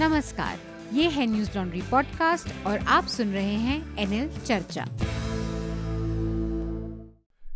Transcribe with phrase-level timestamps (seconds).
[0.00, 0.58] नमस्कार,
[0.92, 4.84] ये है न्यूज़ लॉन्ड्री पॉडकास्ट और आप सुन रहे हैं एनएल चर्चा।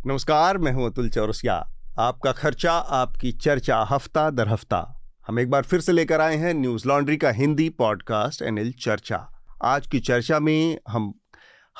[0.07, 1.55] नमस्कार, मैं हूँ अतुल चौरसिया।
[1.99, 6.53] आपका खर्चा, आपकी चर्चा, हफ़्ता दर हफ़्ता। हम एक बार फिर से लेकर आए हैं
[6.53, 9.27] न्यूज़ लॉन्ड्री का हिंदी पॉडकास्ट एनएल चर्चा।
[9.63, 11.13] आज की चर्चा में हम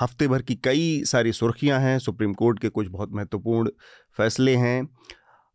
[0.02, 3.70] हफ़्ते भर की कई सारी सुर्खियाँ हैं, सुप्रीम कोर्ट के कुछ बहुत महत्वपूर्ण
[4.18, 4.88] फैसले हैं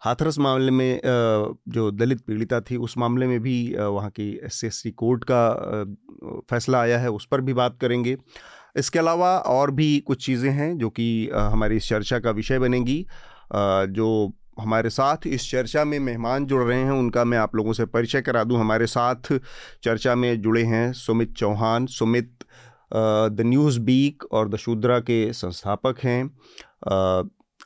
[0.03, 5.25] हाथरस मामले में जो दलित पीड़िता थी, उस मामले में भी वहाँ की एस कोर्ट
[5.31, 8.17] का फैसला आया है, उस पर भी बात करेंगे।
[8.77, 13.05] इसके अलावा और भी कुछ चीज़ें हैं, जो कि हमारी इस चर्चा का विषय बनेंगी।
[13.53, 17.85] जो हमारे साथ इस चर्चा में मेहमान जुड़ रहे हैं, उनका मैं आप लोगों से
[17.87, 19.33] परिचय करा दूँ। हमारे साथ
[19.85, 21.87] चर्चा में जुड़े हैं Sumit Chauhan.
[21.89, 22.45] Sumit
[22.93, 26.25] the news beak और द शूद्रा के संस्थापक हैं।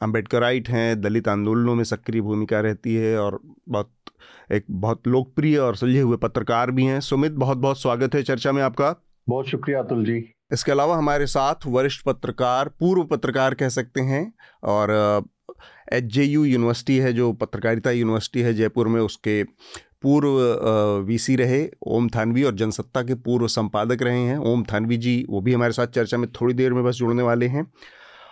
[0.03, 3.91] अम्बेडकराइट हैं दलित आंदोलनों में सक्रिय भूमिका रहती है और बहुत
[4.52, 8.52] एक बहुत लोकप्रिय और सुलझे हुए पत्रकार भी हैं। सुमित बहुत बहुत स्वागत है चर्चा
[8.52, 8.95] में आपका।
[9.29, 10.18] बहुत शुक्रिया अतुल जी।
[10.52, 14.93] इसके अलावा हमारे साथ वरिष्ठ पत्रकार पूर्व पत्रकार कह सकते हैं और
[15.93, 19.43] एच जे यू यूनिवर्सिटी है जो पत्रकारिता यूनिवर्सिटी है जयपुर में उसके
[20.02, 20.38] पूर्व
[21.07, 25.40] वीसी रहे ओम थानवी और जनसत्ता के पूर्व संपादक रहे हैं। ओम थानवी जी वो
[25.40, 27.66] भी हमारे साथ चर्चा में थोड़ी देर में बस जुड़ने वाले हैं।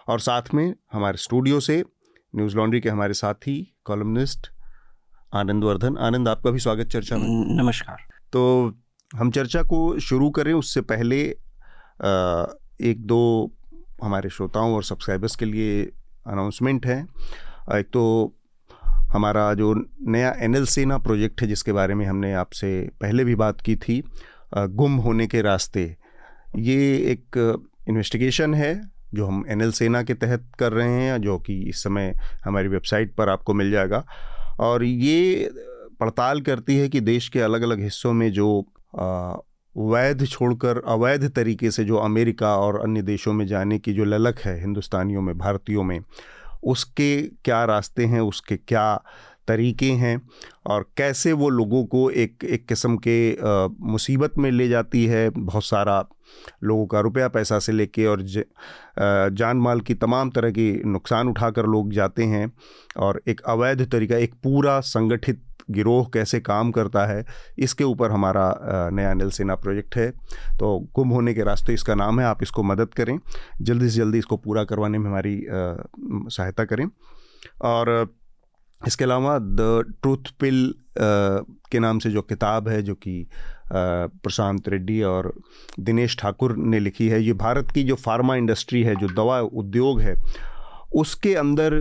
[0.08, 1.82] और साथ में हमारे स्टूडियो से
[2.34, 4.48] न्यूज़ लॉन्ड्री के हमारे साथी कॉलमनिस्ट
[5.34, 7.96] आनंद वर्धन। आनंद आपका भी स्वागत चर्चा में। नमस्कार।
[8.32, 8.72] तो
[9.10, 11.20] हम चर्चा को शुरू करें उससे पहले
[12.82, 13.50] एक दो
[14.02, 15.82] हमारे श्रोताओं और सब्सक्राइबर्स के लिए
[16.26, 17.00] अनाउंसमेंट है।
[17.72, 18.34] एक तो
[19.12, 19.74] हमारा जो
[20.08, 24.02] नया एन सेना प्रोजेक्ट है जिसके बारे में हमने आपसे पहले भी बात की थी
[24.54, 25.84] गुम होने के रास्ते।
[26.56, 27.38] ये एक
[27.88, 28.74] इन्वेस्टिगेशन है
[29.14, 32.12] जो हम एनएल सेना के तहत कर रहे हैं जो कि इस समय
[32.44, 34.04] हमारी वेबसाइट पर आपको मिल जाएगा।
[34.60, 35.50] और ये
[36.00, 38.66] पड़ताल करती है कि देश के अलग अलग हिस्सों में जो
[39.76, 44.38] वैध छोड़कर, अवैध तरीके से जो अमेरिका और अन्य देशों में जाने की जो ललक
[44.38, 46.00] है हिंदुस्तानियों में, भारतीयों में,
[46.62, 49.02] उसके क्या रास्ते हैं, उसके क्या
[49.48, 50.20] तरीके हैं
[50.66, 53.16] और कैसे वो लोगों को एक एक किस्म के
[53.86, 56.04] मुसीबत में ले जाती है बहुत सारा
[56.64, 58.42] लोगों का रुपया पैसा से लेके और ज,
[58.98, 62.52] जान माल की तमाम तरह की नुकसान उठाकर लोग जाते हैं
[62.96, 67.24] और एक अवैध तरीका एक पूरा संगठित गिरोह कैसे काम करता है
[67.58, 68.54] इसके ऊपर हमारा
[68.92, 70.08] नया नल सेना प्रोजेक्ट है।
[70.58, 73.18] तो गुम होने के रास्ते इसका नाम है आप इसको मदद करें
[73.60, 76.86] जल्दी से जल्दी इसको पूरा करवाने में हमारी सहायता करें।
[77.62, 78.06] और
[78.86, 83.26] इसके अलावा द ट्रूथ पिल के नाम से जो किताब है, जो कि
[83.72, 85.32] प्रशांत रेड्डी और
[85.80, 90.00] दिनेश ठाकुर ने लिखी है, ये भारत की जो फार्मा इंडस्ट्री है, जो दवा उद्योग
[90.00, 90.14] है
[90.94, 91.74] उसके अंदर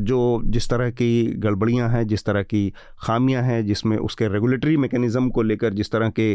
[0.00, 5.28] जो जिस तरह की गड़बड़ियाँ हैं, जिस तरह की खामियाँ हैं, जिसमें उसके रेगुलेटरी मेकनिज़म
[5.30, 6.30] को लेकर जिस तरह के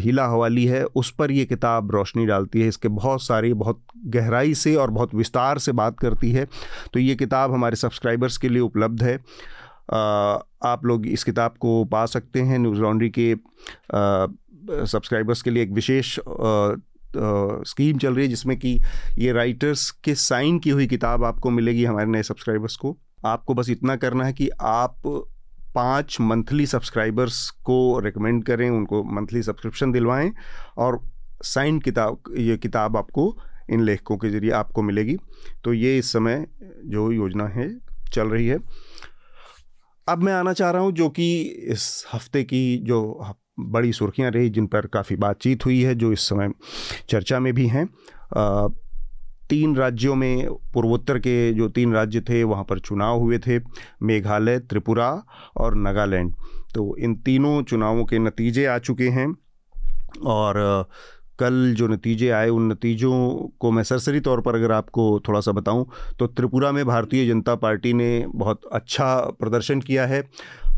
[0.00, 4.54] हिला हवाली है, उस पर ये किताब रोशनी डालती है। इसके बहुत सारी, बहुत गहराई
[4.54, 6.46] से और बहुत विस्तार से बात करती है।
[6.92, 9.16] तो ये किताब हमारे सब्सक्राइबर्स के लिए उपलब्ध है।
[10.64, 13.34] आप लोग इस किताब को पा सकते हैं। न्यूज़ लॉन्ड्री के
[14.86, 16.18] सब्सक्राइबर्स के लिए एक विशेष
[17.16, 18.78] स्कीम चल रही है जिसमें कि
[19.18, 23.70] ये राइटर्स के साइन की हुई किताब आपको मिलेगी हमारे नए सब्सक्राइबर्स को। आपको बस
[23.70, 25.02] इतना करना है कि आप
[25.74, 30.32] पाँच मंथली सब्सक्राइबर्स को रिकमेंड करें, उनको मंथली सब्सक्रिप्शन दिलवाएँ
[30.78, 31.00] और
[31.44, 33.36] साइन किताब, ये किताब आपको
[33.70, 35.16] इन लेखकों के ज़रिए आपको मिलेगी।
[35.64, 36.46] तो ये इस समय
[36.86, 37.68] जो योजना है,
[38.12, 38.58] चल रही है।
[40.08, 43.00] अब मैं आना चाह रहा हूँ जो कि इस हफ़्ते की जो
[43.58, 46.50] बड़ी सुर्खियाँ रही, जिन पर काफ़ी बातचीत हुई है, जो इस समय
[47.08, 47.86] चर्चा में भी हैं।
[49.50, 53.58] तीन राज्यों में पूर्वोत्तर के जो तीन राज्य थे, वहाँ पर चुनाव हुए थे,
[54.02, 55.10] मेघालय, त्रिपुरा
[55.56, 56.34] और नागालैंड।
[56.74, 59.34] तो इन तीनों चुनावों के नतीजे आ चुके हैं
[60.26, 60.88] और
[61.38, 65.52] कल जो नतीजे आए, उन नतीजों को मैं सरसरी तौर पर अगर आपको थोड़ा सा
[65.52, 65.86] बताऊँ
[66.18, 70.22] तो त्रिपुरा में भारतीय जनता पार्टी ने बहुत अच्छा प्रदर्शन किया है।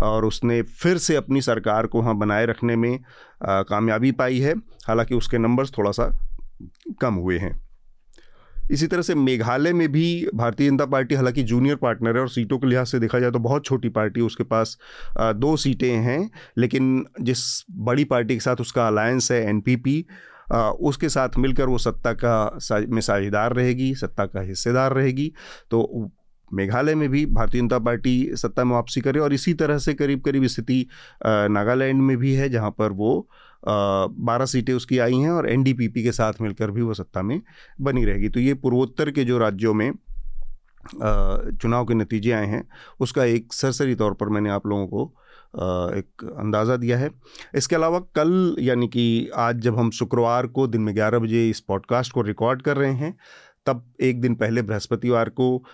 [0.01, 2.99] और उसने फिर से अपनी सरकार को वहाँ बनाए रखने में
[3.43, 4.55] कामयाबी पाई है।
[4.89, 6.11] हालाँकि उसके नंबर्स थोड़ा सा
[7.01, 7.55] कम हुए हैं।
[8.71, 12.59] इसी तरह से मेघालय में भी भारतीय जनता पार्टी हालाँकि जूनियर पार्टनर है और सीटों
[12.59, 14.77] के लिहाज से देखा जाए तो बहुत छोटी पार्टी उसके पास
[15.19, 20.05] दो सीटें हैं। लेकिन जिस बड़ी पार्टी के साथ उसका अलायंस है एनपीपी
[20.81, 22.59] उसके साथ मिलकर वो सत्ता का
[22.89, 25.33] में साझेदार रहेगी, सत्ता का हिस्सेदार रहेगी।
[25.71, 26.11] तो
[26.51, 30.21] मेघालय में भी भारतीय जनता पार्टी सत्ता में वापसी करे और इसी तरह से करीब
[30.21, 30.87] करीब स्थिति
[31.27, 33.29] नागालैंड में भी है, जहाँ पर वो
[33.65, 37.41] बारह सीटें उसकी आई हैं और एनडीपीपी के साथ मिलकर भी वो सत्ता में
[37.81, 39.91] बनी रहेगी। तो ये पूर्वोत्तर के जो राज्यों में
[40.87, 42.63] चुनाव के नतीजे आए हैं,
[43.01, 45.13] उसका एक सरसरी तौर पर मैंने आप लोगों को
[45.97, 47.11] एक अंदाज़ा दिया है।
[47.55, 51.61] इसके अलावा कल, यानी कि आज जब हम शुक्रवार को दिन में ग्यारह बजे इस
[51.61, 53.17] पॉडकास्ट को रिकॉर्ड कर रहे हैं,
[53.67, 55.65] तब एक दिन पहले बृहस्पतिवार को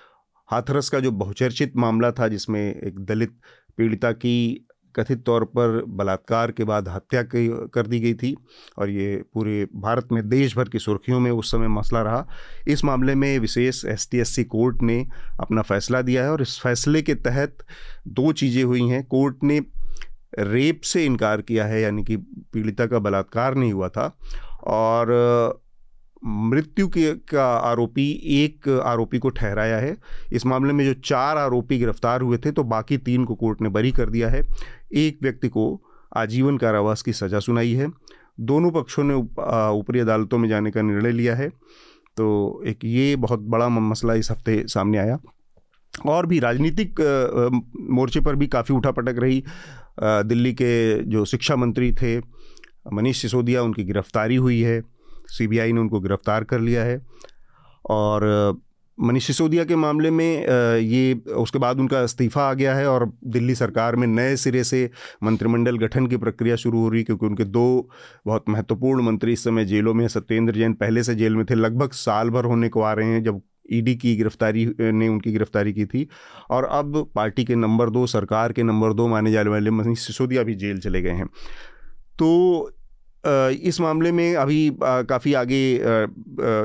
[0.53, 3.39] हाथरस का जो बहुचर्चित मामला था, जिसमें एक दलित
[3.77, 8.35] पीड़िता की कथित तौर पर बलात्कार के बाद हत्या कर दी गई थी
[8.79, 12.27] और ये पूरे भारत में देश भर की सुर्खियों में उस समय मसला रहा।
[12.69, 15.07] इस मामले में विशेष एस टी कोर्ट ने
[15.41, 17.65] अपना फैसला दिया है और इस फैसले के तहत
[18.09, 19.61] दो चीज़ें हुई हैं। कोर्ट ने
[20.39, 24.17] रेप से इनकार किया है, यानी कि पीड़िता का बलात्कार नहीं हुआ था
[24.67, 25.62] और
[26.23, 29.97] मृत्यु के, का आरोपी एक आरोपी को ठहराया है।
[30.33, 33.69] इस मामले में जो चार आरोपी गिरफ़्तार हुए थे तो बाकी तीन को कोर्ट ने
[33.69, 34.43] बरी कर दिया है।
[34.95, 35.65] एक व्यक्ति को
[36.17, 37.91] आजीवन कारावास की सज़ा सुनाई है।
[38.41, 41.49] दोनों पक्षों ने ऊपरी अदालतों में जाने का निर्णय लिया है।
[42.17, 45.19] तो एक ये बहुत बड़ा मसला इस हफ़्ते सामने आया।
[45.95, 47.01] और भी राजनीतिक
[47.91, 49.43] मोर्चे पर भी काफ़ी उठा पटक रही
[50.01, 52.19] दिल्ली के जो शिक्षा मंत्री थे,
[52.93, 54.81] मनीष सिसोदिया, उनकी गिरफ्तारी हुई है।
[55.33, 57.01] सीबीआई ने उनको गिरफ़्तार कर लिया है।
[57.91, 58.61] और
[58.99, 60.47] मनीष सिसोदिया के मामले में
[60.79, 64.91] ये, उसके बाद उनका इस्तीफ़ा आ गया है और दिल्ली सरकार में नए सिरे से
[65.23, 67.89] मंत्रिमंडल गठन की प्रक्रिया शुरू हो रही क्योंकि उनके दो
[68.27, 71.93] बहुत महत्वपूर्ण मंत्री इस समय जेलों में सत्येंद्र जैन पहले से जेल में थे, लगभग
[71.93, 73.41] साल भर होने को आ रहे हैं जब
[73.73, 76.07] ईडी की गिरफ्तारी ने उनकी गिरफ्तारी की थी।
[76.51, 80.43] और अब पार्टी के नंबर दो, सरकार के नंबर दो माने जाने वाले मनीष सिसोदिया
[80.43, 81.27] भी जेल चले गए हैं।
[82.19, 82.71] तो
[83.25, 85.63] इस मामले में अभी काफ़ी आगे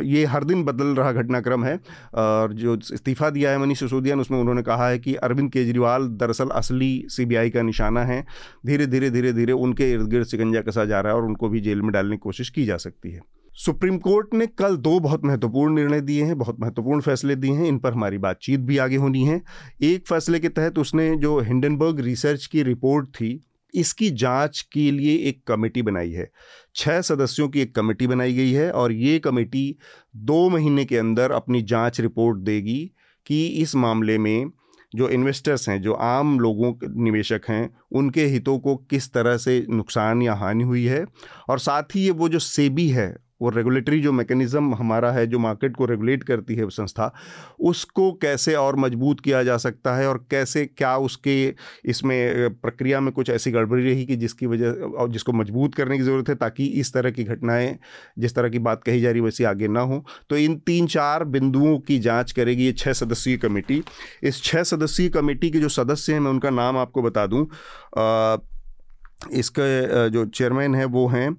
[0.08, 1.76] ये हर दिन बदल रहा घटनाक्रम है।
[2.16, 6.08] और जो इस्तीफ़ा दिया है मनीष सिसोदिया ने उसमें उन्होंने कहा है कि अरविंद केजरीवाल
[6.18, 8.26] दरअसल असली सीबीआई का निशाना है।
[8.66, 11.60] धीरे धीरे धीरे धीरे उनके इर्द गिर्द शिकंजा कसा जा रहा है और उनको भी
[11.60, 13.22] जेल में डालने की कोशिश की जा सकती है।
[13.54, 17.68] सुप्रीम कोर्ट ने कल दो बहुत महत्वपूर्ण निर्णय दिए हैं, बहुत महत्वपूर्ण फैसले दिए हैं,
[17.68, 19.42] इन पर हमारी बातचीत भी आगे होनी है।
[19.84, 23.40] एक फैसले के तहत उसने जो हिंडनबर्ग रिसर्च की रिपोर्ट थी
[23.78, 26.30] इसकी जाँच के लिए एक कमेटी बनाई है।
[26.76, 29.76] छः सदस्यों की एक कमेटी बनाई गई है और ये कमेटी
[30.16, 32.92] दो महीने के अंदर अपनी जाँच रिपोर्ट देगी
[33.26, 34.50] कि इस मामले में
[34.96, 39.66] जो इन्वेस्टर्स हैं, जो आम लोगों के निवेशक हैं, उनके हितों को किस तरह से
[39.70, 41.06] नुकसान या हानि हुई है
[41.50, 45.40] और साथ ही ये वो जो सेबी है वो रेगुलेटरी जो मैकेनिज़्म हमारा है, जो
[45.40, 47.12] मार्केट को रेगुलेट करती है संस्था,
[47.62, 51.36] उसको कैसे और मज़बूत किया जा सकता है और कैसे, क्या उसके
[51.86, 56.04] इसमें प्रक्रिया में कुछ ऐसी गड़बड़ी रही कि जिसकी वजह, और जिसको मज़बूत करने की
[56.04, 57.78] ज़रूरत है ताकि इस तरह की घटनाएँ,
[58.20, 61.24] जिस तरह की बात कही जा रही वैसी आगे ना हो। तो इन तीन चार
[61.26, 63.84] बिंदुओं की जाँच करेगी ये छः सदस्यीय कमेटी।
[64.24, 67.46] इस छः सदस्यीय कमेटी के जो सदस्य हैं, मैं उनका नाम आपको बता दूँ।
[69.32, 71.30] इसके जो चेयरमैन है, वो हैं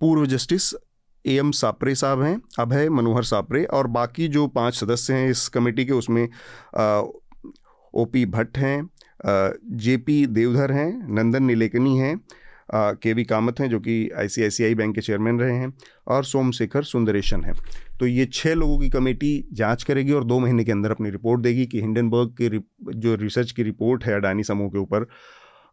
[0.00, 0.72] पूर्व जस्टिस
[1.24, 5.48] ए एम सापरे साहब हैं, अभय मनोहर सापरे और बाकी जो पाँच सदस्य हैं इस
[5.48, 6.28] कमेटी के, उसमें
[7.94, 8.88] ओ पी भट्ट हैं
[9.78, 12.18] जे पी देवधर हैं, नंदन नीलेकनी हैं
[12.74, 15.72] के वी कामत हैं जो कि आईसीआईसीआई बैंक के चेयरमैन रहे हैं
[16.08, 17.54] और सोमशेखर सुंदरेशन हैं।
[18.00, 21.40] तो ये छः लोगों की कमेटी जाँच करेगी और दो महीने के अंदर अपनी रिपोर्ट
[21.40, 22.48] देगी कि हिंडनबर्ग की
[23.00, 25.06] जो रिसर्च की रिपोर्ट है अडानी समूह के ऊपर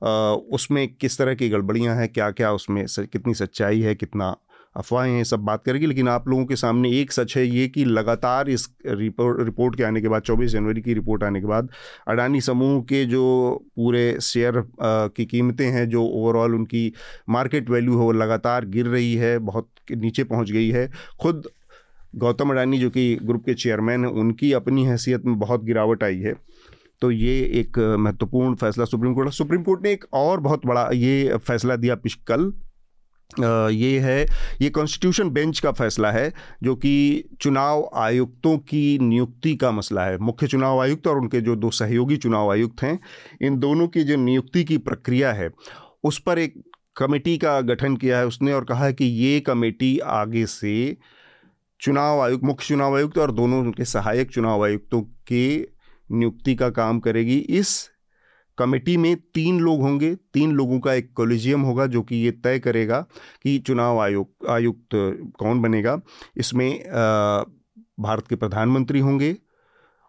[0.04, 4.36] उसमें किस तरह की गड़बड़ियाँ हैं क्या क्या उसमें कितनी सच्चाई है, कितना
[4.76, 7.84] अफवाहें हैं सब बात करेगी। लेकिन आप लोगों के सामने एक सच है ये कि
[7.86, 11.70] लगातार इस रिपोर्ट रिपोर्ट के आने के बाद 24 जनवरी की रिपोर्ट आने के बाद,
[12.08, 13.24] अडानी समूह के जो
[13.76, 16.92] पूरे शेयर की कीमतें हैं, जो ओवरऑल उनकी
[17.30, 20.90] मार्केट वैल्यू है, वो लगातार गिर रही है, बहुत नीचे पहुँच गई है।
[21.22, 21.48] खुद
[22.16, 26.20] गौतम अडानी जो कि ग्रुप के चेयरमैन हैं, उनकी अपनी हैसियत में बहुत गिरावट आई
[26.20, 26.34] है।
[27.04, 31.38] तो ये एक महत्वपूर्ण फैसला सुप्रीम कोर्ट सुप्रीम कोर्ट ने एक और बहुत बड़ा ये
[31.38, 32.52] फैसला दिया पिछ कल
[33.40, 34.26] ये है,
[34.62, 36.32] ये कॉन्स्टिट्यूशन बेंच का फैसला है,
[36.64, 41.56] जो कि चुनाव आयुक्तों की नियुक्ति का मसला है। मुख्य चुनाव आयुक्त और उनके जो
[41.56, 43.00] दो सहयोगी चुनाव आयुक्त हैं,
[43.42, 45.50] इन दोनों की जो नियुक्ति की प्रक्रिया है,
[46.04, 46.62] उस पर एक
[46.98, 50.98] कमेटी का गठन किया है उसने और कहा है कि ये कमेटी आगे से
[51.80, 55.73] चुनाव आयुक्त मुख्य चुनाव आयुक्त और दोनों उनके सहायक चुनाव आयुक्तों के
[56.14, 57.90] नियुक्ति का काम करेगी। इस
[58.58, 62.60] कमेटी में तीन लोग होंगे। तीन लोगों का एक कोलिजियम होगा, जो कि ये तय
[62.60, 63.00] करेगा
[63.44, 64.96] कि चुनाव आयोग, आयुक्त
[65.40, 66.00] कौन बनेगा।
[66.38, 66.80] इसमें
[68.00, 69.36] भारत के प्रधानमंत्री होंगे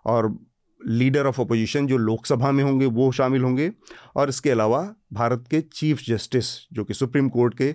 [0.04, 0.36] और
[0.80, 3.70] लीडर ऑफ़ अपोजिशन जो लोकसभा में होंगे, वो शामिल होंगे।
[4.16, 7.74] और इसके अलावा भारत के चीफ जस्टिस, जो कि सुप्रीम कोर्ट के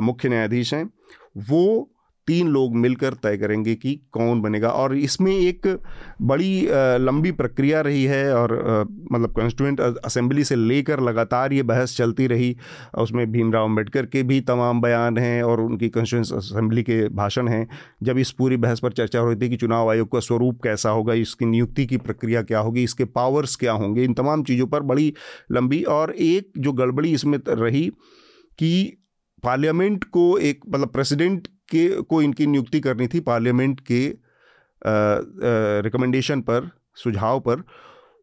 [0.00, 0.90] मुख्य न्यायाधीश हैं,
[1.50, 1.90] वो
[2.26, 5.66] तीन लोग मिलकर तय करेंगे कि कौन बनेगा। और इसमें एक
[6.22, 6.66] बड़ी
[7.00, 8.52] लंबी प्रक्रिया रही है और
[9.12, 12.56] मतलब कॉन्स्टिट्यूंट असेंबली से लेकर लगातार ये बहस चलती रही।
[12.98, 17.68] उसमें भीमराव अंबेडकर के भी तमाम बयान हैं और उनकी कॉन्स्टिट्यूंस असेंबली के भाषण हैं।
[18.02, 20.90] जब इस पूरी बहस पर चर्चा हो रही थी कि चुनाव आयोग का स्वरूप कैसा
[20.90, 24.82] होगा, इसकी नियुक्ति की प्रक्रिया क्या होगी, इसके पावर्स क्या होंगे, इन तमाम चीज़ों पर
[24.82, 25.12] बड़ी
[25.52, 27.90] लंबी और एक जो गड़बड़ी इसमें रही
[28.58, 28.96] कि
[29.42, 34.02] पार्लियामेंट को एक मतलब प्रेसिडेंट के को इनकी नियुक्ति करनी थी पार्लियामेंट के
[35.82, 37.62] रिकमेंडेशन पर सुझाव पर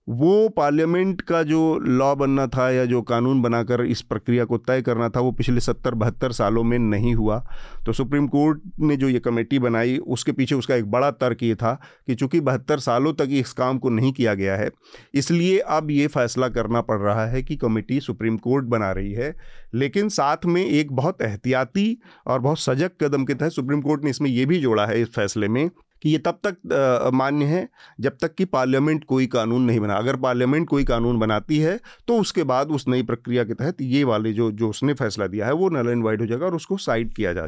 [0.08, 4.82] वो पार्लियामेंट का जो लॉ बनना था या जो कानून बनाकर इस प्रक्रिया को तय
[4.82, 7.38] करना था, वो पिछले सत्तर, बहत्तर सालों में नहीं हुआ।
[7.86, 11.56] तो सुप्रीम कोर्ट ने जो ये कमेटी बनाई, उसके पीछे उसका एक बड़ा तर्क ये
[11.56, 11.74] था
[12.08, 14.70] कि चूँकि बहत्तर सालों तक इस काम को नहीं किया गया है,
[15.14, 19.34] इसलिए अब ये फैसला करना पड़ रहा है कि कमेटी सुप्रीम कोर्ट बना रही है।
[19.74, 24.10] लेकिन साथ में एक बहुत एहतियाती और बहुत सजग कदम के तहत सुप्रीम कोर्ट ने
[24.10, 25.70] इसमें यह भी जोड़ा है, इस फैसले में
[26.02, 27.68] कि ये तब तक मान्य है
[28.00, 32.18] जब तक कि पार्लियामेंट कोई कानून नहीं बना। अगर पार्लियामेंट कोई कानून बनाती है तो
[32.20, 35.54] उसके बाद उस नई प्रक्रिया के तहत ये वाले जो जो उसने फैसला दिया है
[35.54, 37.48] वो नल एंड वाइड हो जाएगा और उसको साइड किया जा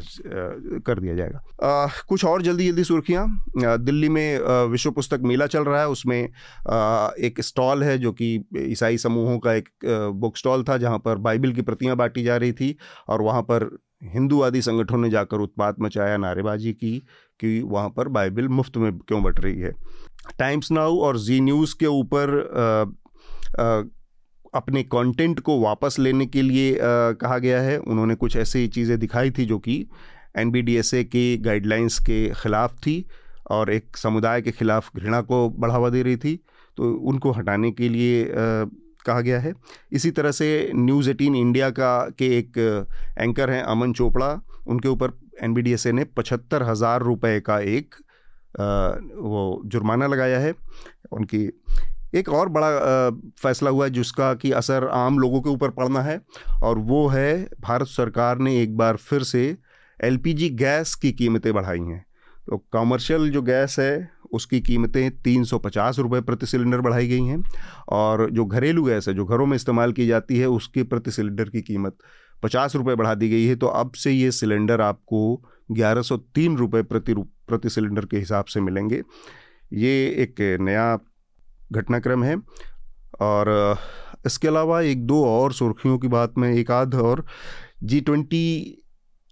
[0.86, 3.25] कर दिया जाएगा। आ, कुछ और जल्दी जल्दी सुर्खियाँ।
[3.57, 4.39] दिल्ली में
[4.72, 6.29] विश्व पुस्तक मेला चल रहा है। उसमें
[6.69, 9.69] आ, एक स्टॉल है जो कि ईसाई समूहों का एक
[10.15, 12.75] बुक स्टॉल था जहाँ पर बाइबल की प्रतियाँ बांटी जा रही थी
[13.07, 13.69] और वहाँ पर
[14.03, 17.01] हिंदूवादी संगठनों ने जाकर उत्पात मचाया नारेबाजी की।
[17.40, 19.72] कि वहाँ पर बाइबल मुफ़्त में क्यों बट रही है।
[20.40, 22.40] टाइम्स नाउ और जी न्यूज़ के ऊपर
[24.56, 28.98] अपने कंटेंट को वापस लेने के लिए आ, कहा गया है। उन्होंने कुछ ऐसी चीज़ें
[29.00, 29.86] दिखाई थी जो कि
[30.38, 33.06] एनबीडीएसए के गाइडलाइंस के ख़िलाफ़ थी
[33.52, 36.36] और एक समुदाय के ख़िलाफ़ घृणा को बढ़ावा दे रही थी।
[36.78, 38.66] तो उनको हटाने के लिए आ,
[39.06, 39.54] कहा गया है।
[39.92, 42.58] इसी तरह से न्यूज़ एटीन इंडिया का के एक
[43.20, 44.34] एंकर हैं अमन चोपड़ा
[44.67, 47.96] उनके ऊपर एनबीडीएसए ने पचहत्तर हज़ार रुपये का एक
[48.53, 48.65] आ,
[49.20, 50.53] वो जुर्माना लगाया है।
[51.12, 51.38] उनकी
[52.15, 53.10] एक और बड़ा
[53.41, 56.20] फैसला हुआ है जिसका कि असर आम लोगों के ऊपर पड़ना है
[56.63, 59.46] और वो है भारत सरकार ने एक बार फिर से
[60.00, 62.05] एलपीजी गैस की कीमतें बढ़ाई हैं।
[62.48, 67.24] तो कमर्शियल जो गैस है उसकी कीमतें तीन सौ पचास रुपये प्रति सिलेंडर बढ़ाई गई
[67.24, 67.43] हैं
[67.89, 71.50] और जो घरेलू गैस है जो घरों में इस्तेमाल की जाती है उसके प्रति सिलेंडर
[71.50, 71.98] की कीमत
[72.43, 75.21] पचास रुपये बढ़ा दी गई है तो अब से ये सिलेंडर आपको
[75.71, 77.13] ग्यारह सौ तीन रुपये प्रति
[77.47, 79.01] प्रति सिलेंडर के हिसाब से मिलेंगे।
[79.73, 79.91] ये
[80.23, 80.97] एक नया
[81.71, 82.35] घटनाक्रम है
[83.21, 83.77] और
[84.25, 87.25] इसके अलावा एक दो और सुर्खियों की बात में एक आध और,
[87.83, 88.79] जी ट्वेंटी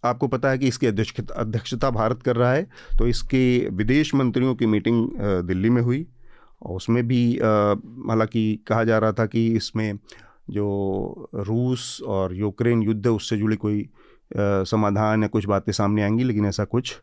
[0.04, 2.64] आपको पता है कि इसकी अध्यक्षता अध्यक्षता भारत कर रहा है
[3.00, 5.10] तो इसके विदेश मंत्रियों की मीटिंग
[5.48, 6.06] दिल्ली में हुई।
[6.62, 9.94] और उसमें भी हालाँकि कहा जा रहा था कि इसमें
[10.50, 13.90] जो रूस और यूक्रेन युद्ध है उससे जुड़ी कोई
[14.38, 16.96] समाधान या कुछ बातें सामने आएँगी लेकिन ऐसा कुछ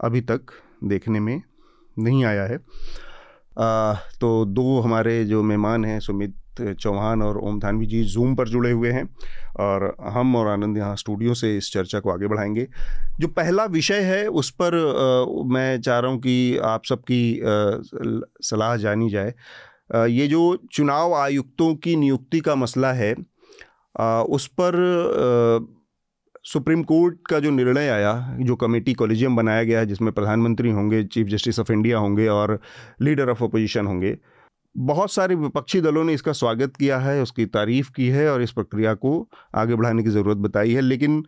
[0.00, 0.52] अभी तक
[0.84, 1.40] देखने में
[1.98, 2.56] नहीं आया है।
[3.58, 6.34] आ, तो दो हमारे जो मेहमान हैं सुमित
[6.80, 9.04] चौहान और ओम धानवी जी जूम पर जुड़े हुए हैं
[9.60, 12.66] और हम और आनंद यहाँ स्टूडियो से इस चर्चा को आगे बढ़ाएँगे।
[13.20, 17.40] जो पहला विषय है उस पर आ, मैं चाह रहा हूँ कि आप सबकी
[18.42, 19.34] सलाह जानी जाए।
[19.90, 23.14] ये जो चुनाव आयुक्तों की नियुक्ति का मसला है
[23.94, 24.76] उस पर
[26.44, 31.02] सुप्रीम कोर्ट का जो निर्णय आया, जो कमेटी कॉलेजियम बनाया गया है, जिसमें प्रधानमंत्री होंगे,
[31.04, 32.58] चीफ जस्टिस ऑफ़ इंडिया होंगे और
[33.02, 34.16] लीडर ऑफ़ अपोजिशन होंगे,
[34.74, 38.52] बहुत सारे विपक्षी दलों ने इसका स्वागत किया है, उसकी तारीफ़ की है और इस
[38.52, 41.24] प्रक्रिया को आगे बढ़ाने की ज़रूरत बताई है, लेकिन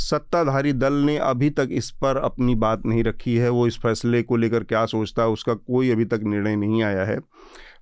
[0.00, 4.22] सत्ताधारी दल ने अभी तक इस पर अपनी बात नहीं रखी है, वो इस फैसले
[4.22, 7.18] को लेकर क्या सोचता है, उसका कोई अभी तक निर्णय नहीं आया है।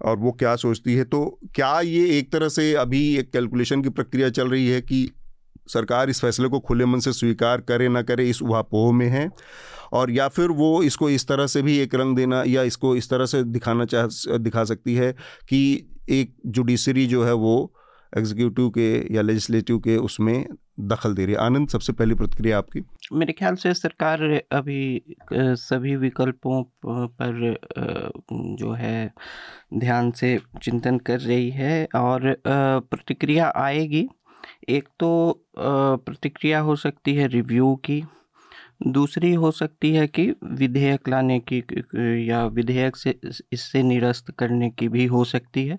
[0.03, 1.05] और वो क्या सोचती है?
[1.05, 5.11] तो क्या ये एक तरह से अभी एक कैलकुलेशन की प्रक्रिया चल रही है कि
[5.69, 9.31] सरकार इस फैसले को खुले मन से स्वीकार करे ना करे, इस उहापोह में है?
[9.93, 13.11] और या फिर वो इसको इस तरह से भी एक रंग देना या इसको इस
[13.11, 14.07] तरह से दिखाना चाह,
[14.39, 15.13] दिखा सकती है
[15.49, 17.75] कि एक जुडिशरी जो है वो
[18.13, 20.47] एग्जीक्यूटिव के या लेजिस्लेटिव के उसमें
[20.83, 22.83] दखल दे रही है। आनंद, सबसे पहली प्रतिक्रिया आपकी?
[23.13, 25.03] मेरे ख्याल से सरकार अभी
[25.33, 27.57] सभी विकल्पों पर
[28.59, 29.13] जो है,
[29.75, 34.07] ध्यान से चिंतन कर रही है और प्रतिक्रिया आएगी।
[34.69, 35.11] एक तो
[35.59, 38.03] प्रतिक्रिया हो सकती है रिव्यू की।
[38.87, 41.63] दूसरी हो सकती है कि विधेयक लाने की,
[42.29, 43.19] या विधेयक से,
[43.53, 45.79] इससे निरस्त करने की भी हो सकती है।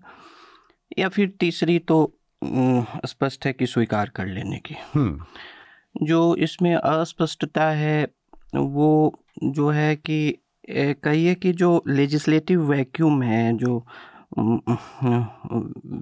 [0.99, 1.99] या फिर तीसरी तो
[2.43, 8.07] स्पष्ट है कि स्वीकार कर लेने की हम्म। जो इसमें अस्पष्टता है
[8.55, 10.37] वो जो है कि
[10.75, 13.85] कहिए कि जो लेजिस्लेटिव वैक्यूम है जो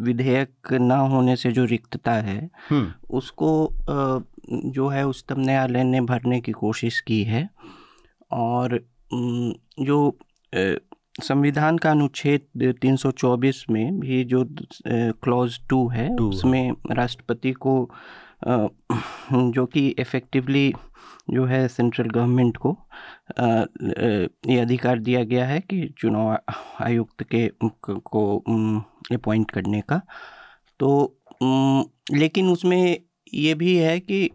[0.01, 3.51] विधेयक ना होने से जो रिक्तता है हम्म। उसको
[4.49, 7.49] जो है उच्चतम न्यायालय ने भरने की कोशिश की है
[8.31, 8.79] और
[9.13, 10.17] जो
[11.23, 12.41] संविधान का अनुच्छेद
[12.85, 14.45] 324 में भी जो
[15.23, 17.89] क्लॉज टू है उसमें राष्ट्रपति को
[19.33, 20.73] जो कि इफ़ेक्टिवली
[21.29, 22.77] जो है सेंट्रल गवर्नमेंट को
[24.47, 26.37] ये अधिकार दिया गया है कि चुनाव
[26.81, 27.51] आयुक्त के
[27.85, 28.37] को
[29.13, 30.01] अपॉइंट करने का।
[30.79, 31.15] तो
[32.13, 33.01] लेकिन उसमें
[33.33, 34.25] ये भी है कि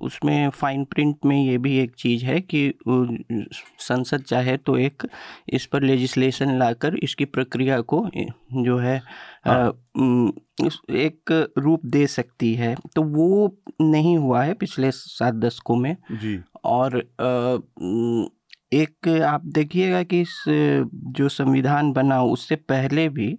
[0.00, 2.72] उसमें फाइन प्रिंट में ये भी एक चीज़ है कि
[3.78, 5.06] संसद चाहे तो एक
[5.48, 8.06] इस पर लेजिस्लेशन लाकर इसकी प्रक्रिया को
[8.52, 8.96] जो है
[9.46, 9.68] हाँ।
[10.90, 16.38] एक रूप दे सकती है। तो वो नहीं हुआ है पिछले सात दशकों में। जी।
[16.64, 16.96] और
[18.72, 20.44] एक आप देखिएगा कि इस
[21.16, 23.36] जो संविधान बना उससे पहले भी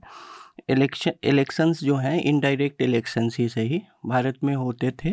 [0.70, 5.12] इलेक्शन इलेक्शंस जो हैं इनडायरेक्ट इलेक्शंस ही सही भारत में होते थे।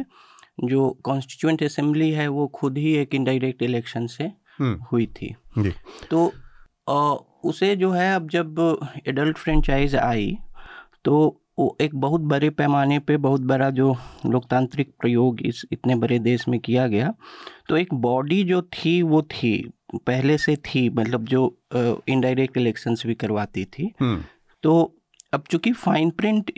[0.65, 4.25] जो कॉन्स्टिट्यूंट असेंबली है वो खुद ही एक इनडायरेक्ट इलेक्शन से
[4.59, 5.35] हम्म। हुई थी।
[6.11, 6.33] तो
[6.89, 7.13] आ,
[7.45, 8.59] उसे जो है अब जब
[9.09, 10.37] एडल्ट फ्रेंचाइज आई
[11.05, 11.15] तो
[11.59, 16.49] वो एक बहुत बड़े पैमाने पे बहुत बड़ा जो लोकतांत्रिक प्रयोग इस इतने बड़े देश
[16.49, 17.13] में किया गया।
[17.69, 21.43] तो एक बॉडी जो थी वो थी पहले से थी मतलब जो
[22.09, 24.25] इनडायरेक्ट इलेक्शंस भी करवाती थी। हम्म।
[24.63, 25.00] तो
[25.33, 26.51] अब चूँकि फाइन प्रिंट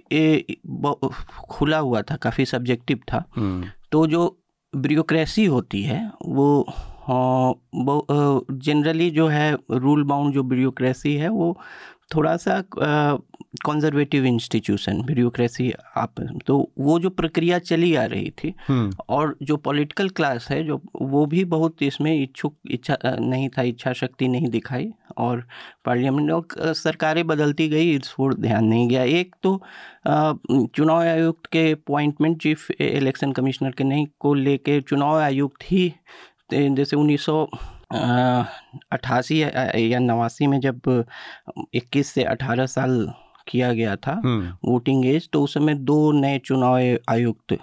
[1.50, 4.38] खुला हुआ था काफ़ी सब्जेक्टिव था हम्म। तो जो
[4.74, 6.66] ब्यूरोक्रेसी होती है वो
[7.08, 11.56] जनरली जो है रूल बाउंड जो ब्यूरोक्रेसी है वो
[12.14, 12.62] थोड़ा सा
[13.66, 16.14] कंजर्वेटिव इंस्टीट्यूशन ब्यूरोक्रेसी आप
[16.46, 18.54] तो वो जो प्रक्रिया चली आ रही थी।
[19.08, 23.92] और जो पॉलिटिकल क्लास है जो वो भी बहुत इसमें इच्छुक इच्छा नहीं था इच्छा
[23.92, 25.46] शक्ति नहीं दिखाई और
[25.84, 29.62] पार्लियामेंट और सरकारें बदलती गई इस पर ध्यान नहीं गया एक तो
[30.66, 35.92] चुनाव आयुक्त के अपॉइंटमेंट चीफ इलेक्शन कमिश्नर के नहीं को लेके चुनाव आयुक्त ही
[36.52, 37.50] जैसे उन्नीस सौ
[37.92, 41.04] अट्ठासी या नवासी में जब
[41.74, 43.12] 21 से 18 साल
[43.48, 44.12] किया गया था
[44.64, 46.76] वोटिंग एज तो उस समय दो नए चुनाव
[47.10, 47.56] आयुक्त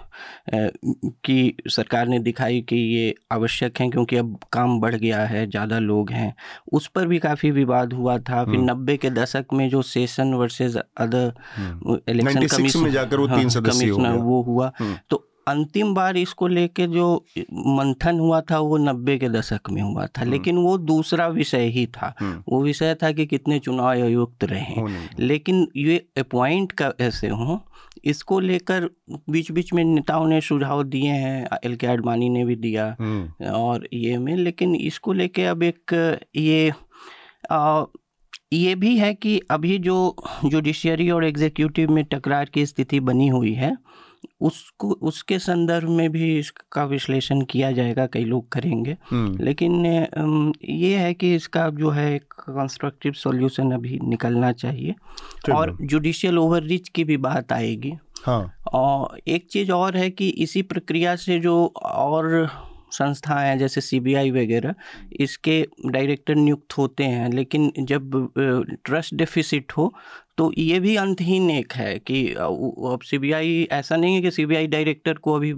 [1.24, 5.78] की सरकार ने दिखाई कि ये आवश्यक हैं क्योंकि अब काम बढ़ गया है ज़्यादा
[5.78, 6.34] लोग हैं।
[6.72, 10.76] उस पर भी काफ़ी विवाद हुआ था। फिर नब्बे के दशक में जो Seshan versus
[10.76, 11.32] other
[12.08, 12.46] election
[13.60, 14.72] commissioner वो हुआ।
[15.10, 17.06] तो अंतिम बार इसको लेके जो
[17.38, 21.66] मंथन हुआ था वो नब्बे के दशक में हुआ था हम्म। लेकिन वो दूसरा विषय
[21.68, 24.84] ही था हम्म। वो विषय था कि कितने चुनाव आयुक्त रहे
[25.18, 27.58] लेकिन ये अपॉइंट का ऐसे हों
[28.04, 28.88] इसको लेकर
[29.30, 33.50] बीच बीच में नेताओं ने सुझाव दिए हैं एल के आडवाणी ने भी दिया हम्म।
[33.52, 35.94] और ये में लेकिन इसको लेके अब एक
[36.36, 36.72] ये
[37.50, 37.84] आ,
[38.52, 39.96] ये भी है कि अभी जो
[40.44, 43.76] जुडिशियरी और एग्जीक्यूटिव में टकरार की स्थिति बनी हुई है
[44.40, 49.86] उसको उसके संदर्भ में भी इसका विश्लेषण किया जाएगा कई लोग करेंगे। हम्म। लेकिन
[50.64, 54.94] ये है कि इसका जो है एक कंस्ट्रक्टिव सॉल्यूशन अभी निकलना चाहिए।
[55.52, 57.92] और जुडिशियल ओवररीच की भी बात आएगी।
[58.26, 62.48] हाँ। और एक चीज़ और है कि इसी प्रक्रिया से जो और
[62.92, 64.74] संस्थाएँ हैं जैसे सीबीआई वगैरह
[65.12, 68.32] इसके डायरेक्टर नियुक्त होते हैं। लेकिन जब
[68.84, 69.94] ट्रस्ट डेफिसिट हो
[70.38, 75.14] तो ये भी अंतहीन एक है कि अब सीबीआई ऐसा नहीं है कि सीबीआई डायरेक्टर
[75.14, 75.50] को अभी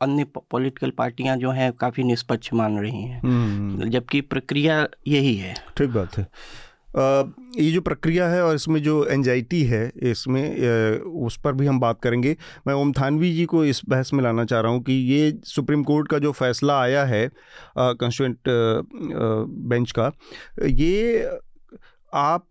[0.00, 5.54] अन्य पॉलिटिकल पार्टियाँ जो हैं काफ़ी निष्पक्ष मान रही हैं। हम्म। जबकि प्रक्रिया यही है।
[5.54, 6.26] ठीक बात है।
[6.96, 12.00] ये जो प्रक्रिया है और इसमें जो एंजाइटी है, इसमें उस पर भी हम बात
[12.02, 15.32] करेंगे। मैं ओम थानवी जी को इस बहस में लाना चाह रहा हूँ कि ये
[15.46, 17.28] सुप्रीम कोर्ट का जो फैसला आया है
[17.78, 18.38] कंस्टिट्यूंट
[19.68, 20.10] बेंच का,
[20.62, 21.28] ये
[22.12, 22.48] आप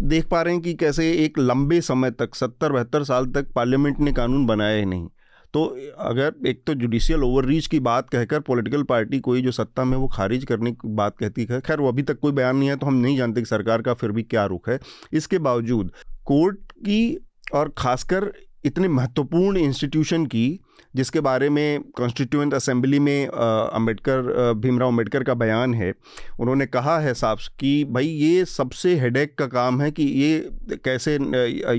[0.00, 4.00] देख पा रहे हैं कि कैसे एक लंबे समय तक, सत्तर बहत्तर साल तक पार्लियामेंट
[4.00, 5.08] ने कानून बनाया ही नहीं।
[5.54, 5.64] तो
[6.00, 10.06] अगर एक तो जुडिशियल ओवररीच की बात कहकर पॉलिटिकल पार्टी कोई जो सत्ता में वो
[10.08, 12.86] खारिज करने की बात कहती है, खैर वो अभी तक कोई बयान नहीं है तो
[12.86, 14.78] हम नहीं जानते कि सरकार का फिर भी क्या रुख है।
[15.12, 15.92] इसके बावजूद
[16.24, 17.18] कोर्ट की
[17.54, 18.32] और खासकर
[18.64, 20.48] इतने महत्वपूर्ण इंस्टीट्यूशन की
[20.94, 25.92] जिसके बारे में कॉन्स्टिट्यूंट असेंबली में अंबेडकर भीमराव अंबेडकर का बयान है,
[26.40, 31.16] उन्होंने कहा है साफ़ कि भाई ये सबसे हेडेक का काम है कि ये कैसे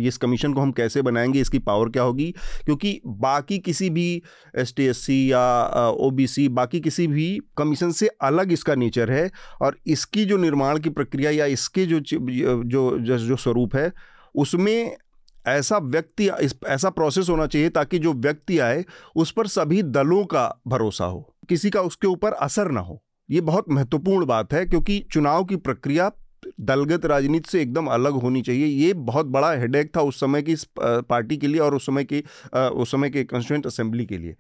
[0.08, 2.32] इस कमीशन को हम कैसे बनाएँगे, इसकी पावर क्या होगी?
[2.66, 4.22] क्योंकि बाकी किसी भी
[4.58, 9.30] एस या ओबीसी बाकी किसी भी कमीशन से अलग इसका नेचर है
[9.62, 13.92] और इसकी जो निर्माण की प्रक्रिया या इसके जो जो जो स्वरूप है,
[14.36, 14.96] उसमें
[15.48, 16.28] ऐसा व्यक्ति
[16.68, 18.84] ऐसा प्रोसेस होना चाहिए ताकि जो व्यक्ति आए,
[19.16, 23.42] उस पर सभी दलों का भरोसा हो। किसी का उसके ऊपर असर ना हो। ये
[23.42, 26.12] बहुत महत्वपूर्ण बात है क्योंकि चुनाव की प्रक्रिया
[26.62, 30.56] दलगत राजनीति से एकदम अलग होनी चाहिए। ये बहुत बड़ा हेडेक था उस समय की
[30.80, 32.24] पार्टी के लिए और उस समय की
[32.56, 34.36] उस समय के कॉन्स्टिट्यूंट असेंबली के लिए।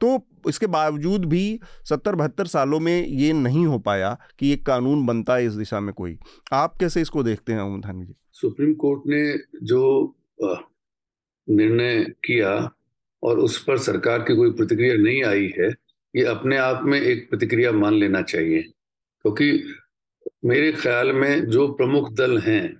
[0.00, 5.06] तो इसके बावजूद भी सत्तर बहत्तर सालों में ये नहीं हो पाया कि एक कानून
[5.06, 6.18] बनता है इस दिशा में कोई।
[6.52, 8.14] आप कैसे इसको देखते हैं, अमन जी?
[8.32, 10.15] सुप्रीम कोर्ट ने जो
[11.48, 12.70] निर्णय किया
[13.22, 15.68] और उस पर सरकार की कोई प्रतिक्रिया नहीं आई है
[16.14, 19.52] ये अपने आप में एक प्रतिक्रिया मान लेना चाहिए। क्योंकि
[20.24, 22.74] तो मेरे ख्याल में जो प्रमुख दल हैं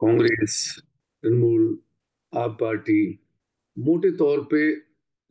[0.00, 0.82] कांग्रेस
[1.22, 1.78] तृणमूल
[2.32, 3.18] आप पार्टी
[3.78, 4.74] मोटे तौर पे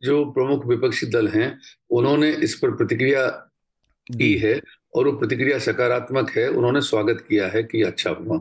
[0.02, 1.58] जो प्रमुख विपक्षी दल हैं
[1.90, 3.26] उन्होंने इस पर प्रतिक्रिया
[4.10, 4.60] दी है
[4.96, 8.40] और वो प्रतिक्रिया सकारात्मक है उन्होंने स्वागत किया है कि अच्छा हुआ।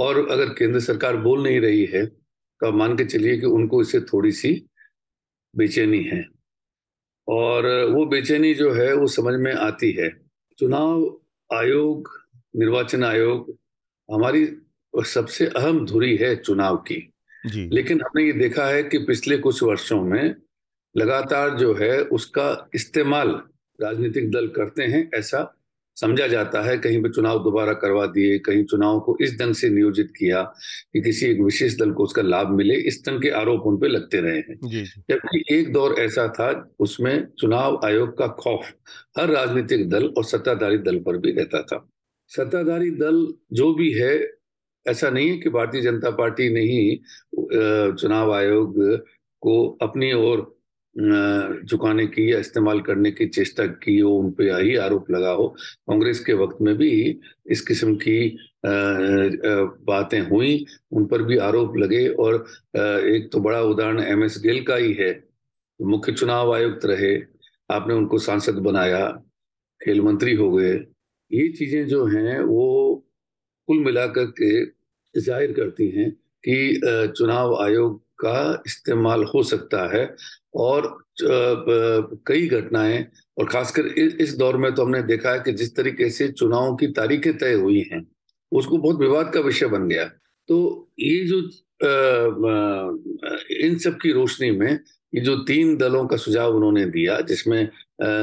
[0.00, 2.04] और अगर केंद्र सरकार बोल नहीं रही है
[2.66, 4.66] आप मान के चलिए कि उनको इससे थोड़ी सी
[5.56, 6.28] बेचैनी है।
[7.28, 10.20] और वो बेचैनी जो है वो समझ में आती है।
[10.58, 11.20] चुनाव
[11.52, 12.10] आयोग
[12.56, 13.58] निर्वाचन आयोग
[14.14, 14.58] हमारी
[14.96, 17.12] सबसे अहम धुरी है चुनाव की।
[17.46, 20.34] जी। लेकिन हमने ये देखा है कि पिछले कुछ वर्षों में
[20.96, 23.42] लगातार जो है उसका इस्तेमाल
[23.82, 25.57] राजनीतिक दल करते हैं ऐसा
[26.00, 29.68] समझा जाता है कहीं पे चुनाव दोबारा करवा दिए कहीं चुनाव को इस ढंग से
[29.68, 30.42] नियोजित किया
[30.92, 33.88] कि किसी एक विशेष दल को उसका लाभ मिले इस ढंग के आरोप उन पे
[33.88, 34.58] लगते रहे हैं।
[35.10, 38.72] जबकि एक दौर ऐसा था उसमें चुनाव आयोग का खौफ
[39.18, 41.88] हर राजनीतिक दल और सत्ताधारी दल पर भी रहता था।
[42.30, 44.12] सत्ताधारी दल जो भी है
[44.86, 47.00] ऐसा नहीं है कि भारतीय जनता पार्टी ने ही
[48.00, 48.78] चुनाव आयोग
[49.42, 50.57] को अपनी ओर
[50.96, 55.46] झुकाने की या इस्तेमाल करने की चेष्टा की हो, उन पर ही आरोप लगा हो।
[55.88, 56.90] कांग्रेस के वक्त में भी
[57.46, 58.36] इस किस्म की
[59.86, 62.34] बातें हुई, उन पर भी आरोप लगे और
[62.76, 65.12] एक तो बड़ा उदाहरण एम एस गिल का ही है।
[65.80, 67.14] मुख्य चुनाव आयुक्त रहे,
[67.70, 69.06] आपने उनको सांसद बनाया,
[69.80, 70.74] खेल मंत्री हो गए,
[71.30, 73.04] ये चीज़ें जो हैं, वो
[73.68, 74.64] कुल मिलाकर के
[75.14, 76.10] ज़ाहिर करती हैं
[76.44, 80.04] कि चुनाव आयोग का इस्तेमाल हो सकता है।
[80.54, 83.06] और कई घटनाएँ,
[83.38, 86.86] और खासकर इस दौर में तो हमने देखा है कि जिस तरीके से चुनावों की
[86.92, 88.04] तारीखें तय हुई हैं,
[88.52, 90.04] उसको बहुत विवाद का विषय बन गया।
[90.48, 91.38] तो ये जो
[93.60, 94.78] इन सब की रोशनी में
[95.12, 97.62] ये जो तीन दलों का सुझाव उन्होंने दिया, जिसमें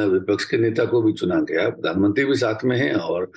[0.10, 3.32] विपक्ष के नेता को भी चुना गया, प्रधानमंत्री भी साथ में है और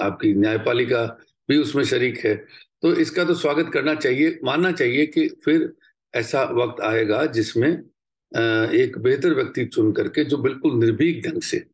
[0.00, 1.04] आपकी न्यायपालिका
[1.48, 2.34] भी उसमें शरीक है
[2.82, 5.72] तो इसका तो स्वागत करना चाहिए, मानना चाहिए कि फिर
[6.16, 11.64] ऐसा वक्त आएगा जिसमें एक बेहतर व्यक्ति चुन करके जो बिल्कुल निर्भीक ढंग से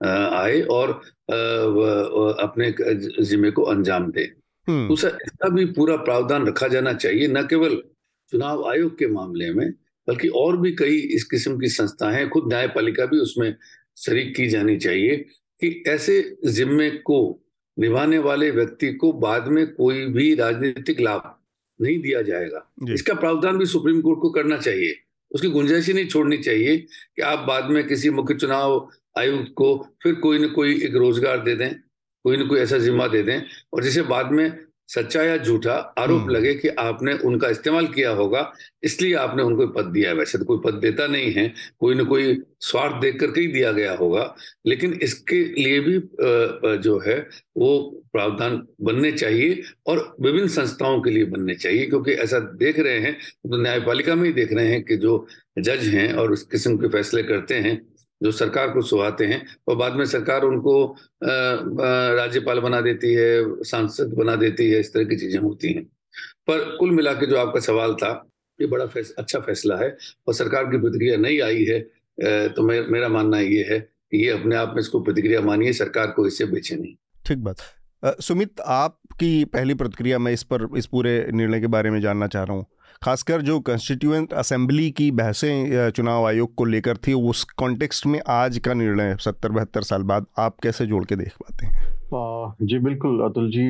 [0.00, 0.90] आए और
[2.40, 2.70] अपने
[3.22, 4.22] जिम्मे को अंजाम दे
[4.68, 7.82] हम्म। उसे इसका भी पूरा प्रावधान रखा जाना चाहिए न केवल
[8.32, 9.70] चुनाव आयोग के मामले में
[10.08, 13.54] बल्कि और भी कई इस किस्म की संस्थाएँ हैं खुद न्यायपालिका भी उसमें
[13.98, 15.16] शरीक की जानी चाहिए
[15.60, 17.18] कि ऐसे जिम्मे को
[17.76, 21.36] निभाने वाले व्यक्ति को बाद में कोई भी राजनीतिक लाभ
[21.82, 24.96] नहीं दिया जाएगा। इसका प्रावधान भी सुप्रीम कोर्ट को करना चाहिए।
[25.30, 28.88] उसकी गुंजाइश ही नहीं छोड़नी चाहिए कि आप बाद में किसी मुख्य चुनाव
[29.18, 31.70] आयुक्त को फिर कोई ना कोई एक रोज़गार दे दें
[32.24, 33.42] कोई ना कोई ऐसा जिम्मा दे दें
[33.74, 34.48] और जिसे बाद में
[34.90, 38.40] सच्चा या झूठा आरोप हम्म। लगे कि आपने उनका इस्तेमाल किया होगा
[38.84, 41.46] इसलिए आपने उनको पद दिया है वैसे तो कोई पद देता नहीं है
[41.78, 44.24] कोई ना कोई स्वार्थ देख करके ही दिया गया होगा
[44.66, 45.98] लेकिन इसके लिए भी
[46.80, 47.18] जो है
[47.56, 47.70] वो
[48.12, 53.12] प्रावधान बनने चाहिए और विभिन्न संस्थाओं के लिए बनने चाहिए क्योंकि ऐसा देख रहे हैं
[53.14, 55.26] तो न्यायपालिका में ही देख रहे हैं कि जो
[55.60, 57.80] जज हैं और उस किस्म के फैसले करते हैं
[58.20, 60.74] जो सरकार को सुहाते हैं और बाद में सरकार उनको
[61.24, 65.84] राज्यपाल बना देती है सांसद बना देती है इस तरह की चीज़ें होती हैं।
[66.48, 68.10] पर कुल मिला के जो आपका सवाल था
[68.58, 69.96] ये बड़ा फैस, अच्छा फैसला है
[70.28, 71.80] और सरकार की प्रतिक्रिया नहीं आई है
[72.48, 76.10] तो मे, मेरा मानना ये है कि ये अपने आप में इसको प्रतिक्रिया मानिए सरकार
[76.10, 76.94] को इससे बेचे नहीं।
[77.26, 77.56] ठीक बात।
[78.22, 82.44] सुमित आपकी पहली प्रतिक्रिया मैं इस पर इस पूरे निर्णय के बारे में जानना चाह
[82.44, 82.66] रहा हूँ।
[83.04, 88.58] खासकर जो कॉन्स्टिट्यूएंट असेंबली की बहसें चुनाव आयोग को लेकर थी उस कॉन्टेक्स्ट में आज
[88.64, 92.66] का निर्णय सत्तर बहत्तर साल बाद आप कैसे जोड़ के देख पाते हैं?
[92.66, 93.64] जी बिल्कुल, अतुल जी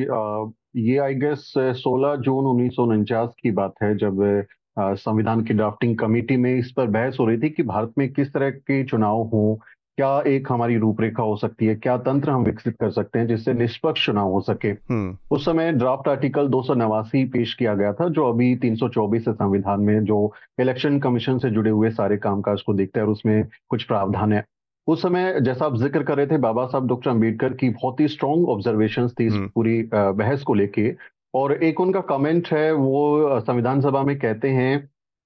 [0.81, 4.45] ये आई गेस 16 जून उन्नीस सौ उनचास की बात है, जब
[4.79, 8.33] संविधान की ड्राफ्टिंग कमेटी में इस पर बहस हो रही थी कि भारत में किस
[8.33, 9.55] तरह के चुनाव हों
[9.97, 13.53] क्या एक हमारी रूपरेखा हो सकती है क्या तंत्र हम विकसित कर सकते हैं जिससे
[13.53, 17.91] निष्पक्ष चुनाव हो सके हम्म। उस समय ड्राफ्ट आर्टिकल दो सौ नवासी पेश किया गया
[17.93, 20.19] था जो अभी 324 है संविधान में जो
[20.59, 24.43] इलेक्शन कमीशन से जुड़े हुए सारे कामकाज को देखते हैं और उसमें कुछ प्रावधान है
[24.87, 28.07] उस समय जैसा आप ज़िक्र कर रहे थे बाबा साहब डॉक्टर अंबेडकर की बहुत ही
[28.07, 30.93] स्ट्रॉन्ग ऑब्जर्वेशन थी इस हम्म। पूरी बहस को लेके
[31.33, 34.73] और एक उनका कमेंट है वो संविधान सभा में कहते हैं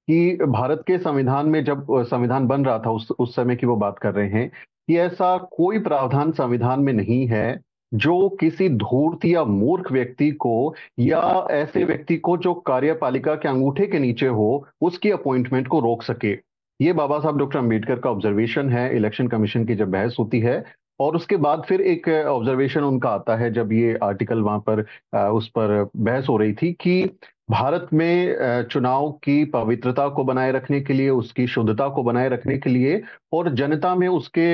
[0.07, 3.75] कि भारत के संविधान में जब संविधान बन रहा था उस उस समय की वो
[3.75, 4.49] बात कर रहे हैं
[4.87, 7.59] कि ऐसा कोई प्रावधान संविधान में नहीं है
[7.93, 13.85] जो किसी धूर्त या मूर्ख व्यक्ति को या ऐसे व्यक्ति को जो कार्यपालिका के अंगूठे
[13.87, 16.33] के नीचे हो, उसकी अपॉइंटमेंट को रोक सके।
[16.79, 20.63] ये बाबा साहब डॉक्टर अंबेडकर का ऑब्जर्वेशन है इलेक्शन कमीशन की जब बहस होती है
[20.99, 24.85] और उसके बाद फिर एक ऑब्जर्वेशन उनका आता है जब ये आर्टिकल वहाँ पर
[25.29, 27.03] उस पर बहस हो रही थी कि
[27.51, 32.57] भारत में चुनाव की पवित्रता को बनाए रखने के लिए, उसकी शुद्धता को बनाए रखने
[32.57, 33.01] के लिए
[33.33, 34.47] और जनता में उसके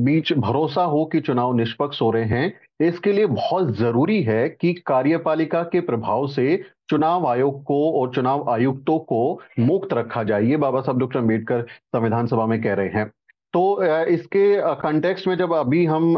[0.00, 4.72] बीच भरोसा हो कि चुनाव निष्पक्ष हो रहे हैं, इसके लिए बहुत ज़रूरी है कि
[4.86, 10.56] कार्यपालिका के प्रभाव से चुनाव आयोग को और चुनाव आयुक्तों को मुक्त रखा जाए। ये
[10.56, 13.10] बाबा साहब डॉक्टर अंबेडकर संविधान सभा में कह रहे हैं।
[13.54, 14.44] तो इसके
[14.80, 16.14] कंटेक्स्ट में जब अभी हम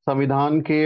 [0.00, 0.80] संविधान के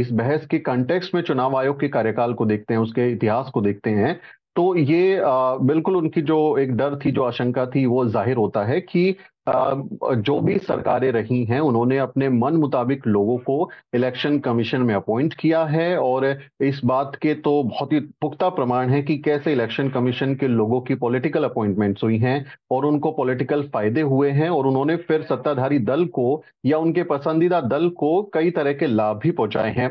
[0.00, 3.60] इस बहस के कंटेक्स्ट में चुनाव आयोग के कार्यकाल को देखते हैं, उसके इतिहास को
[3.60, 4.18] देखते हैं
[4.56, 5.20] तो ये
[5.62, 9.14] बिल्कुल उनकी जो एक डर थी, जो आशंका थी, वो ज़ाहिर होता है कि
[9.48, 15.34] जो भी सरकारें रही हैं, उन्होंने अपने मन मुताबिक लोगों को इलेक्शन कमीशन में अपॉइंट
[15.34, 16.26] किया है और
[16.60, 20.80] इस बात के तो बहुत ही पुख्ता प्रमाण है कि कैसे इलेक्शन कमीशन के लोगों
[20.80, 25.78] की पॉलिटिकल अपॉइंटमेंट्स हुई हैं और उनको पॉलिटिकल फ़ायदे हुए हैं और उन्होंने फिर सत्ताधारी
[25.78, 29.90] दल को या उनके पसंदीदा दल को कई तरह के लाभ भी पहुँचाए हैं।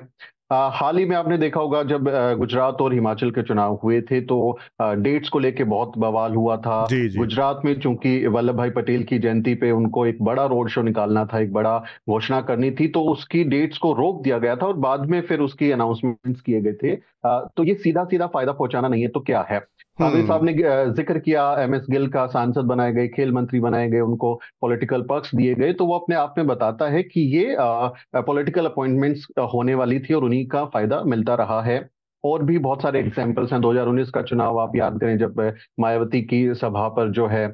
[0.51, 2.05] हाल ही में आपने देखा होगा जब
[2.39, 4.37] गुजरात और हिमाचल के चुनाव हुए थे तो
[4.81, 9.03] डेट्स को लेके बहुत बवाल हुआ था जी जी। गुजरात में चूँकि वल्लभ भाई पटेल
[9.03, 11.77] की जयंती पे उनको एक बड़ा रोड शो निकालना था एक बड़ा
[12.09, 15.39] घोषणा करनी थी तो उसकी डेट्स को रोक दिया गया था और बाद में फिर
[15.39, 16.95] उसकी अनाउंसमेंट्स किए गए थे
[17.57, 19.61] तो ये सीधा सीधा फ़ायदा पहुंचाना नहीं है तो क्या है?
[19.99, 20.53] आमिर साहब ने
[20.93, 25.01] ज़िक्र किया एम एस गिल का सांसद बनाए गए खेल मंत्री बनाए गए उनको पॉलिटिकल
[25.01, 27.55] पक्ष दिए गए तो वो अपने आप में बताता है कि ये
[28.17, 31.79] पॉलिटिकल अपॉइंटमेंट्स होने वाली थी और उन्हीं का फ़ायदा मिलता रहा है।
[32.23, 35.39] और भी बहुत सारे एग्जाम्पल्स हैं। 2019 का चुनाव आप याद करें जब
[35.79, 37.45] मायावती की सभा पर जो है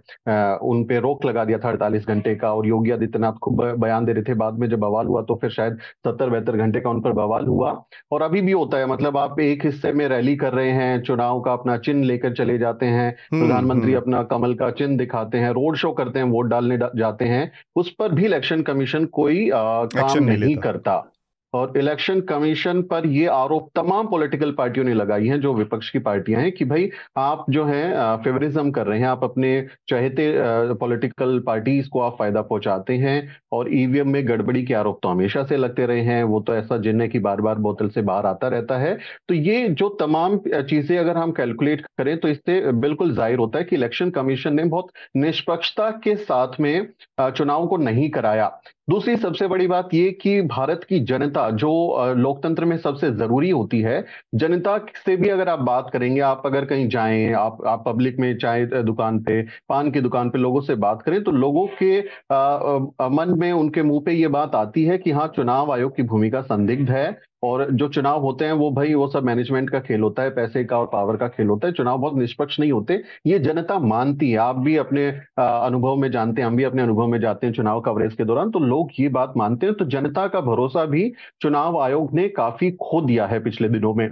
[0.63, 4.13] उन पे रोक लगा दिया था अड़तालीस घंटे का और योगी आदित्यनाथ खूब बयान दे
[4.13, 7.02] रहे थे। बाद में जब बवाल हुआ तो फिर शायद सत्तर बहत्तर घंटे का उन
[7.02, 7.71] पर बवाल हुआ।
[8.12, 11.41] और अभी भी होता है मतलब आप एक हिस्से में रैली कर रहे हैं चुनाव
[11.41, 15.38] का अपना चिन्ह लेकर चले जाते हैं हम्म, प्रधानमंत्री हम्म। अपना कमल का चिन्ह दिखाते
[15.38, 19.49] हैं रोड शो करते हैं वोट डालने जाते हैं उस पर भी इलेक्शन कमीशन कोई
[19.54, 21.04] काम नहीं करता।
[21.53, 25.99] और इलेक्शन कमीशन पर ये आरोप तमाम पॉलिटिकल पार्टियों ने लगाई हैं, जो विपक्ष की
[26.01, 27.83] पार्टियाँ हैं, कि भाई आप जो है
[28.23, 30.31] फेवरिज्म कर रहे हैं, आप अपने चाहते
[30.75, 33.17] पॉलिटिकल पार्टीज़ को आप फ़ायदा पहुंचाते हैं
[33.51, 36.77] और ईवीएम में गड़बड़ी के आरोप तो हमेशा से लगते रहे हैं, वो तो ऐसा
[36.79, 38.97] जिन है कि बार बार बोतल से बाहर आता रहता है।
[39.29, 43.65] तो ये जो तमाम चीज़ें अगर हम कैलकुलेट करें तो इससे बिल्कुल ज़ाहिर होता है
[43.65, 46.87] कि इलेक्शन कमीशन ने बहुत निष्पक्षता के साथ में
[47.21, 48.51] चुनाव को नहीं कराया।
[48.89, 51.69] दूसरी सबसे बड़ी बात ये कि भारत की जनता जो
[52.13, 54.04] लोकतंत्र में सबसे ज़रूरी होती है
[54.36, 58.38] जनता से भी अगर आप बात करेंगे आप अगर कहीं जाएँ आप आप पब्लिक में
[58.38, 62.00] चाय दुकान पे पान की दुकान पे लोगों से बात करें तो लोगों के
[62.34, 65.96] आ, आ, मन में उनके मुँह पे ये बात आती है कि हाँ चुनाव आयोग
[65.96, 69.79] की भूमिका संदिग्ध है। और जो चुनाव होते हैं, वो भाई, वो सब मैनेजमेंट का
[69.79, 72.71] खेल होता है, पैसे का और पावर का खेल होता है। चुनाव बहुत निष्पक्ष नहीं
[72.71, 75.08] होते। ये जनता मानती है। आप भी अपने
[75.39, 78.51] अनुभव में जानते हैं, हम भी अपने अनुभव में जाते हैं चुनाव कवरेज के दौरान।
[78.51, 82.71] तो लोग ये बात मानते हैं। तो जनता का भरोसा भी चुनाव आयोग ने काफ़ी
[82.71, 84.10] खो दिया है पिछले दिनों में।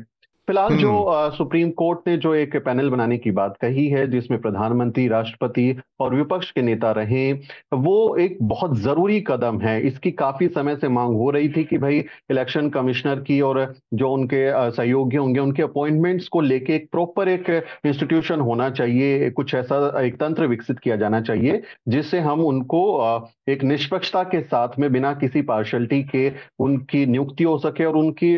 [0.52, 4.40] फ़िलहाल जो हम्म। सुप्रीम कोर्ट ने जो एक पैनल बनाने की बात कही है जिसमें
[4.42, 7.32] प्रधानमंत्री राष्ट्रपति और विपक्ष के नेता रहे
[7.76, 11.78] वो एक बहुत ज़रूरी कदम है इसकी काफ़ी समय से मांग हो रही थी कि
[11.78, 12.00] भाई
[12.32, 13.62] इलेक्शन कमिश्नर की और
[13.94, 17.50] जो उनके सहयोगी होंगे उनके अपॉइंटमेंट्स को लेके एक प्रॉपर एक
[17.86, 22.84] इंस्टीट्यूशन होना चाहिए कुछ ऐसा एक तंत्र विकसित किया जाना चाहिए जिससे हम उनको
[23.50, 28.36] एक निष्पक्षता के साथ में बिना किसी पार्शलिटी के उनकी नियुक्ति हो सके और उनकी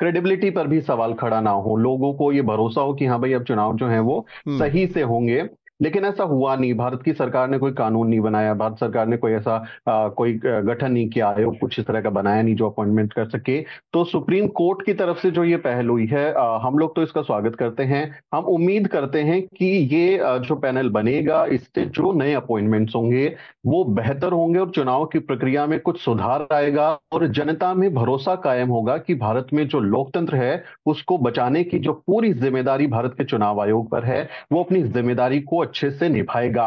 [0.00, 3.32] क्रेडिबिलिटी पर भी सवाल खड़ा ना हो लोगों को ये भरोसा हो कि हाँ भाई
[3.32, 5.42] अब चुनाव जो है वो हम्म। सही से होंगे
[5.84, 9.16] लेकिन ऐसा हुआ नहीं। भारत की सरकार ने कोई कानून नहीं बनाया भारत सरकार ने
[9.16, 9.54] कोई ऐसा
[9.88, 13.28] आ, कोई गठन नहीं किया आयोग कुछ इस तरह का बनाया नहीं जो अपॉइंटमेंट कर
[13.28, 13.60] सके।
[13.92, 17.02] तो सुप्रीम कोर्ट की तरफ़ से जो ये पहल हुई है आ, हम लोग तो
[17.02, 22.12] इसका स्वागत करते हैं। हम उम्मीद करते हैं कि ये जो पैनल बनेगा इससे जो
[22.12, 23.26] नए अपॉइंटमेंट्स होंगे
[23.66, 28.34] वो बेहतर होंगे और चुनाव की प्रक्रिया में कुछ सुधार आएगा और जनता में भरोसा
[28.44, 33.14] कायम होगा कि भारत में जो लोकतंत्र है उसको बचाने की जो पूरी ज़िम्मेदारी भारत
[33.18, 36.66] के चुनाव आयोग पर है वो अपनी ज़िम्मेदारी को अच्छे से निभाएगा।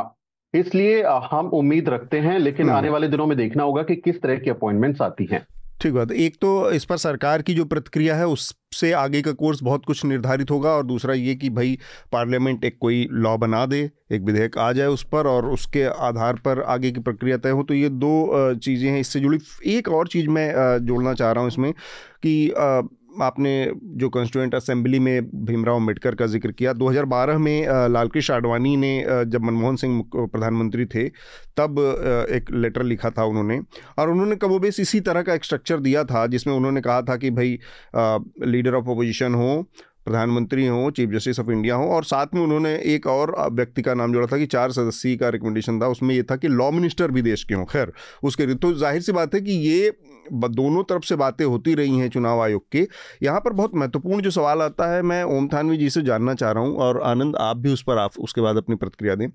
[0.54, 4.22] इसलिए हम उम्मीद रखते हैं लेकिन हम्म। आने वाले दिनों में देखना होगा कि किस
[4.22, 5.46] तरह की अपॉइंटमेंट्स आती हैं।
[5.82, 9.62] ठीक बात एक तो इस पर सरकार की जो प्रतिक्रिया है उससे आगे का कोर्स
[9.64, 11.78] बहुत कुछ निर्धारित होगा और दूसरा ये कि भाई
[12.12, 13.80] पार्लियामेंट एक कोई लॉ बना दे
[14.12, 17.64] एक विधेयक आ जाए उस पर और उसके आधार पर आगे की प्रक्रिया तय हो
[17.64, 19.40] तो ये दो चीज़ें हैं। इससे जुड़ी
[19.76, 20.52] एक और चीज़ मैं
[20.86, 21.72] जोड़ना चाह रहा हूँ इसमें
[22.24, 22.36] कि
[23.22, 23.52] आपने
[24.00, 28.92] जो कॉन्स्टिट्यूंट असेंबली में भीमराव अंबेडकर का ज़िक्र किया 2012 में लालकृष्ण आडवाणी ने
[29.26, 31.08] जब मनमोहन सिंह प्रधानमंत्री थे,
[31.58, 31.80] तब
[32.32, 33.60] एक लेटर लिखा था उन्होंने
[34.00, 37.30] और उन्होंने कबोबेस इसी तरह का एक स्ट्रक्चर दिया था जिसमें उन्होंने कहा था कि
[37.32, 37.60] भाई
[38.46, 39.52] लीडर ऑफ़ अपोजिशन हो
[40.08, 43.94] प्रधानमंत्री हों, चीफ जस्टिस ऑफ़ इंडिया हों, और साथ में उन्होंने एक और व्यक्ति का
[43.94, 47.12] नाम जोड़ा था कि चार सदस्यीय का रिकमेंडेशन था। उसमें ये था कि लॉ मिनिस्टर
[47.12, 47.92] भी देश के हों। खैर,
[48.24, 49.92] उसके तो ज़ाहिर सी बात है कि ये
[50.32, 52.88] दोनों तरफ़ से बातें होती रही हैं चुनाव आयोग के।
[53.24, 56.52] यहाँ पर बहुत महत्वपूर्ण जो सवाल आता है, मैं ओम थानवी जी से जानना चाह
[56.52, 59.30] रहा हूँ, और आनंद, आप भी उस पर, आप उसके बाद अपनी प्रतिक्रिया दें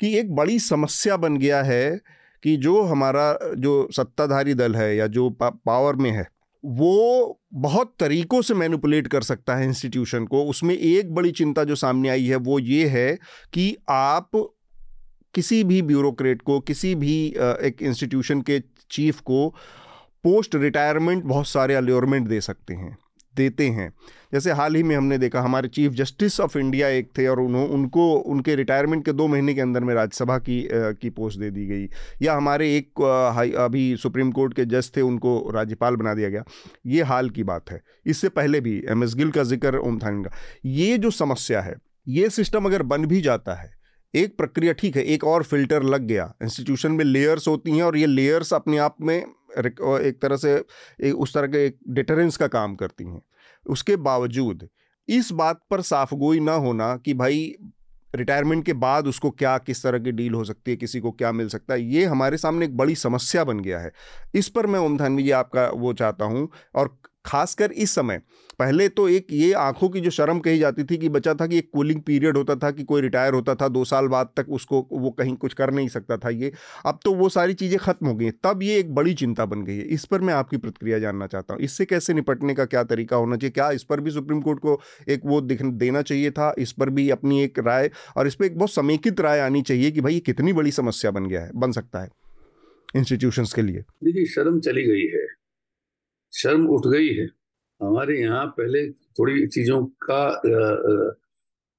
[0.00, 2.00] कि एक बड़ी समस्या बन गया है
[2.42, 6.26] कि जो हमारा जो सत्ताधारी दल है या जो पावर में है
[6.64, 11.74] वो बहुत तरीकों से मैनिपुलेट कर सकता है इंस्टीट्यूशन को। उसमें एक बड़ी चिंता जो
[11.74, 13.18] सामने आई है वो ये है
[13.52, 14.30] कि आप
[15.34, 19.48] किसी भी ब्यूरोक्रेट को, किसी भी एक इंस्टीट्यूशन के चीफ को
[20.24, 22.96] पोस्ट रिटायरमेंट बहुत सारे अल्योरमेंट दे सकते हैं।
[23.36, 23.92] देते हैं।
[24.32, 27.66] जैसे हाल ही में हमने देखा हमारे चीफ जस्टिस ऑफ़ इंडिया एक थे और उन्हों
[27.68, 31.50] उनको उनके रिटायरमेंट के दो महीने के अंदर में राज्यसभा की आ, की पोस्ट दे
[31.50, 31.88] दी गई।
[32.22, 33.02] या हमारे एक
[33.34, 36.44] हाई अभी सुप्रीम कोर्ट के जज थे उनको राज्यपाल बना दिया गया।
[36.86, 40.22] ये हाल की बात है। इससे पहले भी एम एस गिल का ज़िक्र ओम थान
[40.22, 40.30] का
[40.66, 41.76] ये जो समस्या है
[42.08, 43.72] ये सिस्टम अगर बन भी जाता है
[44.14, 47.96] एक प्रक्रिया ठीक है एक और फ़िल्टर लग गया। इंस्टीट्यूशन में लेयर्स होती हैं और
[47.96, 49.24] ये लेयर्स अपने आप में
[49.56, 50.52] एक तरह से
[51.00, 53.22] एक उस तरह के एक डिटरेंस का काम करती हैं।
[53.66, 54.68] उसके बावजूद,
[55.08, 57.54] इस बात पर साफ़ गोई ना होना कि भाई
[58.14, 61.32] रिटायरमेंट के बाद उसको क्या, किस तरह की डील हो सकती है, किसी को क्या
[61.32, 63.92] मिल सकता है, ये हमारे सामने एक बड़ी समस्या बन गया है।
[64.34, 68.20] इस पर मैं ओम धानवी जी आपका वो चाहता हूँ और खासकर इस समय।
[68.58, 71.58] पहले तो एक ये आँखों की जो शर्म कही जाती थी कि बचा था कि
[71.58, 74.86] एक कूलिंग पीरियड होता था कि कोई रिटायर होता था, दो साल बाद तक उसको
[74.92, 76.52] वो कहीं कुछ कर नहीं सकता था ये।
[76.86, 79.76] अब तो वो सारी चीज़ें खत्म हो गई तब ये एक बड़ी चिंता बन गई
[79.76, 83.16] है। इस पर मैं आपकी प्रतिक्रिया जानना चाहता हूँ। इससे कैसे निपटने का क्या तरीका
[83.16, 83.50] होना चाहिए?
[83.50, 86.54] क्या इस पर भी सुप्रीम कोर्ट को एक वो देना चाहिए था?
[86.58, 89.90] इस पर भी अपनी एक राय और इस पर एक बहुत समेकित राय आनी चाहिए
[89.90, 92.08] कि भाई ये कितनी बड़ी समस्या बन गया है, बन सकता है
[92.94, 95.26] इंस्टीट्यूशंस के लिए। देखिए, शर्म चली गई है।
[96.34, 97.28] शर्म उठ गई है।
[97.80, 100.42] हमारे यहाँ पहले थोड़ी चीज़ों का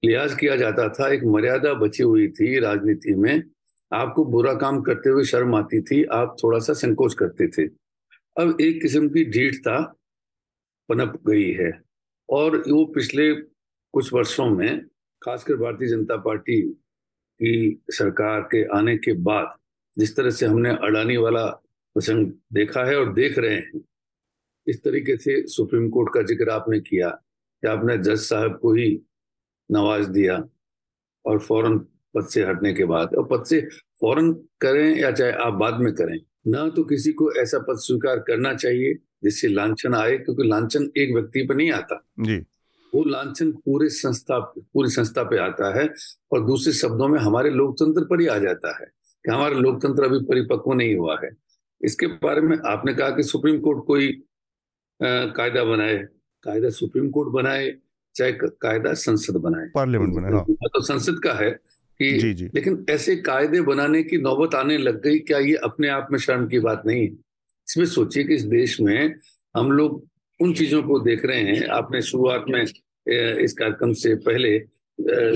[0.04, 3.44] लिहाज किया जाता था। एक मर्यादा बची हुई थी राजनीति में।
[3.94, 7.68] आपको बुरा काम करते हुए शर्म आती थी, आप थोड़ा सा संकोच करते थे।
[8.36, 9.80] अब एक किस्म की ढीठता
[10.90, 11.72] पनप गई है
[12.30, 14.86] और वो पिछले कुछ वर्षों में
[15.22, 16.62] खासकर भारतीय जनता पार्टी
[17.40, 19.56] की सरकार के आने के बाद
[19.94, 21.46] जिस तरह से हमने अडानी वाला
[21.96, 23.82] प्रसंग देखा है और देख रहे हैं
[24.68, 28.90] इस तरीके से सुप्रीम कोर्ट का ज़िक्र आपने किया कि आपने जज साहब को ही
[29.70, 30.44] नवाज़ दिया
[31.26, 31.78] और फ़ौरन
[32.16, 33.62] पद से हटने के बाद। और पद से
[34.02, 38.20] फ़ौरन करें या चाहे आप बाद में करें ना तो किसी को ऐसा पद स्वीकार
[38.28, 42.38] करना चाहिए जिससे लांछन आए क्योंकि लांछन एक व्यक्ति पर नहीं आता। जी।
[42.94, 45.88] वो लांछन पूरे संस्था पूरी संस्था पे आता है
[46.34, 50.20] और दूसरे शब्दों में हमारे लोकतंत्र पर ही आ जाता है कि हमारा लोकतंत्र अभी
[50.26, 51.30] परिपक्व नहीं हुआ है।
[51.82, 54.12] इसके बारे में आपने कहा कि सुप्रीम कोर्ट कोई
[55.00, 55.98] कायदा बनाए
[56.44, 57.74] कायदा सुप्रीम कोर्ट बनाए
[58.16, 61.50] चाहे कायदा संसद बनाए। पार्लियामेंट बनाए हाँ। तो संसद का है
[62.00, 65.88] कि जी जी। लेकिन ऐसे कायदे बनाने की नौबत आने लग गई क्या ये अपने
[65.88, 67.02] आप में शर्म की बात नहीं?
[67.02, 67.14] है
[67.68, 69.16] इसमें सोचिए कि इस देश में
[69.56, 70.04] हम लोग
[70.40, 74.58] उन चीज़ों को देख रहे हैं। आपने शुरुआत में इस कार्यक्रम से पहले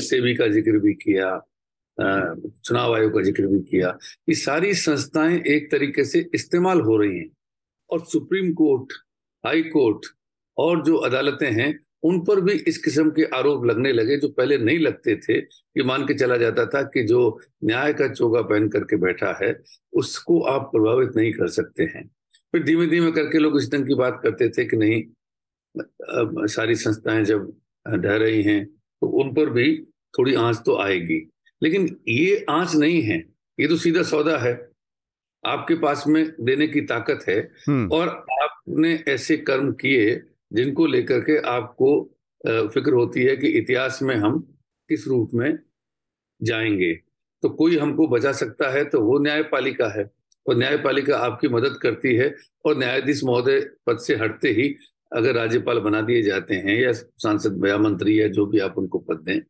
[0.02, 1.30] सेवी का ज़िक्र भी किया
[2.66, 3.98] चुनाव आयोग का ज़िक्र भी किया।
[4.30, 7.30] ये सारी संस्थाएँ एक तरीके से इस्तेमाल हो रही हैं
[7.90, 8.94] और सुप्रीम कोर्ट
[9.44, 10.06] हाई कोर्ट
[10.58, 14.58] और जो अदालतें हैं उन पर भी इस किस्म के आरोप लगने लगे जो पहले
[14.58, 18.68] नहीं लगते थे कि मान के चला जाता था कि जो न्याय का चोगा पहन
[18.70, 19.54] करके बैठा है
[19.94, 22.06] उसको आप प्रभावित नहीं कर सकते हैं।
[22.54, 25.02] फिर धीमे धीमे करके लोग इस ढंग की बात करते थे कि नहीं
[26.20, 27.52] अब सारी संस्थाएँ जब
[27.86, 29.76] ढह रही हैं तो उन पर भी
[30.14, 31.20] थोड़ी आँच तो आएगी।
[31.62, 33.18] लेकिन ये आँच नहीं है
[33.60, 34.54] ये तो सीधा सौदा है।
[35.44, 38.08] आपके पास में देने की ताकत है हम्म। और
[38.70, 40.22] आपने ऐसे कर्म किए
[40.54, 42.04] जिनको लेकर के आपको
[42.48, 44.40] फ़िक्र होती है कि इतिहास में हम
[44.90, 45.60] किस रूप में
[46.44, 46.94] जाएँगे।
[47.42, 50.12] तो कोई हमको बचा सकता है तो वो न्यायपालिका है
[50.48, 54.76] और न्यायपालिका आपकी मदद करती है और न्यायाधीश महोदय पद से हटते ही
[55.16, 59.00] अगर राज्यपाल बना दिए जाते हैं या सांसद या मंत्री या जो भी आप उनको
[59.00, 59.42] पद दें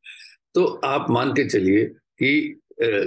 [0.53, 1.85] तो आप मान के चलिए
[2.19, 2.61] कि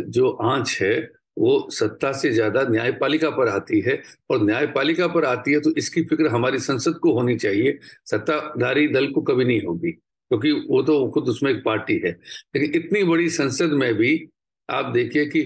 [0.09, 5.53] जो आँच है वो सत्ता से ज़्यादा न्यायपालिका पर आती है और न्यायपालिका पर आती
[5.53, 9.90] है तो इसकी फ़िक्र हमारी संसद को होनी चाहिए। सत्ताधारी दल को कभी नहीं होगी,
[9.90, 12.11] क्योंकि वो तो खुद उसमें एक पार्टी है।
[12.57, 14.29] लेकिन इतनी बड़ी संसद में भी
[14.68, 15.42] आप देखिए कि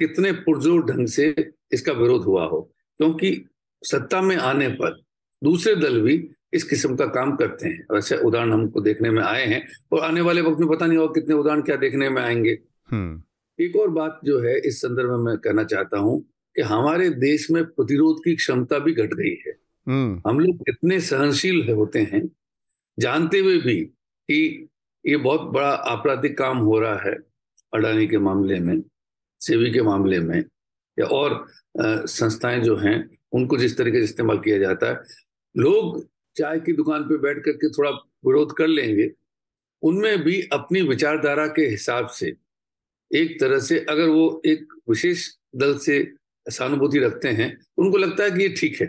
[0.00, 1.34] कितने पुरजोर ढंग से
[1.72, 2.60] इसका विरोध हुआ हो,
[3.00, 3.44] क्योंकि
[3.82, 5.00] सत्ता में आने पर
[5.42, 6.16] दूसरे दल भी
[6.52, 10.20] इस किस्म का काम करते हैं। वैसे उदाहरण हमको देखने में आए हैं और आने
[10.20, 12.58] वाले वक्त में पता नहीं होगा कितने उदाहरण क्या देखने में आएँगे।
[12.88, 13.22] हम्म।
[13.58, 16.20] एक और बात जो है इस संदर्भ में मैं कहना चाहता हूँ
[16.56, 19.52] कि हमारे देश में प्रतिरोध की क्षमता भी घट गई है
[19.86, 22.22] हम्म। हम लोग इतने सहनशील होते हैं
[22.98, 23.80] जानते हुए भी
[24.28, 24.68] कि
[25.04, 27.14] ये बहुत बड़ा आपराधिक काम हो रहा है
[27.72, 28.80] अडानी के मामले में
[29.40, 30.38] सेवी के मामले में
[30.98, 31.44] या और
[31.74, 32.96] संस्थाएँ जो हैं
[33.32, 35.02] उनको जिस तरीके से इस्तेमाल किया जाता है
[35.54, 36.02] लोग
[36.36, 37.90] चाय की दुकान पे बैठ करके थोड़ा
[38.26, 39.10] विरोध कर लेंगे
[39.82, 42.34] उनमें भी अपनी विचारधारा के हिसाब से
[43.14, 46.12] एक तरह से अगर वो एक विशेष दल से
[46.46, 47.48] सहानुभूति रखते हैं
[47.78, 48.86] उनको लगता है कि ये ठीक है।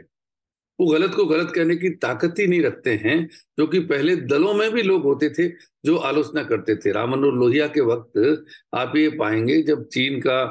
[0.79, 3.17] वो गलत को गलत कहने की ताकत ही नहीं रखते हैं
[3.59, 5.47] जो कि पहले दलों में भी लोग होते थे
[5.85, 10.41] जो आलोचना करते थे। राम मनोहर लोहिया के वक्त आप ये पाएँगे जब चीन का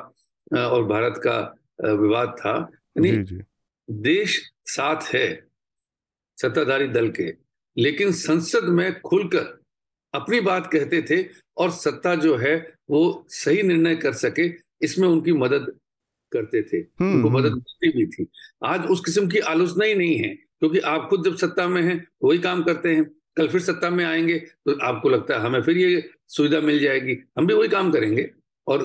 [0.55, 1.39] और भारत का
[1.93, 2.57] विवाद था
[2.99, 3.43] यानी
[3.89, 5.27] देश साथ है
[6.37, 7.33] सत्ताधारी दल के
[7.77, 9.64] लेकिन संसद में खुलकर
[10.15, 11.25] अपनी बात कहते थे
[11.57, 12.55] और सत्ता जो है
[12.91, 14.51] वो सही निर्णय कर सके
[14.83, 15.73] इसमें उनकी मदद
[16.33, 18.27] करते थे। हम्म, उनको मदद हम्म। मिलती भी थी।
[18.65, 22.07] आज उस किस्म की आलोचना ही नहीं है क्योंकि आप खुद जब सत्ता में हैं
[22.25, 23.05] वही काम करते हैं।
[23.37, 27.17] कल फिर सत्ता में आएँगे तो आपको लगता है हमें फिर ये सुविधा मिल जाएगी।
[27.39, 28.31] हम भी वही काम करेंगे
[28.67, 28.83] और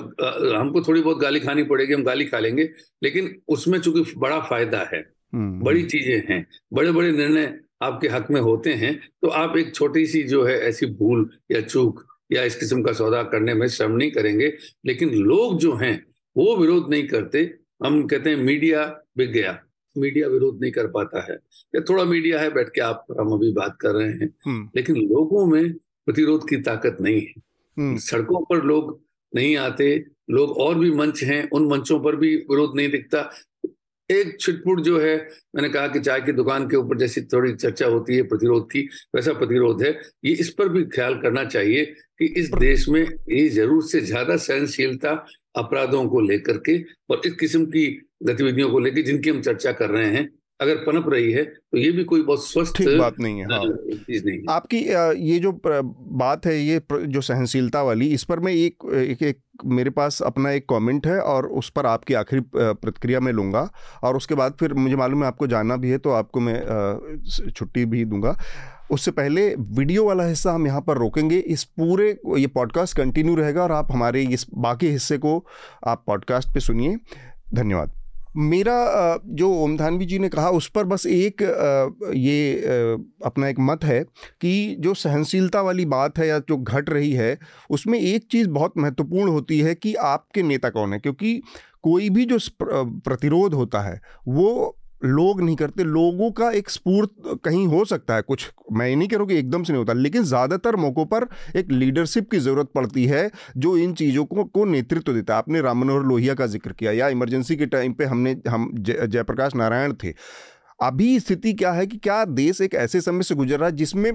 [0.56, 2.68] हमको थोड़ी बहुत गाली खानी पड़ेगी हम गाली खा लेंगे
[3.02, 5.00] लेकिन उसमें चूँकि बड़ा फ़ायदा है
[5.32, 9.74] हम्म, बड़ी चीज़ें हैं बड़े बड़े निर्णय आपके हक में होते हैं तो आप एक
[9.74, 13.68] छोटी सी जो है ऐसी भूल या चूक या इस किस्म का सौदा करने में
[13.68, 14.56] श्रम नहीं करेंगे
[14.86, 16.06] लेकिन लोग जो हैं
[16.36, 17.54] वो विरोध नहीं करते।
[17.86, 19.64] हम कहते हैं मीडिया बिक गया।
[19.98, 21.38] मीडिया विरोध नहीं कर पाता है।
[21.74, 24.96] या थोड़ा मीडिया है बैठ के आप हम अभी बात कर रहे हैं। हम्म। लेकिन
[24.96, 25.72] लोगों में
[26.06, 27.34] प्रतिरोध की ताकत नहीं है।
[27.78, 29.04] हम्म। सड़कों पर लोग
[29.34, 33.30] नहीं आते लोग और भी मंच हैं उन मंचों पर भी विरोध नहीं दिखता।
[34.10, 35.16] एक छिटपुट जो है,
[35.56, 38.80] मैंने कहा कि चाय की दुकान के ऊपर जैसी थोड़ी चर्चा होती है, प्रतिरोध की,
[39.14, 39.90] वैसा प्रतिरोध है।
[40.24, 41.84] ये इस पर भी ख्याल करना चाहिए
[42.18, 45.10] कि इस देश में ये ज़रूर से ज़्यादा सहनशीलता
[45.56, 46.78] अपराधों को लेकर के
[47.10, 47.86] और इस किस्म की
[48.22, 50.28] गतिविधियों को लेकर जिनकी हम चर्चा कर रहे हैं
[50.60, 54.24] अगर पनप रही है तो ये भी कोई बहुत स्वस्थ बात नहीं है हाँ। चीज़
[54.26, 54.78] नहीं है। आपकी
[55.30, 59.90] ये जो बात है ये जो सहनशीलता वाली इस पर मैं एक एक, एक मेरे
[59.90, 63.68] पास अपना एक कमेंट है और उस पर आपकी आखिरी प्रतिक्रिया मैं लूँगा
[64.02, 66.58] और उसके बाद फिर मुझे मालूम है आपको जाना भी है तो आपको मैं
[67.50, 68.36] छुट्टी भी दूँगा।
[68.90, 72.08] उससे पहले वीडियो वाला हिस्सा हम यहाँ पर रोकेंगे इस पूरे
[72.38, 75.44] ये पॉडकास्ट कंटिन्यू रहेगा और आप हमारे इस बाकी हिस्से को
[75.86, 76.96] आप पॉडकास्ट पे सुनिए।
[77.54, 77.99] धन्यवाद।
[78.36, 81.42] मेरा जो ओम धानवी जी ने कहा, उस पर बस एक
[82.16, 82.52] ये
[83.26, 84.02] अपना एक मत है
[84.40, 87.38] कि जो सहनशीलता वाली बात है या जो घट रही है,
[87.70, 90.98] उसमें एक चीज़ बहुत महत्वपूर्ण होती है कि आपके नेता कौन है?
[90.98, 91.40] क्योंकि
[91.82, 97.10] कोई भी जो प्रतिरोध होता है, वो लोग नहीं करते, लोगों का एक स्पूर्त
[97.44, 99.92] कहीं हो सकता है। कुछ, मैं ये नहीं कह रहा कि एकदम से नहीं होता,
[99.92, 101.26] लेकिन ज़्यादातर मौक़ों पर
[101.56, 105.60] एक लीडरशिप की ज़रूरत पड़ती है, जो इन चीज़ों को को नेतृत्व देता है। आपने
[105.60, 109.94] राम मनोहर लोहिया का ज़िक्र किया, या इमरजेंसी के टाइम पे हमने, हम जयप्रकाश नारायण
[110.04, 110.14] थे।
[110.82, 114.12] अभी स्थिति क्या है कि क्या देश एक ऐसे समय से गुजर रहा है जिसमें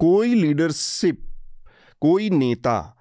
[0.00, 1.22] कोई लीडरशिप
[2.02, 2.95] कोई नेता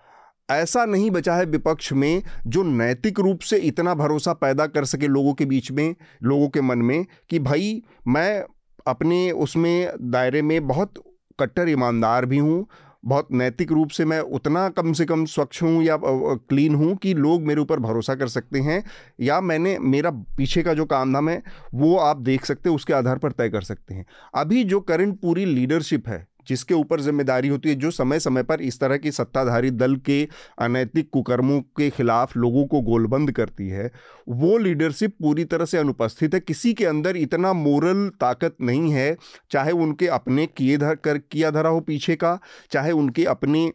[0.50, 5.08] ऐसा नहीं बचा है विपक्ष में जो नैतिक रूप से इतना भरोसा पैदा कर सके
[5.08, 8.44] लोगों के बीच में, लोगों के मन में कि भाई, मैं
[8.88, 11.04] अपने उसमें दायरे में बहुत
[11.40, 12.66] कट्टर ईमानदार भी हूँ,
[13.06, 17.14] बहुत नैतिक रूप से मैं उतना कम से कम स्वच्छ हूँ या क्लीन हूँ कि
[17.14, 18.84] लोग मेरे ऊपर भरोसा कर सकते हैं
[19.22, 21.42] या मैंने, मेरा पीछे का जो काम धाम है,
[21.74, 25.20] वो आप देख सकते हैं, उसके आधार पर तय कर सकते हैं। अभी जो करंट
[25.22, 29.12] पूरी लीडरशिप है जिसके ऊपर ज़िम्मेदारी होती है, जो समय समय पर इस तरह की
[29.12, 30.28] सत्ताधारी दल के
[30.60, 33.90] अनैतिक कुकर्मों के खिलाफ लोगों को गोलबंद करती है,
[34.30, 39.16] वो लीडरशिप पूरी तरह से अनुपस्थित है। किसी के अंदर इतना मोरल ताकत नहीं है,
[39.52, 42.40] चाहे उनके अपने किए धर, कर, किया धरा हो पीछे का,
[42.72, 43.72] चाहे उनके अपने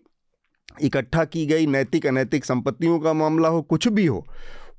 [0.83, 4.27] इकट्ठा की गई नैतिक अनैतिक संपत्तियों का मामला हो, कुछ भी हो,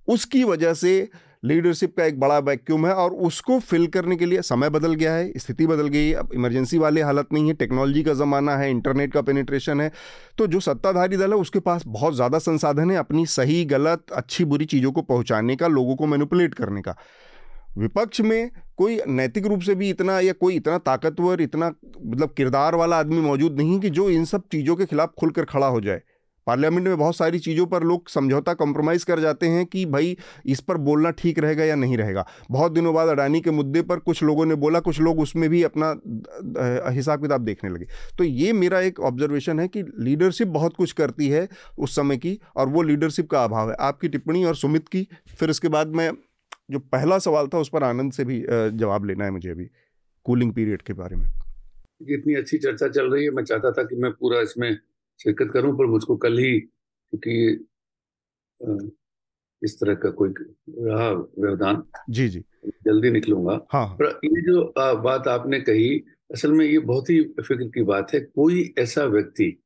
[0.07, 1.09] उसकी वजह से
[1.43, 5.13] लीडरशिप का एक बड़ा वैक्यूम है और उसको फिल करने के लिए समय बदल गया
[5.13, 8.69] है, स्थिति बदल गई है। अब इमरजेंसी वाली हालत नहीं है, टेक्नोलॉजी का ज़माना है,
[8.71, 9.91] इंटरनेट का पेनिट्रेशन है
[10.37, 14.45] तो जो सत्ताधारी दल है उसके पास बहुत ज़्यादा संसाधन है अपनी सही, गलत, अच्छी,
[14.45, 16.95] बुरी चीज़ों को पहुँचाने का, लोगों को मैनुपुलेट करने का।
[17.77, 22.75] विपक्ष में कोई नैतिक रूप से भी इतना या कोई इतना ताकतवर, इतना मतलब किरदार
[22.75, 26.01] वाला आदमी मौजूद नहीं कि जो इन सब चीज़ों के खिलाफ खुलकर खड़ा हो जाए।
[26.47, 30.15] पार्लियामेंट में बहुत सारी चीज़ों पर लोग समझौता कॉम्प्रोमाइज़ कर जाते हैं कि भाई,
[30.45, 33.99] इस पर बोलना ठीक रहेगा या नहीं रहेगा। बहुत दिनों बाद अडानी के मुद्दे पर
[33.99, 35.89] कुछ लोगों ने बोला, कुछ लोग उसमें भी अपना
[36.91, 37.85] हिसाब किताब देखने लगे।
[38.17, 42.37] तो ये मेरा एक ऑब्जर्वेशन है कि लीडरशिप बहुत कुछ करती है उस समय की
[42.55, 46.11] और वो लीडरशिप का अभाव है। आपकी टिप्पणी और सुमित की, फिर उसके बाद मैं
[46.71, 49.69] जो पहला सवाल था उस पर आनंद से भी जवाब लेना है मुझे अभी
[50.25, 51.25] कूलिंग पीरियड के बारे में।
[52.09, 54.77] इतनी अच्छी चर्चा चल रही है। मैं चाहता था कि मैं पूरा इसमें
[55.24, 57.67] शिरकत करूँ पर मुझको कल ही क्योंकि
[59.61, 60.34] इस तरह का कोई
[60.69, 62.43] रहा व्यवधान जी जी।
[62.86, 66.03] जल्दी निकलूँगा। हाँ, हाँ। पर ये जो बात आपने कही
[66.34, 69.63] असल में ये बहुत ही फ़िक्र की बात है कोई ऐसा व्यक्ति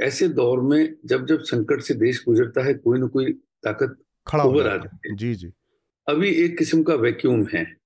[0.00, 4.44] ऐसे दौर में जब जब संकट से देश गुजरता है कोई ना कोई ताकत खड़ा
[4.44, 5.52] उभर आती है। जी जी।
[6.08, 7.81] अभी एक किस्म का वैक्यूम है।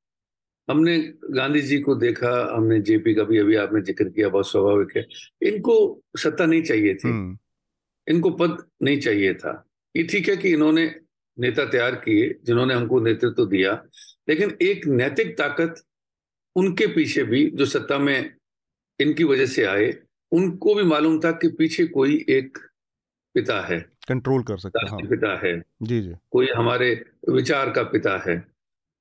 [0.68, 0.98] हमने
[1.30, 5.06] गांधी जी को देखा हमने जेपी का भी अभी आपने ज़िक्र किया बहुत स्वाभाविक है।
[5.42, 7.38] इनको सत्ता नहीं चाहिए थी। हम्म।
[8.06, 9.62] इनको पद नहीं चाहिए था।
[9.96, 10.94] ये ठीक है कि इन्होंने
[11.38, 13.72] नेता तैयार किए जिन्होंने हमको नेतृत्व तो दिया
[14.28, 15.82] लेकिन एक नैतिक ताकत
[16.56, 18.34] उनके पीछे भी जो सत्ता में
[19.00, 19.98] इनकी वजह से आए
[20.32, 22.58] उनको भी मालूम था कि पीछे कोई एक
[23.34, 28.16] पिता है। कंट्रोल कर सकता हाँ। पिता है। जी जी। कोई हमारे विचार का पिता
[28.28, 28.44] है।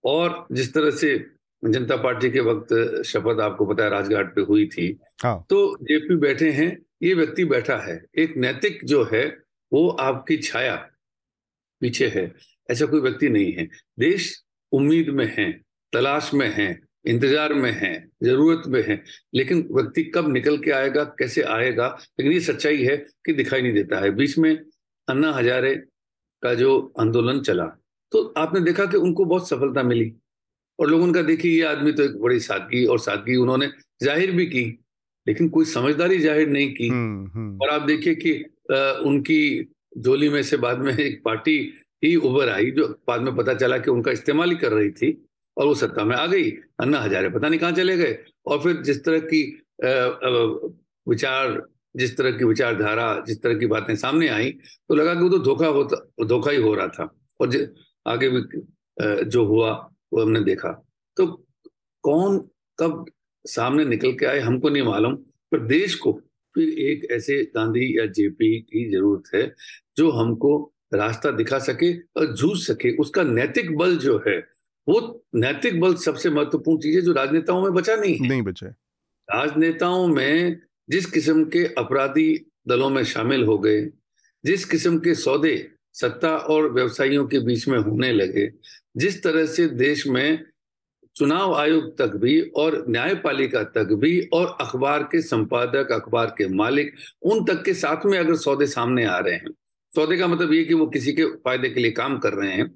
[0.04, 1.35] और जिस तरह से
[1.66, 2.74] जनता पार्टी के वक्त
[3.06, 4.88] शपथ आपको पता है राजघाट पे हुई थी।
[5.24, 6.70] हाँ। तो जेपी बैठे हैं
[7.04, 9.26] ये व्यक्ति बैठा है एक नैतिक जो है
[9.72, 10.76] वो आपकी छाया
[11.82, 12.32] पीछे है
[12.70, 13.68] ऐसा कोई व्यक्ति नहीं है।
[14.00, 14.34] देश
[14.72, 15.52] उम्मीद में है
[15.94, 16.68] तलाश में है
[17.06, 17.94] इंतज़ार में है
[18.24, 19.02] ज़रूरत में है
[19.36, 21.88] लेकिन व्यक्ति कब निकल के आएगा कैसे आएगा
[22.20, 22.96] लेकिन ये सच्चाई है
[23.26, 24.56] कि दिखाई नहीं देता है। बीच में
[25.08, 25.76] अन्ना हजारे
[26.44, 27.66] का जो आंदोलन चला
[28.12, 30.12] तो आपने देखा कि उनको बहुत सफलता मिली।
[30.80, 33.70] और लोगों का देखिए ये आदमी तो एक बड़ी सादगी और सादगी उन्होंने
[34.04, 34.64] ज़ाहिर भी की
[35.28, 38.34] लेकिन कोई समझदारी ज़ाहिर नहीं की। हम्म, हम्म। और आप देखिए कि
[38.72, 41.58] आ, उनकी जोली में से बाद में एक पार्टी
[42.04, 45.12] ही उभर आई जो बाद में पता चला कि उनका इस्तेमाल ही कर रही थी
[45.58, 46.50] और वो सत्ता में आ गई
[46.80, 48.18] अन्ना हजारे पता नहीं कहाँ चले गए।
[48.48, 49.42] और फिर जिस तरह की
[51.08, 51.62] विचार
[51.96, 55.40] जिस तरह की विचारधारा जिस तरह की बातें सामने आई तो लगा कि वो तो
[55.44, 57.10] धोखा होता धोखा ही हो रहा था।
[57.40, 57.56] और
[58.06, 58.42] आगे भी
[59.26, 59.72] जो हुआ
[60.16, 60.70] वो हमने देखा।
[61.18, 61.26] तो
[62.04, 62.38] कौन
[62.80, 63.06] कब
[63.46, 65.16] सामने निकल के आए हमको नहीं मालूम
[65.52, 66.12] पर देश को
[66.56, 69.44] फिर एक ऐसे गांधी या जेपी की ज़रूरत है
[69.98, 70.58] जो हमको
[70.94, 74.38] रास्ता दिखा सके और जूझ सके। उसका नैतिक बल जो है
[74.88, 75.00] वो
[75.36, 78.68] नैतिक बल सबसे महत्वपूर्ण चीज़ है जो राजनेताओं में बचा नहीं है। नहीं बचा
[79.30, 80.60] राजनेताओं में
[80.90, 83.82] जिस किस्म के अपराधी दलों में शामिल हो गए
[84.44, 85.56] जिस किस्म के सौदे
[85.94, 88.48] सत्ता और व्यवसायियों के बीच में होने लगे
[88.96, 90.44] जिस तरह से देश में
[91.16, 96.94] चुनाव आयोग तक भी और न्यायपालिका तक भी और अखबार के संपादक, अखबार के मालिक,
[97.22, 99.52] उन तक के साथ में अगर सौदे सामने आ रहे हैं,
[99.92, 102.68] सौदे का मतलब ये कि वो किसी के फ़ायदे के लिए काम कर रहे हैं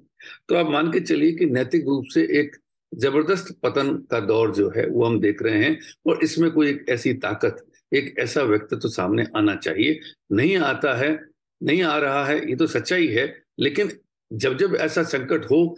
[0.48, 2.56] तो आप मान के चलिए कि नैतिक रूप से एक
[2.92, 6.84] ज़बरदस्त पतन का दौर जो है, वो हम देख रहे हैं और इसमें कोई एक
[6.88, 9.98] ऐसी ताकत, एक ऐसा व्यक्तित्व तो सामने आना चाहिए।
[10.32, 11.18] नहीं आता है,
[11.60, 13.26] नहीं आ रहा है, ये तो सच्चाई है,
[13.60, 13.92] लेकिन
[14.30, 15.76] जब जब ऐसा संकट हो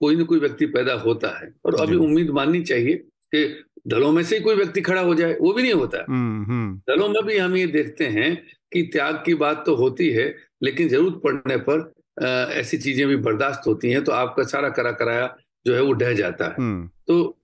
[0.00, 2.94] कोई ना कोई व्यक्ति पैदा होता है। और अभी उम्मीद माननी चाहिए
[3.32, 3.44] कि
[3.88, 6.44] दलों में से ही कोई व्यक्ति खड़ा हो जाए वो भी नहीं होता है। हम्म,
[6.44, 8.34] हम्म। दलों में भी हम ये देखते हैं
[8.72, 11.92] कि त्याग की बात तो होती है लेकिन ज़रूरत पड़ने पर
[12.52, 15.34] ऐसी चीज़ें भी बर्दाश्त होती हैं तो आपका सारा करा कराया
[15.66, 17.38] जो है वो ढह जाता है। हम्म। तो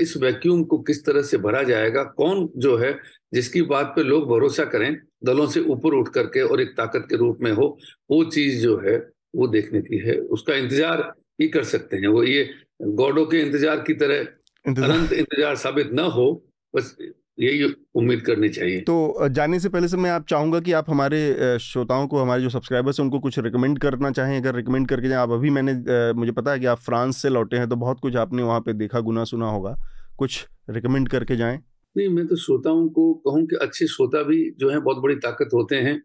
[0.00, 2.92] इस वैक्यूम को किस तरह से भरा जाएगा कौन जो है
[3.34, 7.16] जिसकी बात पे लोग भरोसा करें दलों से ऊपर उठ करके और एक ताकत के
[7.16, 7.76] रूप में हो
[8.10, 8.96] वो चीज़ जो है
[9.36, 11.12] वो देखने की है। उसका इंतज़ार
[11.42, 12.48] ही कर सकते हैं। वो ये
[12.94, 14.18] गॉडो के इंतज़ार की तरह
[14.64, 16.30] अनंत इंतज़ार साबित न हो
[16.74, 16.96] बस
[17.40, 17.64] यही
[17.94, 22.06] उम्मीद करनी चाहिए। तो जाने से पहले से मैं आप चाहूँगा कि आप हमारे श्रोताओं
[22.08, 25.30] को हमारे जो सब्सक्राइबर्स हैं उनको कुछ रिकमेंड करना चाहें। अगर रिकमेंड करके जाएँ आप
[25.32, 25.74] अभी मैंने
[26.14, 28.72] मुझे पता है कि आप फ्रांस से लौटे हैं तो बहुत कुछ आपने वहाँ पे
[28.74, 29.76] देखा गुना सुना होगा।
[30.18, 31.58] कुछ रिकमेंड करके जाएँ।
[31.96, 35.48] नहीं मैं तो श्रोताओं को कहूँ कि अच्छे श्रोता भी जो है बहुत बड़ी ताकत
[35.54, 36.00] होते हैं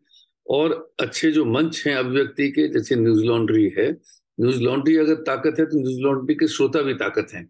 [0.46, 3.92] और अच्छे जो मंच हैं अभिव्यक्ति के जैसे न्यूज़ लॉन्ड्री है
[4.40, 7.50] न्यूज़ लॉन्ड्री अगर ताकत है तो न्यूज़ लॉन्ड्री के श्रोता भी ताकत हैं।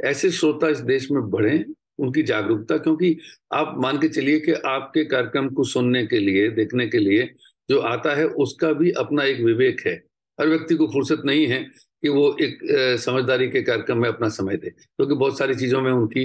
[0.00, 1.64] ऐसे श्रोता इस देश में बढ़े,
[1.98, 3.16] उनकी जागरूकता, क्योंकि
[3.52, 7.28] आप मान के चलिए कि आपके कार्यक्रम को सुनने के लिए, देखने के लिए
[7.68, 9.94] जो आता है, उसका भी अपना एक विवेक है।
[10.38, 11.58] हर व्यक्ति को फुर्सत नहीं है
[12.02, 12.58] कि वो एक
[13.00, 16.24] समझदारी के कार्यक्रम में अपना समय दे, क्योंकि तो बहुत सारी चीज़ों में उनकी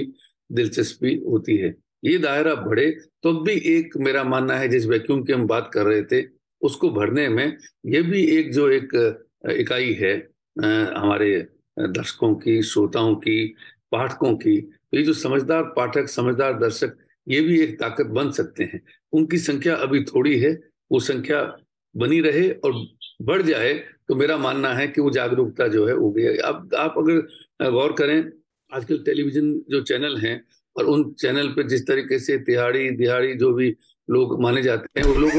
[0.50, 2.90] दिलचस्पी होती है। ये दायरा बढ़े
[3.22, 6.24] तो भी एक मेरा मानना है, जिस वैक्यूम की हम बात कर रहे थे,
[6.62, 7.56] उसको भरने में
[7.86, 8.94] ये भी एक जो एक
[9.50, 10.14] इकाई है
[10.56, 11.36] हमारे
[11.76, 13.54] दर्शकों की, श्रोताओं की,
[13.92, 14.56] पाठकों की।
[14.94, 16.96] ये जो समझदार पाठक, समझदार दर्शक,
[17.26, 18.80] ये भी एक ताकत बन सकते हैं।
[19.12, 20.52] उनकी संख्या अभी थोड़ी है,
[20.90, 21.42] वो संख्या
[21.94, 22.72] बनी रहे और
[23.22, 23.72] बढ़ जाए
[24.08, 27.92] तो मेरा मानना है कि वो जागरूकता जो है, वो भी अब आप अगर गौर
[27.92, 28.30] करें,
[28.70, 30.40] आजकल टेलीविज़न जो चैनल हैं
[30.76, 33.68] और उन चैनल पर जिस तरीके से तिहाड़ी, दिहाड़ी जो भी
[34.08, 35.32] लोग माने जाते हैं, वो लोग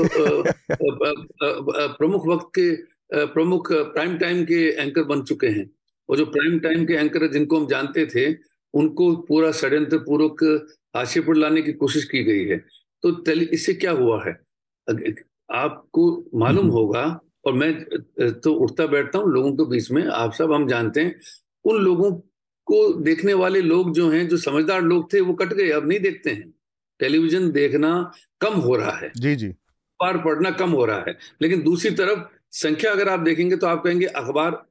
[1.97, 2.71] प्रमुख वक्त के
[3.13, 5.69] प्रमुख प्राइम टाइम के एंकर बन चुके हैं।
[6.09, 8.25] और जो प्राइम टाइम के एंकर जिनको हम जानते थे
[8.73, 10.43] उनको पूरा षड्यंत्र पूर्वक
[10.95, 12.57] हाशिए पर लाने की कोशिश की गई है।
[13.03, 14.37] तो इससे क्या हुआ है?
[15.51, 16.03] आपको
[16.35, 17.03] मालूम हम्म। होगा
[17.45, 17.73] और मैं
[18.41, 21.19] तो उठता बैठता हूँ लोगों के बीच में आप सब हम जानते हैं
[21.65, 22.11] उन लोगों
[22.67, 25.99] को देखने वाले लोग जो हैं जो समझदार लोग थे वो कट गए अब नहीं
[25.99, 26.53] देखते हैं।
[26.99, 27.91] टेलीविज़न देखना
[28.41, 29.47] कम हो रहा है। जी जी।
[29.99, 32.19] पार पढ़ना कम हो रहा है। लेकिन दूसरी तरफ़
[32.53, 34.63] संख्या अगर आप देखेंगे तो आप कहेंगे अखबार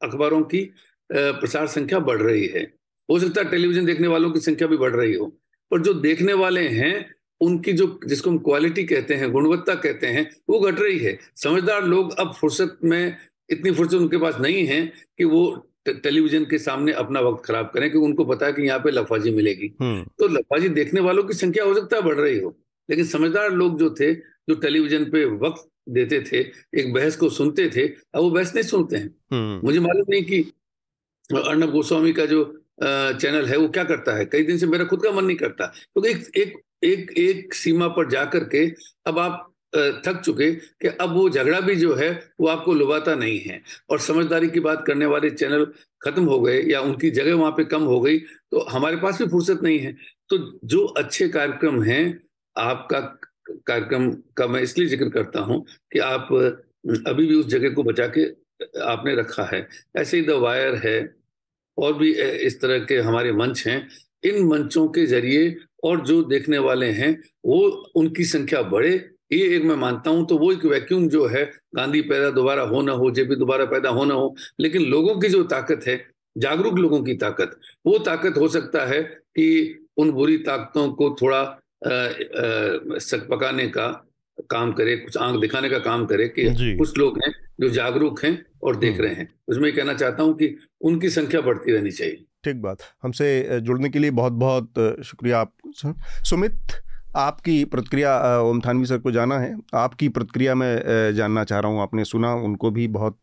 [0.00, 0.62] अखबारों की
[1.10, 2.62] प्रसार संख्या बढ़ रही है।
[3.08, 5.26] हो सकता है टेलीविज़न देखने वालों की संख्या भी बढ़ रही हो
[5.70, 6.94] पर जो देखने वाले हैं
[7.40, 11.84] उनकी जो जिसको हम क्वालिटी कहते हैं गुणवत्ता कहते हैं वो घट रही है। समझदार
[11.84, 13.16] लोग अब फुर्सत में
[13.48, 14.80] इतनी फुर्सत उनके पास नहीं है
[15.18, 15.42] कि वो
[15.88, 19.30] टेलीविज़न के सामने अपना वक्त खराब करें क्योंकि उनको पता है कि यहाँ पे लफाजी
[19.30, 22.56] मिलेगी। हम्म। तो लफाजी देखने वालों की संख्या हो सकता है बढ़ रही हो
[22.88, 26.38] लेकिन समझदार लोग जो थे जो टेलीविज़न पे वक्त देते थे
[26.80, 30.22] एक बहस को सुनते थे अब वो बहस नहीं सुनते हैं। हम्म। मुझे मालूम नहीं
[30.24, 30.40] कि
[31.36, 32.44] अर्णब गोस्वामी का जो
[32.82, 34.24] चैनल है वो क्या करता है?
[34.24, 37.54] कई दिन से मेरा खुद का मन नहीं करता। क्योंकि तो एक एक एक एक
[37.54, 38.66] सीमा पर जाकर के
[39.06, 39.52] अब आप
[40.06, 42.10] थक चुके कि अब वो झगड़ा भी जो है
[42.40, 43.60] वो आपको लुभाता नहीं है।
[43.90, 45.66] और समझदारी की बात करने वाले चैनल
[46.02, 49.28] खत्म हो गए या उनकी जगह वहाँ पे कम हो गई तो हमारे पास भी
[49.28, 49.96] फुर्सत नहीं है।
[50.28, 52.04] तो जो अच्छे कार्यक्रम हैं
[52.56, 53.00] आपका
[53.48, 58.06] कार्यक्रम का मैं इसलिए ज़िक्र करता हूँ कि आप अभी भी उस जगह को बचा
[58.08, 58.24] के
[58.82, 59.66] आपने रखा है।
[59.96, 60.98] ऐसे ही द वायर है,
[61.78, 63.86] और भी इस तरह के हमारे मंच हैं।
[64.24, 67.12] इन मंचों के ज़रिए और जो देखने वाले हैं,
[67.46, 67.58] वो,
[67.96, 68.94] उनकी संख्या बढ़े।
[69.32, 71.44] ये एक मैं मानता हूँ तो वो एक वैक्यूम जो है,
[71.76, 75.28] गांधी पैदा दोबारा हो ना हो, जेपी दोबारा पैदा हो ना हो, लेकिन लोगों की
[75.28, 75.96] जो ताकत है,
[76.36, 81.42] जागरूक लोगों की ताकत, वो ताकत हो सकता है कि उन बुरी ताकतों को थोड़ा
[81.82, 83.86] सक पकाने का
[84.50, 88.34] काम करे कुछ आँख दिखाने का काम करे कि कुछ लोग हैं जो जागरूक हैं
[88.62, 92.24] और देख हम्म। रहे हैं। उसमें कहना चाहता हूँ कि उनकी संख्या बढ़ती रहनी चाहिए।
[92.44, 95.52] ठीक बात। हमसे जुड़ने के लिए बहुत बहुत शुक्रिया आप
[96.24, 96.82] सुमित
[97.16, 101.82] आपकी प्रतिक्रिया ओम थानवी सर को जाना है। आपकी प्रतिक्रिया मैं जानना चाह रहा हूँ
[101.82, 103.18] आपने सुना उनको भी बहुत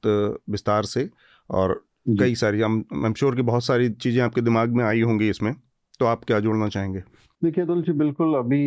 [0.49, 1.09] विस्तार से
[1.49, 1.83] और
[2.19, 5.53] कई सारी हम एम श्योर कि बहुत सारी चीज़ें आपके दिमाग में आई होंगी इसमें।
[5.99, 7.03] तो आप क्या जोड़ना चाहेंगे?
[7.43, 8.59] देखिए अतुल जी बिल्कुल अभी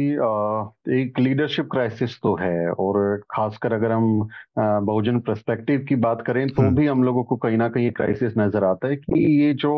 [0.94, 2.96] एक लीडरशिप क्राइसिस तो है और
[3.30, 7.56] खासकर अगर हम बहुजन पर्सपेक्टिव की बात करें तो हम्म। भी हम लोगों को कहीं
[7.56, 9.72] ना कहीं क्राइसिस नज़र आता है कि ये जो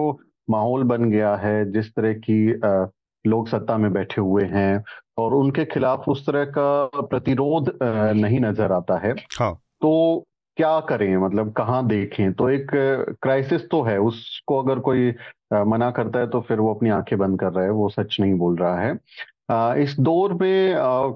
[0.48, 2.40] माहौल बन गया है जिस तरह की
[3.24, 4.82] लोग सत्ता में बैठे हुए हैं
[5.18, 9.54] और उनके खिलाफ उस तरह का प्रतिरोध नहीं नज़र आता है हाँ.
[9.80, 10.26] तो
[10.58, 11.16] क्या करें?
[11.16, 12.32] मतलब कहाँ देखें?
[12.32, 12.70] तो एक
[13.22, 15.12] क्राइसिस तो है। उसको अगर कोई
[15.66, 18.34] मना करता है तो फिर वो अपनी आँखें बंद कर रहा है। वो सच नहीं
[18.34, 20.74] बोल रहा है। इस दौर में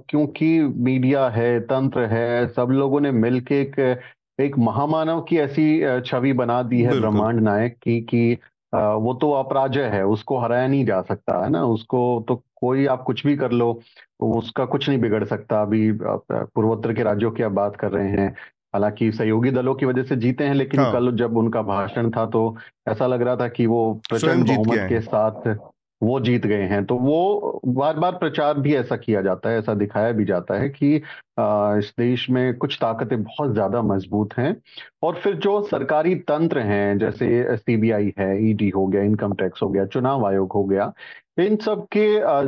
[0.09, 3.99] क्योंकि मीडिया है तंत्र है सब लोगों ने मिलके एक
[4.39, 8.39] एक महामानव की ऐसी छवि बना दी है ब्रह्मांड नायक की कि
[8.73, 11.65] वो तो अपराजय है उसको हराया नहीं जा सकता है ना?
[11.65, 13.81] उसको तो कोई आप कुछ भी कर लो
[14.23, 18.35] उसका कुछ नहीं बिगड़ सकता। अभी पूर्वोत्तर के राज्यों की आप बात कर रहे हैं
[18.75, 22.27] हालाँकि सहयोगी दलों की वजह से जीते हैं लेकिन हाँ। कल जब उनका भाषण था
[22.27, 22.57] तो
[22.89, 25.55] ऐसा लग रहा था कि वो प्रचंड बहुमत के साथ
[26.01, 29.75] वो जीत गए हैं। तो वो बार बार प्रचार भी ऐसा किया जाता है ऐसा
[29.75, 34.57] दिखाया भी जाता है कि इस देश में कुछ ताकतें बहुत ज़्यादा मज़बूत हैं।
[35.03, 39.69] और फिर जो सरकारी तंत्र हैं जैसे सीबीआई है ईडी हो गया इनकम टैक्स हो
[39.69, 40.93] गया चुनाव आयोग हो गया
[41.41, 42.07] इन सब के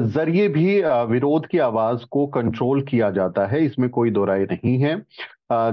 [0.08, 4.78] ज़रिए भी विरोध की आवाज़ को कंट्रोल किया जाता है। इसमें कोई दो राय नहीं
[4.78, 4.94] है।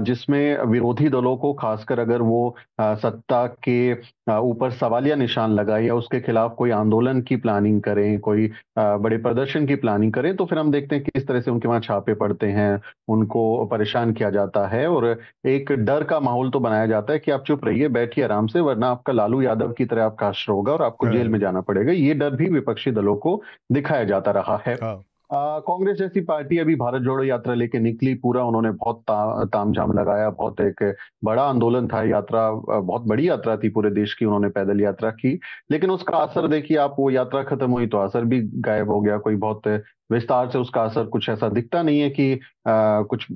[0.04, 3.92] जिसमें विरोधी दलों को खासकर अगर वो सत्ता के
[4.32, 9.66] ऊपर सवालिया निशान लगाए या उसके खिलाफ कोई आंदोलन की प्लानिंग करें कोई बड़े प्रदर्शन
[9.66, 12.46] की प्लानिंग करें तो फिर हम देखते हैं किस तरह से उनके वहाँ छापे पड़ते
[12.46, 15.06] हैं उनको परेशान किया जाता है और
[15.46, 18.60] एक डर का माहौल तो बनाया जाता है कि आप चुप रहिए बैठिए आराम से
[18.60, 21.92] वरना आपका लालू यादव की तरह आपका आश्र होगा और आपको जेल में जाना पड़ेगा।
[21.92, 23.40] ये डर भी विपक्षी दलों को
[23.72, 25.02] दिखाया जाता रहा है। हाँ।
[25.34, 30.30] कांग्रेस जैसी पार्टी अभी भारत जोड़ो यात्रा लेके निकली पूरा उन्होंने बहुत ता, तामझाम लगाया
[30.30, 34.80] बहुत एक बड़ा आंदोलन था यात्रा बहुत बड़ी यात्रा थी पूरे देश की उन्होंने पैदल
[34.80, 35.38] यात्रा की।
[35.70, 39.18] लेकिन उसका असर देखिए आप वो यात्रा खत्म हुई तो असर भी गायब हो गया
[39.18, 39.68] कोई बहुत
[40.10, 42.32] विस्तार से उसका असर कुछ ऐसा दिखता नहीं है कि
[42.68, 43.26] आ, कुछ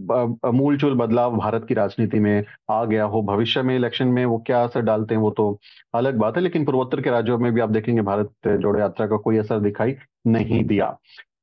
[0.55, 4.39] मूल चूल बदलाव भारत की राजनीति में आ गया हो भविष्य में इलेक्शन में वो
[4.39, 5.59] क्या असर डालते हैं वो तो
[5.95, 9.17] अलग बात है लेकिन पूर्वोत्तर के राज्यों में भी आप देखेंगे भारत जोड़ो यात्रा का
[9.17, 9.95] कोई असर दिखाई
[10.27, 10.97] नहीं दिया।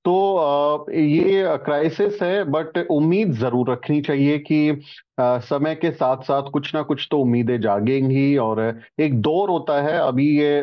[0.06, 4.82] तो ये क्राइसिस है बट उम्मीद ज़रूर रखनी चाहिए कि
[5.20, 8.60] समय के साथ साथ कुछ ना कुछ तो उम्मीदें जागेंगी और
[9.00, 10.62] एक दौर होता है। अभी ये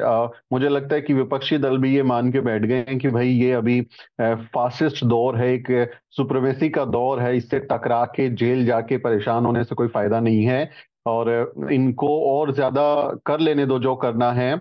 [0.52, 3.28] मुझे लगता है कि विपक्षी दल भी ये मान के बैठ गए हैं कि भाई
[3.28, 3.80] ये अभी
[4.20, 9.64] फासिस्ट दौर है, एक सुप्रवेसी का दौर है, इससे टकरा के, जेल जाके परेशान होने
[9.64, 10.70] से कोई फ़ायदा नहीं है।
[11.06, 11.30] और
[11.72, 12.82] इनको और ज़्यादा
[13.26, 14.54] कर लेने दो जो करना है।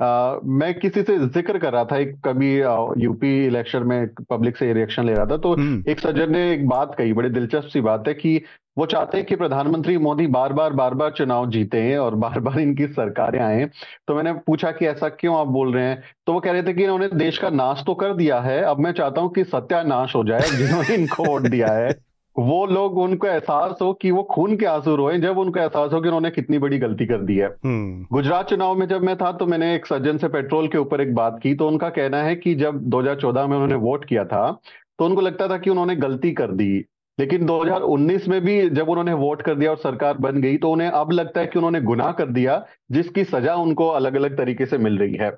[0.00, 2.52] मैं किसी से ज़िक्र कर रहा था एक कभी
[3.04, 6.68] यूपी इलेक्शन में पब्लिक से रिएक्शन ले रहा था तो हम्म। एक सज्जन ने एक
[6.68, 8.40] बात कही बड़ी दिलचस्प सी बात है कि
[8.78, 12.40] वो चाहते हैं कि प्रधानमंत्री मोदी बार बार बार बार चुनाव जीते हैं और बार
[12.40, 13.64] बार इनकी सरकारें आए।
[14.08, 16.02] तो मैंने पूछा कि ऐसा क्यों आप बोल रहे हैं?
[16.26, 18.80] तो वो कह रहे थे कि इन्होंने देश का नाश तो कर दिया है अब
[18.80, 22.05] मैं चाहता हूँ कि सत्यानाश हो जाए जिन्होंने इनको वोट दिया है।
[22.38, 26.00] वो लोग उनको एहसास हो कि वो खून के आँसू रोए जब उनको एहसास हो
[26.00, 29.32] कि उन्होंने कितनी बड़ी गलती कर दी है। हम्म। गुजरात चुनाव में जब मैं था
[29.32, 32.36] तो मैंने एक सज्जन से पेट्रोल के ऊपर एक बात की तो उनका कहना है
[32.36, 34.60] कि जब 2014 में उन्होंने वोट किया था
[34.98, 36.84] तो उनको लगता था कि उन्होंने गलती कर दी।
[37.20, 40.88] लेकिन 2019 में भी जब उन्होंने वोट कर दिया और सरकार बन गई तो उन्हें
[40.88, 44.78] अब लगता है कि उन्होंने गुनाह कर दिया जिसकी सजा उनको अलग अलग तरीके से
[44.78, 45.30] मिल रही है।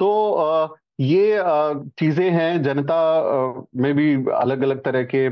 [0.00, 0.32] तो
[1.00, 1.38] ये
[1.98, 2.96] चीज़ें हैं जनता
[3.76, 5.28] में भी अलग अलग तरह के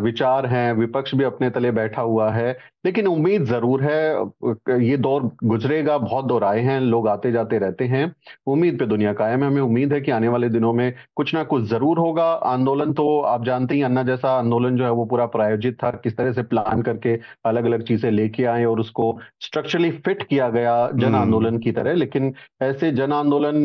[0.00, 2.56] विचार हैं विपक्ष भी अपने तले बैठा हुआ है
[2.86, 7.84] लेकिन उम्मीद ज़रूर है ये दौर गुजरेगा बहुत दौर आए हैं लोग आते जाते रहते
[7.86, 8.04] हैं
[8.46, 11.42] उम्मीद पे दुनिया कायम है हमें उम्मीद है कि आने वाले दिनों में कुछ ना
[11.44, 15.26] कुछ ज़रूर होगा आंदोलन तो आप जानते ही अन्ना जैसा आंदोलन जो है वो पूरा
[15.28, 19.06] प्रायोजित था किस तरह से प्लान करके अलग अलग चीज़ें लेके आए और उसको
[19.40, 22.32] स्ट्रक्चरली फिट किया गया जन हम्म। आंदोलन की तरह लेकिन
[22.62, 23.62] ऐसे जन आंदोलन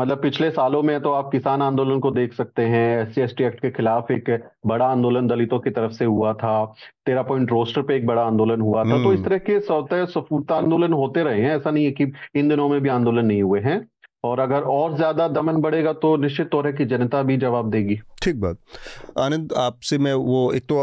[0.00, 3.60] मतलब पिछले सालों में तो आप किसान आंदोलन को देख सकते हैं। एस सी एक्ट
[3.60, 4.30] के खिलाफ एक
[4.66, 6.64] बड़ा आंदोलन दलितों की तरफ़ से हुआ था।
[7.06, 10.04] तेरह पॉइंट रोस्टर पे एक बड़ा आंदोलन हुआ था। तो इस हम्म। तरह के सौते
[10.06, 13.42] सफूरता आंदोलन होते रहे हैं। ऐसा नहीं है कि इन दिनों में भी आंदोलन नहीं
[13.42, 13.80] हुए हैं।
[14.24, 17.98] और अगर और ज़्यादा दमन बढ़ेगा तो निश्चित तौर है कि जनता भी जवाब देगी।
[18.22, 18.58] ठीक बात।
[19.18, 20.78] आनंद आपसे मैं वो एक तो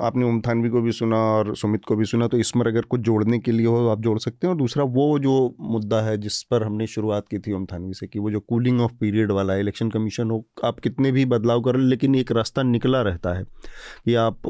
[0.00, 3.00] आपने ओम थानवी को भी सुना और सुमित को भी सुना तो इसमें अगर कुछ
[3.00, 6.16] जोड़ने के लिए हो तो आप जोड़ सकते हैं। और दूसरा, वो जो मुद्दा है
[6.18, 9.32] जिस पर हमने शुरुआत की थी ओम थानवी से, कि वो जो कूलिंग ऑफ़ पीरियड
[9.32, 13.34] वाला है इलेक्शन कमीशन हो, आप कितने भी बदलाव कर लेकिन एक रास्ता निकला रहता
[13.34, 13.44] है
[14.04, 14.48] कि आप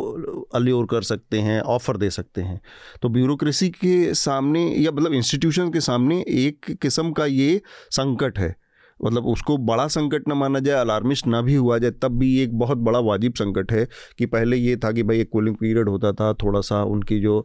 [0.55, 2.61] अल्योर कर सकते हैं, ऑफ़र दे सकते हैं।
[3.03, 8.55] तो ब्यूरोक्रेसी के सामने या मतलब इंस्टीट्यूशन के सामने एक किस्म का ये संकट है
[9.01, 12.59] मतलब उसको बड़ा संकट ना माना जाए अलार्मिस्ट ना भी हुआ जाए, तब भी एक
[12.59, 13.87] बहुत बड़ा वाजिब संकट है
[14.19, 17.39] कि पहले ये था कि भाई एक कूलिंग पीरियड होता था थोड़ा सा उनकी जो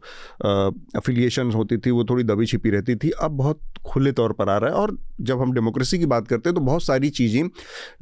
[0.96, 4.56] अफिलिएशन होती थी वो थोड़ी दबी छिपी रहती थी, अब बहुत खुले तौर पर आ
[4.58, 7.48] रहा है और जब हम डेमोक्रेसी की बात करते हैं तो बहुत सारी चीज़ें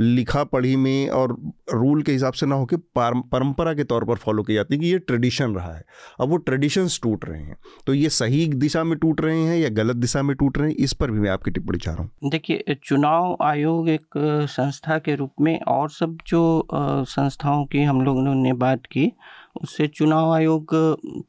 [0.01, 1.37] लिखा पढ़ी में और
[1.73, 4.87] रूल के हिसाब से ना होकर परंपरा के तौर पर फॉलो की जाती है कि
[4.87, 5.85] ये ट्रेडिशन रहा है।
[6.21, 9.69] अब वो ट्रेडिशंस टूट रहे हैं तो ये सही दिशा में टूट रहे हैं या
[9.73, 12.31] गलत दिशा में टूट रहे हैं, इस पर भी मैं आपकी टिप्पणी चाह रहा हूँ।
[12.31, 14.19] देखिए, चुनाव आयोग एक
[14.51, 19.11] संस्था के रूप में और सब जो संस्थाओं की हम लोगों ने बात की,
[19.63, 20.75] उससे चुनाव आयोग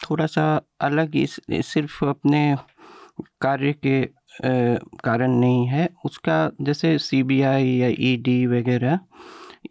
[0.04, 0.46] थोड़ा सा
[0.82, 2.56] अलग इस सिर्फ़ अपने
[3.42, 4.02] कार्य के
[4.42, 9.00] कारण नहीं है। उसका जैसे सीबीआई या ईडी वगैरह,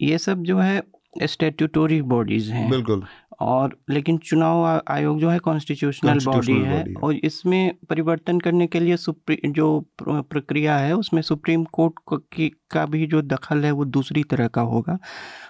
[0.01, 0.83] ये सब जो है
[1.25, 3.05] स्टेट्यूटरी बॉडीज़ हैं। बिल्कुल।
[3.43, 8.97] और लेकिन चुनाव आयोग जो है कॉन्स्टिट्यूशनल बॉडी है और इसमें परिवर्तन करने के लिए
[8.97, 9.69] सुप्रीम जो
[10.03, 11.95] प्रक्रिया है उसमें सुप्रीम कोर्ट
[12.33, 14.99] की का भी जो दखल है वो दूसरी तरह का होगा।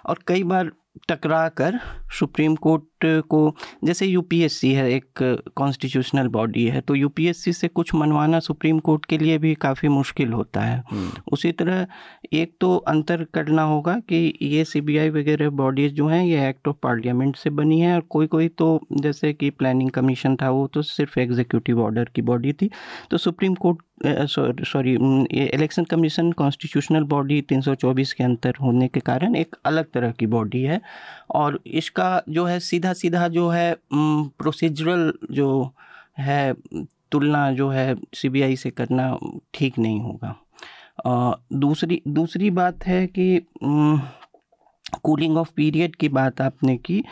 [0.07, 0.71] और कई बार
[1.09, 1.79] टकरा कर
[2.13, 5.23] सुप्रीम कोर्ट को जैसे यूपीएससी है एक
[5.57, 10.33] कॉन्स्टिट्यूशनल बॉडी है तो यूपीएससी से कुछ मनवाना सुप्रीम कोर्ट के लिए भी काफ़ी मुश्किल
[10.33, 11.87] होता है हम्म। उसी तरह
[12.33, 16.77] एक तो अंतर करना होगा कि ये सीबीआई वगैरह बॉडीज़ जो हैं ये एक्ट ऑफ़
[16.83, 20.83] पार्लियामेंट से बनी है और कोई कोई तो जैसे कि प्लानिंग कमीशन था वो तो
[20.85, 22.71] सिर्फ़ एग्जीक्यूटिव ऑर्डर की बॉडी थी
[23.11, 24.93] तो supreme court sorry
[25.45, 30.63] election commission constitutional body 324 के अंतर होने के कारण एक अलग तरह की बॉडी
[30.63, 30.81] है
[31.31, 35.71] और इसका जो है सीधा सीधा जो है प्रोसीजरल जो
[36.19, 36.53] है,
[37.13, 39.17] तुलना जो है सीबीआई से करना
[39.55, 40.35] ठीक नहीं होगा।
[41.53, 43.47] दूसरी दूसरी बात है कि
[45.03, 47.05] कूलिंग ऑफ़ पीरियड की बात आपने की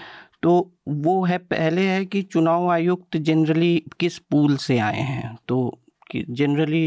[0.43, 5.37] तो वो है पहले है कि चुनाव आयुक्त जनरली किस पूल से आए हैं?
[5.49, 5.80] तो
[6.11, 6.85] कि generally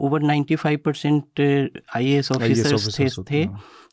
[0.00, 1.40] over ninety five percent
[1.96, 3.44] I A officers थे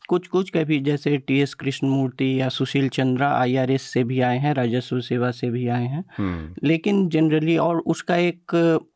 [0.08, 4.54] कुछ कुछ कभी जैसे टी एस कृष्णमूर्ति या सुशील चंद्रा आईआरएस से भी आए हैं
[4.54, 8.42] राजस्व सेवा से भी आए हैं। हम्म। लेकिन जनरली और उसका एक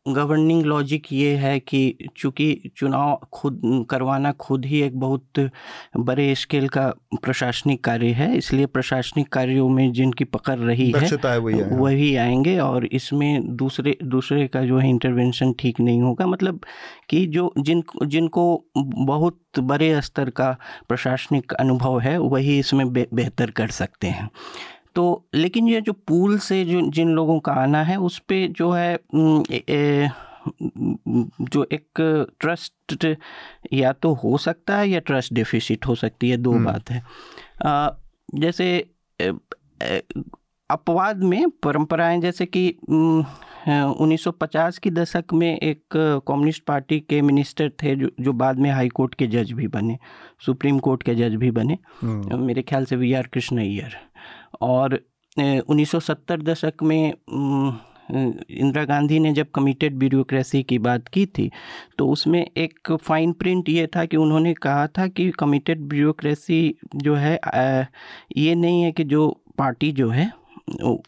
[0.09, 5.51] गवर्निंग लॉजिक ये है कि चूँकि चुनाव खुद करवाना खुद ही एक बहुत
[5.97, 11.39] बड़े स्केल का प्रशासनिक कार्य है इसलिए प्रशासनिक कार्यों में जिनकी पकड़ रही है, है
[11.39, 16.61] वही, वही आएँगे और इसमें दूसरे दूसरे का जो है इंटरवेंशन ठीक नहीं होगा। मतलब
[17.11, 20.57] कि जो जिन जिनको बहुत बड़े स्तर का
[20.89, 24.31] प्रशासनिक अनुभव है वही इसमें बे, बेहतर कर सकते हैं।
[24.95, 28.71] तो लेकिन ये जो पूल से जो जिन लोगों का आना है उस पर जो
[28.71, 30.09] है ए, ए,
[31.41, 31.85] जो एक
[32.41, 33.17] ट्रस्ट
[33.73, 37.03] या तो हो सकता है या ट्रस्ट डिफिसिट हो सकती है दो बात है।
[37.67, 37.91] आ,
[38.35, 38.91] जैसे
[40.71, 42.79] अपवाद में परंपराएँ जैसे कि
[43.69, 45.83] 1950 की दशक में एक
[46.27, 49.99] कम्युनिस्ट पार्टी के मिनिस्टर थे जो जो बाद में हाई कोर्ट के जज भी बने
[50.47, 51.79] सुप्रीम कोर्ट के जज भी बने।
[52.37, 53.97] मेरे ख्याल से वी आर कृष्ण अय्यर
[54.61, 55.01] और
[55.39, 57.13] 1970 दशक में
[58.51, 61.51] इंदिरा गांधी ने जब कमिटेड ब्यूरोक्रेसी की बात की थी
[61.99, 67.15] तो उसमें एक फाइन प्रिंट ये था कि उन्होंने कहा था कि कमिटेड ब्यूरोक्रेसी जो
[67.15, 67.41] है
[68.37, 70.33] ये नहीं है कि जो पार्टी जो है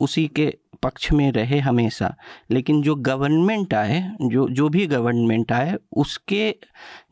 [0.01, 0.55] उसी के
[0.85, 2.15] पक्ष में रहे हमेशा।
[2.51, 6.55] लेकिन जो गवर्नमेंट आए जो जो भी गवर्नमेंट आए उसके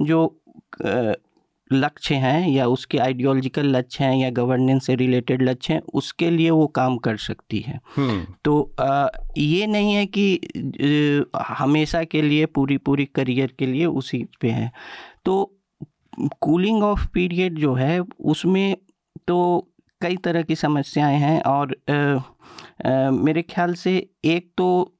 [0.02, 0.40] जो
[1.72, 6.50] लक्ष्य हैं या उसके आइडियोलॉजिकल लक्ष्य हैं या गवर्नेंस से रिलेटेड लक्ष्य हैं उसके लिए
[6.50, 9.08] वो काम कर सकती है। हम्म। तो आ,
[9.38, 10.40] ये नहीं है कि
[11.36, 14.72] हमेशा के लिए पूरी पूरी करियर के लिए उसी पे है।
[15.24, 15.58] तो
[16.40, 18.76] कूलिंग ऑफ़ पीरियड जो है उसमें
[19.28, 19.68] तो
[20.00, 22.20] कई तरह की समस्याएँ हैं और आ, आ,
[23.10, 24.94] मेरे ख्याल से एक तो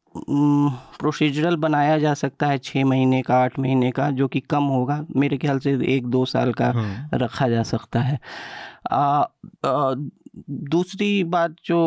[1.01, 5.07] प्रोसीजरल बनाया जा सकता है छः महीने का आठ महीने का जो कि कम होगा
[5.17, 6.73] मेरे ख्याल से एक दो साल का।
[7.15, 8.21] रखा जा सकता है
[8.93, 9.23] आ,
[9.67, 9.95] आ,
[10.35, 11.78] दूसरी बात जो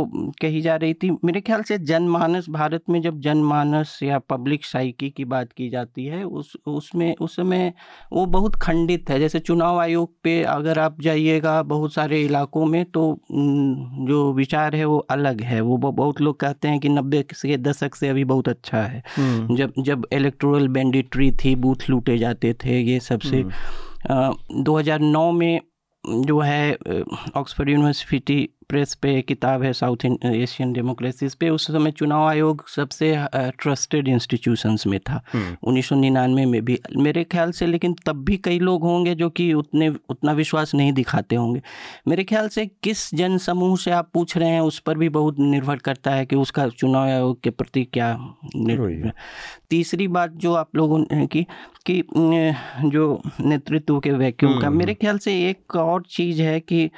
[0.41, 5.09] कही जा रही थी मेरे ख्याल से जनमानस भारत में जब जनमानस या पब्लिक साइकी
[5.09, 7.73] की बात की जाती है उस उसमें उस समय
[8.13, 12.83] वो बहुत खंडित है जैसे चुनाव आयोग पे अगर आप जाइएगा बहुत सारे इलाकों में
[12.87, 17.57] तो जो विचार है वो अलग है वो बहुत लोग कहते हैं कि नब्बे के
[17.59, 22.53] दशक से अभी बहुत अच्छा है हम्म। जब जब इलेक्ट्रोल बैंडिट्री थी बूथ लूटे जाते
[22.65, 25.59] थे ये सबसे हम्म। दो हज़ार नौ में
[26.09, 26.75] जो है
[27.35, 33.13] ऑक्सफोर्ड यूनिवर्सिटी प्रेस पे किताब है साउथ एशियन डेमोक्रेसीज पे उस समय चुनाव आयोग सबसे
[33.57, 38.23] ट्रस्टेड इंस्टीट्यूशंस में था हम्म। उन्नीस सौ निन्यानवे में भी मेरे ख्याल से लेकिन तब
[38.25, 41.61] भी कई लोग होंगे जो कि उतने उतना विश्वास नहीं दिखाते होंगे
[42.07, 45.39] मेरे ख्याल से किस जन समूह से आप पूछ रहे हैं उस पर भी बहुत
[45.41, 48.13] निर्भर करता है कि उसका चुनाव आयोग के प्रति क्या
[49.69, 51.45] तीसरी बात जो आप लोगों ने की
[51.85, 52.01] कि
[52.87, 56.89] जो नेतृत्व के वैक्यूम का हम्म। मेरे ख्याल से एक और चीज़ है कि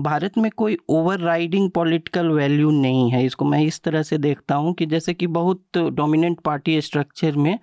[0.00, 4.54] भारत में कोई ओवर राइडिंग पॉलिटिकल वैल्यू नहीं है। इसको मैं इस तरह से देखता
[4.54, 7.58] हूँ कि जैसे कि बहुत डोमिनेंट पार्टी स्ट्रक्चर में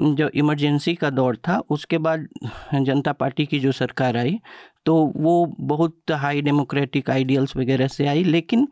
[0.00, 2.26] जो इमरजेंसी का दौर था उसके बाद
[2.74, 4.38] जनता पार्टी की जो सरकार आई
[4.86, 8.66] तो वो बहुत हाई डेमोक्रेटिक आइडियल्स वगैरह से आई। लेकिन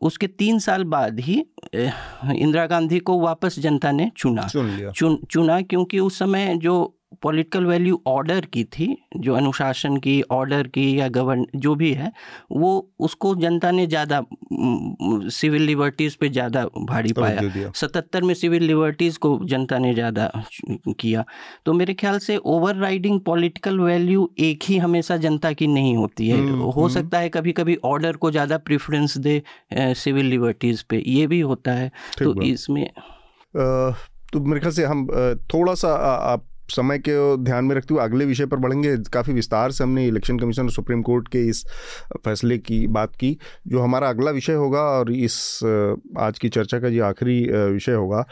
[0.00, 1.34] उसके तीन साल बाद ही
[1.74, 7.64] इंदिरा गांधी को वापस जनता ने चुना। चुन चुन चुना क्योंकि उस समय जो पॉलिटिकल
[7.64, 8.86] वैल्यू ऑर्डर की थी
[9.16, 12.10] जो अनुशासन की ऑर्डर की या गवर्न जो भी है
[12.52, 14.22] वो उसको जनता ने ज़्यादा
[15.30, 20.30] सिविल लिबर्टीज़ पे ज़्यादा भारी पाया। सतहत्तर में सिविल लिबर्टीज़ को जनता ने ज़्यादा
[21.00, 21.24] किया।
[21.66, 26.28] तो मेरे ख्याल से ओवर राइडिंग पॉलिटिकल वैल्यू एक ही हमेशा जनता की नहीं होती
[26.28, 29.42] है। हम्म, हो हम्म। सकता है कभी कभी ऑर्डर को ज़्यादा प्रेफरेंस दे
[29.74, 32.86] सिविल लिबर्टीज़ पे। ये भी होता है। तो इसमें
[34.32, 35.06] तो मेरे ख्याल से हम
[35.52, 35.94] थोड़ा सा
[36.32, 37.14] आप समय के
[37.44, 40.70] ध्यान में रखते हुए अगले विषय पर बढ़ेंगे। काफ़ी विस्तार से हमने इलेक्शन कमीशन और
[40.70, 41.64] सुप्रीम कोर्ट के इस
[42.24, 45.38] फैसले की बात की, जो हमारा अगला विषय होगा और इस
[46.18, 48.24] आज की चर्चा का जो आखिरी विषय होगा।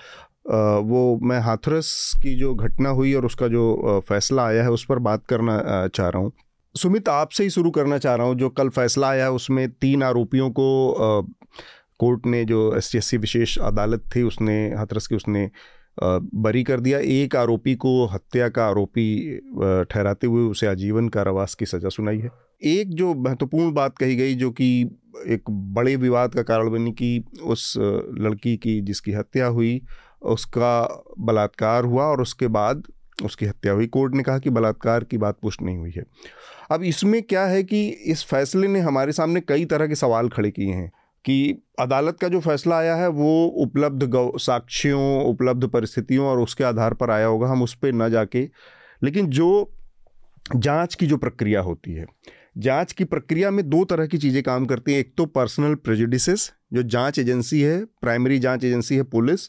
[0.82, 4.98] वो मैं हाथरस की जो घटना हुई और उसका जो फैसला आया है उस पर
[5.00, 6.32] बात करना चाह रहा हूँ।
[6.74, 10.50] सुमित, आपसे ही शुरू करना चाह रहा हूँ। जो कल फैसला आया उसमें तीन आरोपियों
[10.50, 11.22] को
[12.00, 15.50] कोर्ट ने जो एस विशेष अदालत थी उसने, हाथरस की उसने
[16.00, 19.38] बरी कर दिया। एक आरोपी को हत्या का आरोपी
[19.90, 22.30] ठहराते हुए उसे आजीवन कारावास की सज़ा सुनाई है।
[22.62, 24.82] एक जो महत्वपूर्ण बात कही गई, जो कि
[25.26, 27.74] एक बड़े विवाद का कारण बनी कि उस
[28.18, 29.80] लड़की की जिसकी हत्या हुई,
[30.22, 32.82] उसका बलात्कार हुआ और उसके बाद
[33.24, 36.04] उसकी हत्या हुई। कोर्ट ने कहा कि बलात्कार की बात पुष्ट नहीं हुई है।
[36.70, 40.50] अब इसमें क्या है कि इस फैसले ने हमारे सामने कई तरह के सवाल खड़े
[40.50, 40.90] किए हैं।
[41.28, 44.10] कि अदालत का जो फैसला आया है, वो उपलब्ध
[44.40, 48.48] साक्ष्यों, उपलब्ध परिस्थितियों और उसके आधार पर आया होगा, हम उस पर न जाके।
[49.02, 49.72] लेकिन जो
[50.56, 52.06] जाँच की जो प्रक्रिया होती है,
[52.58, 56.28] जाँच की प्रक्रिया में दो तरह की चीज़ें काम करती हैं। एक तो पर्सनल प्रेजुडिस
[56.72, 59.48] जो जाँच एजेंसी है, प्राइमरी जाँच एजेंसी है पुलिस,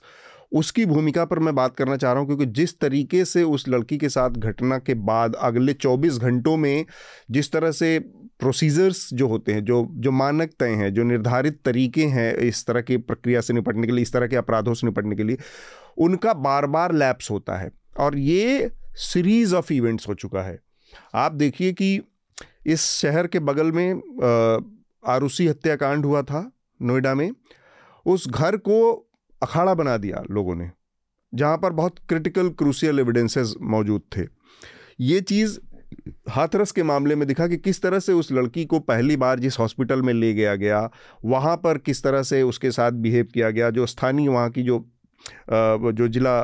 [0.51, 3.97] उसकी भूमिका पर मैं बात करना चाह रहा हूँ, क्योंकि जिस तरीके से उस लड़की
[3.97, 6.85] के साथ घटना के बाद अगले 24 घंटों में
[7.31, 7.97] जिस तरह से
[8.39, 12.81] प्रोसीजर्स जो होते हैं, जो जो मानक तय हैं, जो निर्धारित तरीके हैं इस तरह
[12.81, 15.37] की प्रक्रिया से निपटने के लिए, इस तरह के अपराधों से निपटने के लिए,
[15.97, 20.59] उनका बार बार लैप्स होता है। और ये सीरीज़ ऑफ़ इवेंट्स हो चुका है।
[21.15, 22.01] आप देखिए कि
[22.65, 23.93] इस शहर के बगल में
[25.07, 27.31] आरूसी हत्याकांड हुआ था नोएडा में।
[28.05, 28.91] उस घर को
[29.41, 30.69] अखाड़ा बना दिया लोगों ने,
[31.33, 34.27] जहाँ पर बहुत क्रिटिकल क्रूसियल एविडेंसेस मौजूद थे।
[34.99, 35.59] ये चीज़
[36.29, 39.59] हाथरस के मामले में दिखा कि किस तरह से उस लड़की को पहली बार जिस
[39.59, 40.89] हॉस्पिटल में ले गया गया
[41.25, 44.85] वहाँ पर किस तरह से उसके साथ बिहेव किया गया जो स्थानीय वहाँ की जो
[45.49, 46.39] जो जिला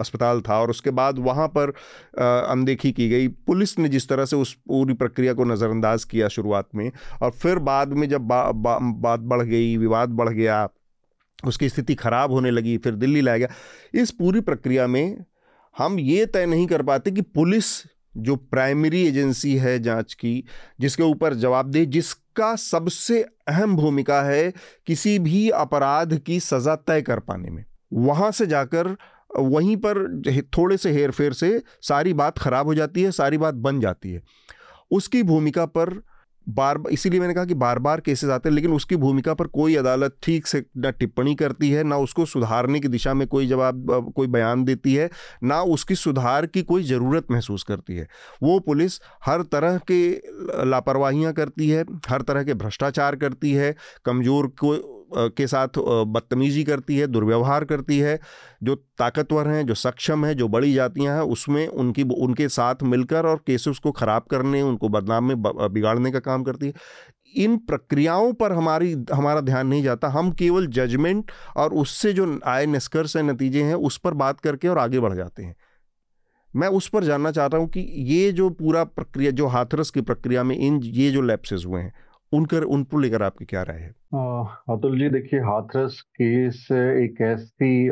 [0.00, 1.70] अस्पताल था और उसके बाद वहाँ पर
[2.18, 6.68] अनदेखी की गई। पुलिस ने जिस तरह से उस पूरी प्रक्रिया को नज़रअंदाज किया शुरुआत
[6.74, 6.90] में
[7.22, 10.68] और फिर बाद में जब बा, बा, बात बढ़ गई विवाद बढ़ गया
[11.46, 13.48] उसकी स्थिति खराब होने लगी फिर दिल्ली लाया गया।
[13.94, 15.24] इस पूरी प्रक्रिया में
[15.78, 17.64] हम ये तय नहीं कर पाते कि पुलिस
[18.16, 20.44] जो प्राइमरी एजेंसी है जाँच की,
[20.80, 24.52] जिसके ऊपर जवाबदेही, जिसका सबसे अहम भूमिका है
[24.86, 28.96] किसी भी अपराध की सज़ा तय कर पाने में। वहाँ से जाकर,
[29.38, 30.22] वहीं पर
[30.58, 34.10] थोड़े से हेर फेर से सारी बात खराब हो जाती है, सारी बात बन जाती
[34.10, 34.22] है।
[34.90, 36.02] उसकी भूमिका पर
[36.48, 39.74] बार इसीलिए मैंने कहा कि बार बार केसेस आते हैं, लेकिन उसकी भूमिका पर कोई
[39.76, 44.12] अदालत ठीक से ना टिप्पणी करती है, ना उसको सुधारने की दिशा में कोई जवाब,
[44.16, 45.10] कोई बयान देती है,
[45.42, 48.08] ना उसकी सुधार की कोई ज़रूरत महसूस करती है।
[48.42, 50.10] वो पुलिस हर तरह के
[50.66, 53.74] लापरवाहियाँ करती है, हर तरह के भ्रष्टाचार करती है,
[54.04, 54.74] कमज़ोर को
[55.16, 58.18] के साथ बदतमीजी करती है, दुर्व्यवहार करती है,
[58.62, 63.26] जो ताकतवर हैं, जो सक्षम हैं, जो बड़ी जातियाँ हैं, उसमें उनकी, उनके साथ मिलकर
[63.26, 66.72] और केसेस को ख़राब करने, उनको बदनाम में बिगाड़ने का काम करती है।
[67.34, 72.66] इन प्रक्रियाओं पर हमारी, हमारा ध्यान नहीं जाता। हम केवल जजमेंट और उससे जो आए
[72.66, 75.54] निष्कर्ष है, नतीजे हैं, उस पर बात करके और आगे बढ़ जाते हैं।
[76.54, 80.42] मैं उस पर जानना चाहता हूँ कि ये जो पूरा प्रक्रिया, जो हाथरस की प्रक्रिया
[80.44, 81.92] में इन, ये जो लैप्सेस हुए हैं
[82.32, 83.90] उनकर उन पर लेकर आपकी क्या राय है?
[84.70, 87.88] अतुल जी, देखिए, हाथरस केस एक ऐसी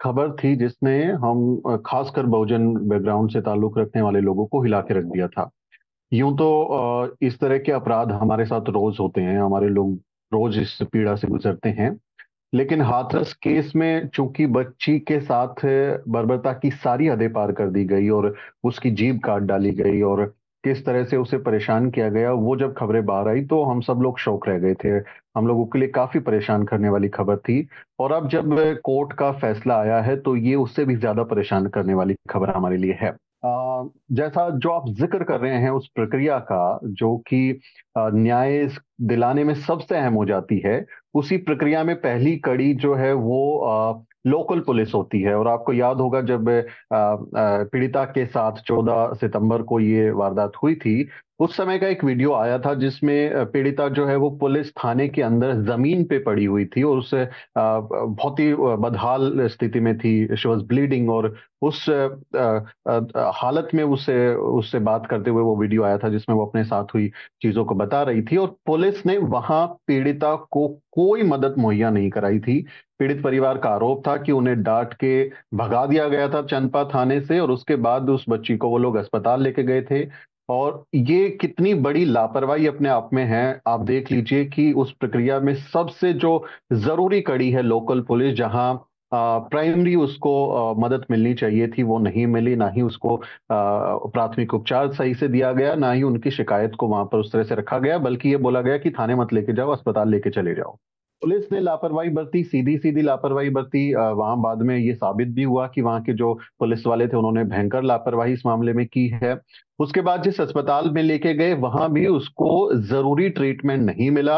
[0.00, 4.94] खबर थी जिसने हम खासकर बहुजन बैकग्राउंड से ताल्लुक रखने वाले लोगों को हिला के
[4.94, 5.50] रख दिया था।
[6.12, 9.94] यूँ तो इस तरह के अपराध हमारे साथ रोज होते हैं, हमारे लोग
[10.32, 11.96] रोज इस पीड़ा से गुजरते हैं।
[12.54, 15.64] लेकिन हाथरस केस में चूँकि बच्ची के साथ
[16.08, 18.34] बर्बरता की सारी हदें पार कर दी गई और
[18.64, 20.34] उसकी जीभ काट डाली गई और
[20.66, 24.00] किस तरह से उसे परेशान किया गया, वो जब खबरें बाहर आई तो हम सब
[24.02, 24.88] लोग शौक रह गए थे।
[25.36, 27.66] हम लोगों के लिए काफ़ी परेशान करने वाली खबर थी।
[28.00, 28.54] और अब जब
[28.84, 32.76] कोर्ट का फैसला आया है तो ये उससे भी ज़्यादा परेशान करने वाली खबर हमारे
[32.76, 33.14] लिए है।
[34.12, 37.60] जैसा जो आप ज़िक्र कर रहे हैं उस प्रक्रिया का, जो कि
[37.98, 38.68] न्याय
[39.02, 43.40] दिलाने में सबसे अहम हो जाती है, उसी प्रक्रिया में पहली कड़ी जो है वो
[44.26, 46.48] लोकल पुलिस होती है। और आपको याद होगा जब
[46.92, 51.08] पीड़िता के साथ 14 सितंबर को ये वारदात हुई थी,
[51.40, 55.22] उस समय का एक वीडियो आया था जिसमें पीड़िता जो है वो पुलिस थाने के
[55.22, 57.10] अंदर ज़मीन पे पड़ी हुई थी और उस
[57.56, 61.84] बहुत ही बदहाल स्थिति में थी शी वॉज़ ब्लीडिंग और उस
[63.36, 66.94] हालत में उससे उससे बात करते हुए वो वीडियो आया था जिसमें वो अपने साथ
[66.94, 67.08] हुई
[67.42, 72.10] चीज़ों को बता रही थी। और पुलिस ने वहाँ पीड़िता को कोई मदद मुहैया नहीं
[72.10, 72.64] कराई थी।
[73.00, 75.22] पीड़ित परिवार का आरोप था कि उन्हें डांट के
[75.54, 78.96] भगा दिया गया था चंदपा थाने से और उसके बाद उस बच्ची को वो लोग
[78.96, 80.06] अस्पताल लेके गए थे।
[80.48, 85.38] और ये कितनी बड़ी लापरवाही अपने आप में है। आप देख लीजिए कि उस प्रक्रिया
[85.40, 91.82] में सबसे जो ज़रूरी कड़ी है लोकल पुलिस, जहाँ प्राइमरी उसको मदद मिलनी चाहिए थी,
[91.82, 93.20] वो नहीं मिली। ना ही उसको
[93.52, 97.44] प्राथमिक उपचार सही से दिया गया, ना ही उनकी शिकायत को वहाँ पर उस तरह
[97.44, 100.54] से रखा गया, बल्कि ये बोला गया कि थाने मत लेके जाओ, अस्पताल लेके चले
[100.54, 100.76] जाओ।
[101.22, 105.66] पुलिस ने लापरवाही बरती सीधी सीधी लापरवाही बरती। वहाँ बाद में ये साबित भी हुआ
[105.74, 109.36] कि वहाँ के जो पुलिस वाले थे उन्होंने भयंकर लापरवाही इस मामले में की है।
[109.78, 112.50] उसके बाद जिस अस्पताल में लेके गए वहाँ भी उसको
[112.82, 114.36] ज़रूरी ट्रीटमेंट नहीं मिला।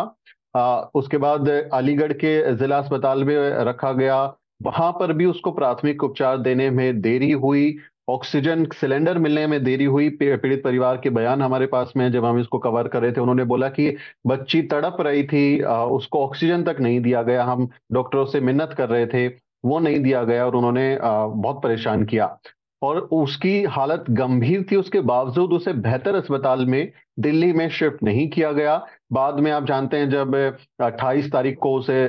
[0.56, 4.22] आ, उसके बाद अलीगढ़ के जिला अस्पताल में रखा गया।
[4.62, 7.76] वहाँ पर भी उसको प्राथमिक उपचार देने में देरी हुई।
[8.08, 12.38] ऑक्सीजन सिलेंडर मिलने में देरी हुई पीड़ित परिवार के बयान हमारे पास में जब हम
[12.40, 13.96] इसको कवर कर रहे थे, उन्होंने बोला कि
[14.26, 18.88] बच्ची तड़प रही थी उसको ऑक्सीजन तक नहीं दिया गया। हम डॉक्टरों से मिन्नत कर
[18.88, 19.26] रहे थे,
[19.64, 22.38] वो नहीं दिया गया और उन्होंने बहुत परेशान किया।
[22.82, 28.28] और उसकी हालत गंभीर थी, उसके बावजूद उसे बेहतर अस्पताल में, दिल्ली में शिफ्ट नहीं
[28.28, 28.76] किया गया।
[29.12, 30.34] बाद में आप जानते हैं, जब
[30.80, 32.04] 28 तारीख को उसे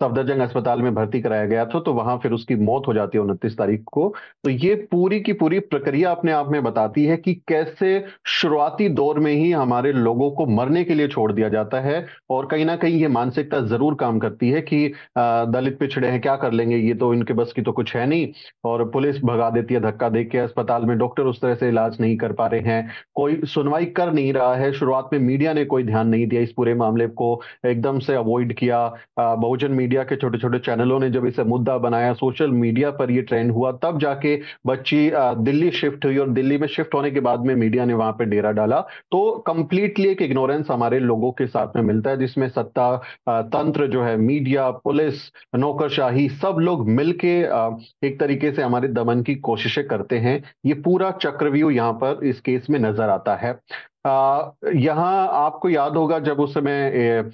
[0.00, 3.24] सफदरजंग अस्पताल में भर्ती कराया गया था तो वहाँ फिर उसकी मौत हो जाती है
[3.24, 4.08] उनतीस तारीख को।
[4.44, 9.18] तो ये पूरी की पूरी प्रक्रिया अपने आप में बताती है कि कैसे शुरुआती दौर
[9.18, 12.76] में ही हमारे लोगों को मरने के लिए छोड़ दिया जाता है, और कहीं ना
[12.76, 16.94] कहीं ये मानसिकता ज़रूर काम करती है कि दलित पिछड़े हैं, क्या कर लेंगे, ये
[16.94, 18.28] तो इनके बस की तो कुछ है नहीं,
[18.64, 21.96] और पुलिस भगा देती है धक्का दे के, अस्पताल में डॉक्टर उस तरह से इलाज
[22.00, 25.64] नहीं कर पा रहे हैं, कोई सुनवाई कर नहीं रहा है, शुरुआत में मीडिया ने
[25.66, 28.86] कोई ध्यान नहीं दिया, इस पूरे मामले को एकदम से अवॉइड किया
[29.18, 33.22] बहुजन मीडिया के छोटे छोटे चैनलों ने जब इसे मुद्दा बनाया, सोशल मीडिया पर यह
[33.22, 34.34] ट्रेंड हुआ, तब जाके
[34.66, 34.98] बच्ची
[35.40, 38.24] दिल्ली शिफ्ट हुई और दिल्ली में शिफ्ट होने के बाद में मीडिया ने वहाँ पर
[38.26, 38.80] डेरा डाला।
[39.12, 42.96] तो कंप्लीटली एक इग्नोरेंस हमारे लोगों के साथ में मिलता है, जिसमें सत्ता
[43.28, 45.22] तंत्र जो है, मीडिया, पुलिस,
[45.56, 47.38] नौकरशाही, सब लोग मिलके
[48.06, 52.40] एक तरीके से हमारे दमन की कोशिशें करते हैं। ये पूरा चक्रव्यूह यहाँ पर इस
[52.40, 53.58] केस में नज़र आता है।
[54.06, 57.30] यहाँ आपको याद होगा जब उस समय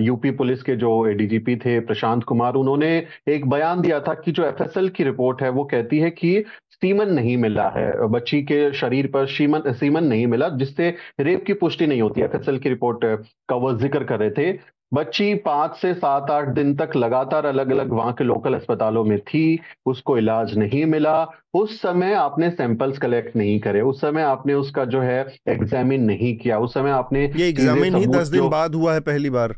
[0.00, 2.90] यूपी पुलिस के जो डीजीपी थे, प्रशांत कुमार, उन्होंने
[3.28, 7.10] एक बयान दिया था कि जो एफएसएल की रिपोर्ट है, वो कहती है कि सीमन
[7.10, 11.86] नहीं मिला है। बच्ची के शरीर पर सीमन सीमन नहीं मिला, जिससे रेप की पुष्टि
[11.86, 13.04] नहीं होती। एफएसएल की रिपोर्ट
[13.48, 14.52] का वो ज़िक्र कर रहे थे।
[14.92, 19.18] बच्ची पाँच से सात आठ दिन तक लगातार अलग अलग वहाँ के लोकल अस्पतालों में
[19.20, 24.54] थी उसको इलाज नहीं मिला। उस समय आपने सैंपल्स कलेक्ट नहीं करे उस समय आपने
[24.54, 28.74] उसका जो है एग्जामिन नहीं किया उस समय आपने ये एग्जामिन ही दस दिन बाद
[28.74, 29.54] हुआ है पहली बार।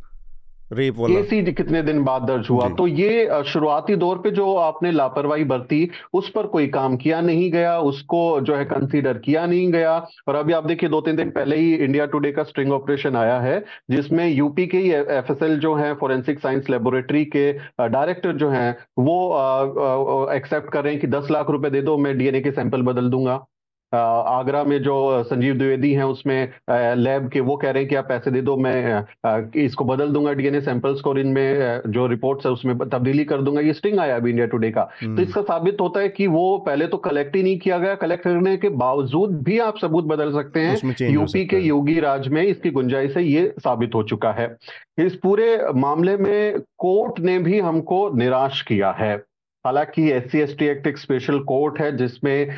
[0.71, 2.69] रेप वाला। केस कितने दिन बाद दर्ज हुआ?
[2.69, 7.51] तो ये शुरुआती दौर पे जो आपने लापरवाही बरती उस पर कोई काम किया नहीं
[7.53, 9.97] गया उसको जो है कंसीडर किया नहीं गया।
[10.29, 13.39] और अभी आप देखिए दो तीन दिन पहले ही इंडिया टुडे का स्ट्रिंग ऑपरेशन आया
[13.41, 18.71] है जिसमें यूपी के ही एफएसएल जो है फोरेंसिक साइंस लेबोरेटरी के डायरेक्टर जो है
[18.99, 22.83] वो एक्सेप्ट कर रहे हैं कि दस लाख रुपए दे दो मैं डीएनए के सैंपल
[22.83, 23.45] बदल दूँगा।
[23.93, 26.53] आगरा में जो संजीव द्विवेदी हैं उसमें
[26.97, 29.05] लैब के वो कह रहे हैं कि आप पैसे दे दो मैं
[29.57, 33.61] इसको बदल दूँगा डीएनए सैंपल्स को और इनमें जो रिपोर्ट्स है उसमें तब्दीली कर दूँगा
[33.61, 36.57] ये स्टिंग आया अभी इंडिया टुडे का। तो हम्म। इसका साबित होता है कि वो
[36.59, 40.33] पहले तो कलेक्ट ही नहीं किया गया कलेक्ट करने के बावजूद भी आप सबूत बदल
[40.33, 44.57] सकते हैं यूपी के योगी राज में इसकी गुंजाइश है ये साबित हो चुका है।
[44.99, 49.17] इस पूरे मामले में कोर्ट ने भी हमको निराश किया है।
[49.67, 52.49] हालाँकि एस सी एक्ट एक स्पेशल कोर्ट है, जिसमें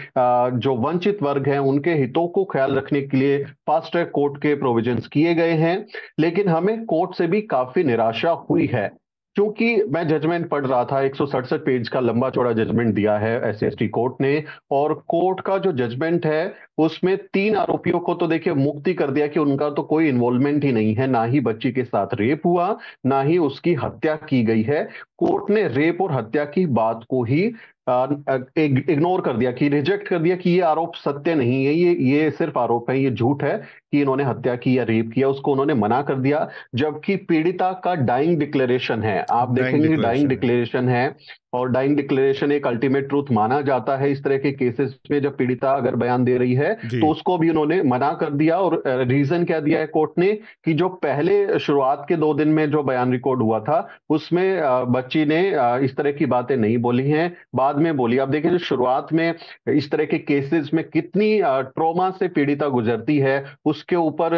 [0.61, 4.55] जो वंचित वर्ग हैं, उनके हितों को ख्याल रखने के लिए फास्ट ट्रैक कोर्ट के
[4.55, 5.77] प्रोविजंस किए गए हैं।
[6.21, 8.91] लेकिन हमें कोर्ट से भी काफ़ी निराशा हुई है।
[9.39, 11.15] क्योंकि मैं जजमेंट पढ़ रहा था, एक
[11.53, 16.27] पेज का लंबा चौड़ा जजमेंट दिया है एस कोर्ट ने, और कोर्ट का जो जजमेंट
[16.27, 20.65] है, उसमें तीन आरोपियों को तो देखिए मुक्ति कर दिया कि उनका तो कोई इन्वॉल्वमेंट
[20.65, 24.43] ही नहीं है, ना ही बच्ची के साथ रेप हुआ, ना ही उसकी हत्या की
[24.45, 27.53] गई है। कोर्ट ने रेप और हत्या की बात को ही
[27.89, 32.31] इग्नोर कर दिया कि रिजेक्ट कर दिया कि ये आरोप सत्य नहीं है ये ये
[32.31, 33.57] सिर्फ़ आरोप है ये झूठ है
[33.93, 37.95] कि इन्होंने हत्या की या रेप किया उसको उन्होंने मना कर दिया जबकि पीड़िता का
[37.95, 41.17] डाइंग डिक्लेरेशन है। आप देखेंगे डाइंग डिक्लेरेशन है।
[41.53, 45.37] और डाइंग डिक्लेरेशन एक अल्टीमेट ट्रूथ माना जाता है। इस तरह के केसेस में जब
[45.37, 49.45] पीड़िता अगर बयान दे रही है तो उसको भी उन्होंने मना कर दिया और रीजन
[49.45, 50.33] क्या दिया है कोर्ट ने
[50.65, 53.79] कि जो पहले शुरुआत के दो दिन में जो बयान रिकॉर्ड हुआ था
[54.11, 54.61] उसमें
[54.93, 55.41] बच्ची ने
[55.85, 59.35] इस तरह की बातें नहीं बोली हैं। बाद में बोली आप देखिए शुरुआत में
[59.73, 64.35] इस तरह के केसेस में कितनी ट्रोमा से पीड़िता गुजरती है उसके ऊपर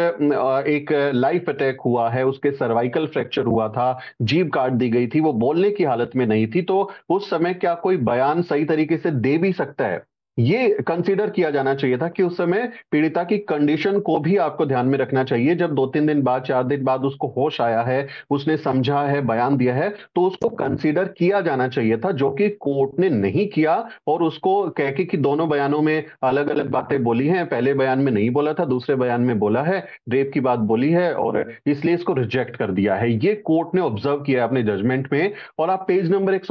[0.67, 5.19] एक लाइफ अटैक हुआ है उसके सर्वाइकल फ्रैक्चर हुआ था जीभ काट दी गई थी
[5.19, 8.97] वो बोलने की हालत में नहीं थी तो उस समय क्या कोई बयान सही तरीके
[8.97, 10.03] से दे भी सकता है?
[10.37, 14.65] ये कंसीडर किया जाना चाहिए था कि उस समय पीड़िता की कंडीशन को भी आपको
[14.65, 17.81] ध्यान में रखना चाहिए। जब दो तीन दिन बाद, चार दिन बाद उसको होश आया
[17.81, 22.29] है, उसने समझा है, बयान दिया है तो उसको कंसीडर किया जाना चाहिए था, जो
[22.31, 23.75] कि कोर्ट ने नहीं किया
[24.07, 27.99] और उसको कह के कि दोनों बयानों में अलग अलग बातें बोली हैं। पहले बयान
[27.99, 29.79] में नहीं बोला था, दूसरे बयान में बोला है,
[30.09, 33.81] रेप की बात बोली है और इसलिए इसको रिजेक्ट कर दिया है। ये कोर्ट ने
[33.81, 36.45] ऑब्ज़र्व किया अपने जजमेंट में और आप पेज नंबर एक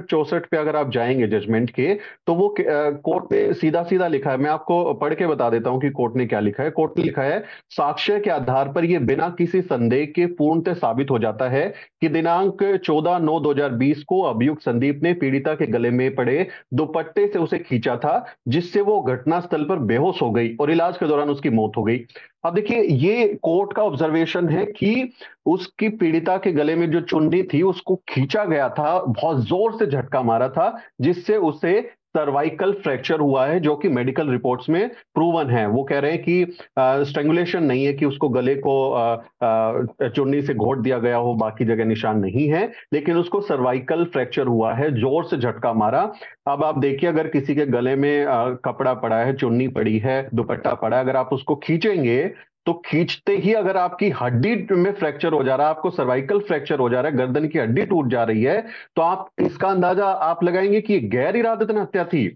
[0.00, 1.92] चौसठ पे अगर आप जाएँगे जजमेंट के
[2.26, 5.70] तो वो कोर्ट कोर्ट ने सीधा सीधा लिखा है। मैं आपको पढ़ के बता देता
[5.70, 8.84] हूँ कि कोर्ट ने क्या लिखा है। कोर्ट ने लिखा है, साक्ष्य के आधार पर
[8.84, 11.66] यह बिना किसी संदेह के पूर्णतः साबित हो जाता है
[12.00, 17.26] कि दिनांक 14 नौ 2020 को अभियुक्त संदीप ने पीड़िता के गले में पड़े दुपट्टे
[17.26, 21.30] से उसे खींचा था, जिससे वो घटनास्थल पर बेहोश हो गई और इलाज के दौरान
[21.30, 22.00] उसकी मौत हो गई।
[22.44, 25.12] अब देखिए, ये कोर्ट का ऑब्जर्वेशन है कि
[25.46, 29.86] उसकी पीड़िता के गले में जो चुन्नी थी, उसको खींचा गया था, बहुत ज़ोर से
[29.86, 31.80] झटका मारा था, जिससे उसे
[32.14, 36.22] सर्वाइकल फ्रैक्चर हुआ है, जो कि मेडिकल रिपोर्ट्स में प्रूवन है। वो कह रहे हैं
[36.22, 38.74] कि स्ट्रेंगुलेशन नहीं है कि उसको गले को
[40.08, 44.46] चुन्नी से घोट दिया गया हो, बाकी जगह निशान नहीं है, लेकिन उसको सर्वाइकल फ्रैक्चर
[44.46, 46.00] हुआ है, ज़ोर से झटका मारा।
[46.48, 48.26] अब आप देखिए, अगर किसी के गले में
[48.64, 52.24] कपड़ा पड़ा है, चुन्नी पड़ी है, दुपट्टा पड़ा है, अगर आप उसको खींचेंगे
[52.66, 56.78] तो खींचते ही अगर आपकी हड्डी में फ्रैक्चर हो जा रहा है आपको सर्वाइकल फ्रैक्चर
[56.78, 58.60] हो जा रहा है गर्दन की हड्डी टूट जा रही है
[58.96, 62.26] तो आप इसका अंदाज़ा आप लगाएँगे कि गैर इरादतन हत्या थी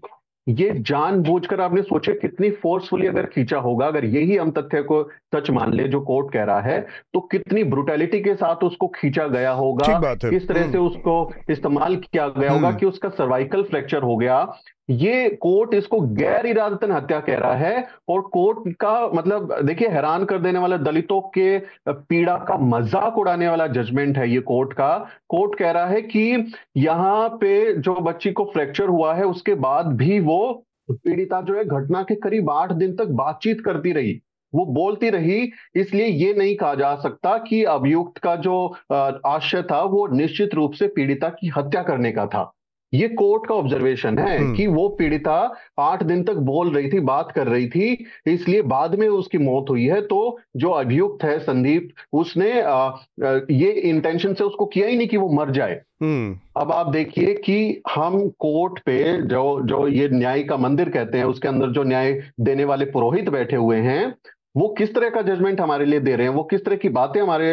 [0.47, 5.03] ये जानबूझकर आपने सोचे कितनी फोर्सफुली अगर खींचा होगा अगर यही हम तथ्य को
[5.35, 6.79] सच मान ले जो कोर्ट कह रहा है
[7.13, 11.95] तो कितनी ब्रुटैलिटी के साथ उसको खींचा गया होगा किस तरह से हम्म। उसको इस्तेमाल
[11.97, 14.41] किया गया होगा हम्म। कि उसका सर्वाइकल फ्रैक्चर हो गया
[14.89, 20.25] ये कोर्ट इसको गैर इरादतन हत्या कह रहा है और कोर्ट का मतलब देखिए, हैरान
[20.25, 21.59] कर देने वाला, दलितों के
[21.89, 24.97] पीड़ा का मज़ाक उड़ाने वाला जजमेंट है ये कोर्ट का।
[25.29, 29.95] कोर्ट कह रहा है कि यहाँ पे जो बच्ची को फ्रैक्चर हुआ है, उसके बाद
[29.95, 34.19] भी वो पीड़िता जो है, घटना के करीब आठ दिन तक बातचीत करती रही।
[34.53, 39.81] वो बोलती रही, इसलिए ये नहीं कहा जा सकता कि अभियुक्त का जो आशय था,
[39.81, 42.51] वो निश्चित रूप से पीड़िता की हत्या करने का था।
[42.93, 46.99] ये कोर्ट का ऑब्जर्वेशन है हम्म। कि वो पीड़िता आठ दिन तक बोल रही थी
[46.99, 51.39] बात कर रही थी इसलिए बाद में उसकी मौत हुई है। तो जो अभियुक्त है
[51.39, 55.81] संदीप उसने आ, आ, ये इंटेंशन से उसको किया ही नहीं कि वो मर जाए।
[56.01, 61.17] हम्म। अब आप देखिए कि हम कोर्ट पे जो जो ये न्याय का मंदिर कहते
[61.17, 64.15] हैं उसके अंदर जो न्याय देने वाले पुरोहित बैठे हुए हैं
[64.55, 66.33] वो किस तरह का जजमेंट हमारे लिए दे रहे हैं?
[66.33, 67.51] वो किस तरह की बातें हमारे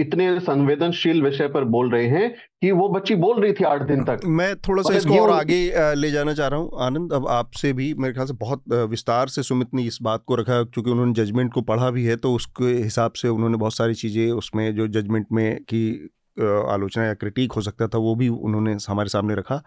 [0.00, 2.30] इतने संवेदनशील विषय पर बोल रहे हैं
[2.62, 4.20] कि वो बच्ची बोल रही थी आठ दिन तक?
[4.26, 7.72] मैं थोड़ा सा मतलब इसको और आगे ले जाना चाह रहा हूँ। आनंद अब आपसे
[7.72, 11.12] भी मेरे ख्याल से बहुत विस्तार से सुमित ने इस बात को रखा क्योंकि उन्होंने
[11.14, 14.88] जजमेंट को पढ़ा भी है तो उसके हिसाब से उन्होंने बहुत सारी चीज़ें उसमें जो
[14.90, 15.90] जजमेंट में की
[16.70, 19.62] आलोचना या क्रिटिक हो सकता था वो भी उन्होंने हमारे सामने रखा।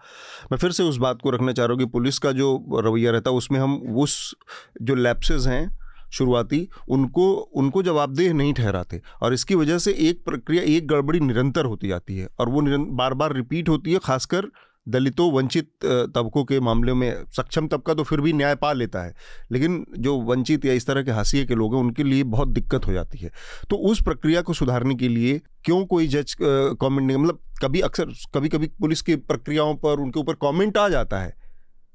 [0.52, 3.10] मैं फिर से उस बात को रखना चाह रहा हूँ कि पुलिस का जो रवैया
[3.10, 4.34] रहता है उसमें हम उस
[4.82, 5.64] जो लैप्सेस हैं
[6.12, 11.64] शुरुआती, उनको उनको जवाबदेह नहीं ठहराते और इसकी वजह से एक प्रक्रिया, एक गड़बड़ी निरंतर
[11.64, 12.62] होती जाती है और वो
[12.92, 14.50] बार बार रिपीट होती है, खासकर
[14.86, 19.14] दलितों, वंचित तबकों के मामले में सक्षम तबका तो फिर भी न्याय पा लेता है,
[19.52, 22.86] लेकिन जो वंचित या इस तरह के हाशिए के लोग हैं, उनके लिए बहुत दिक्कत
[22.86, 23.30] हो जाती है।
[23.70, 28.12] तो उस प्रक्रिया को सुधारने के लिए क्यों कोई जज कमेंट नहीं मतलब कभी अक्सर
[28.34, 31.34] कभी कभी पुलिस की प्रक्रियाओं पर, उनके ऊपर कमेंट आ जाता है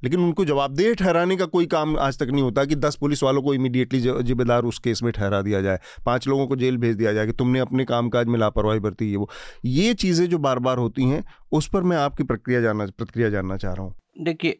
[0.02, 3.41] लेकिन उनको जवाबदेह ठहराने का कोई काम आज तक नहीं होता कि दस पुलिस वालों
[3.41, 7.14] को इमीडिएटली जिम्मेदार उस केस में ठहरा दिया जाए। पाँच लोगों को जेल भेज दिया
[7.14, 9.30] जाए कि तुमने अपने कामकाज में लापरवाही बरती ये वो।
[9.65, 13.57] ये चीज़ें जो बार बार होती हैं उस पर मैं आपकी प्रक्रिया जानना प्रतिक्रिया जानना
[13.57, 14.60] चाह रहा हूँ। देखिए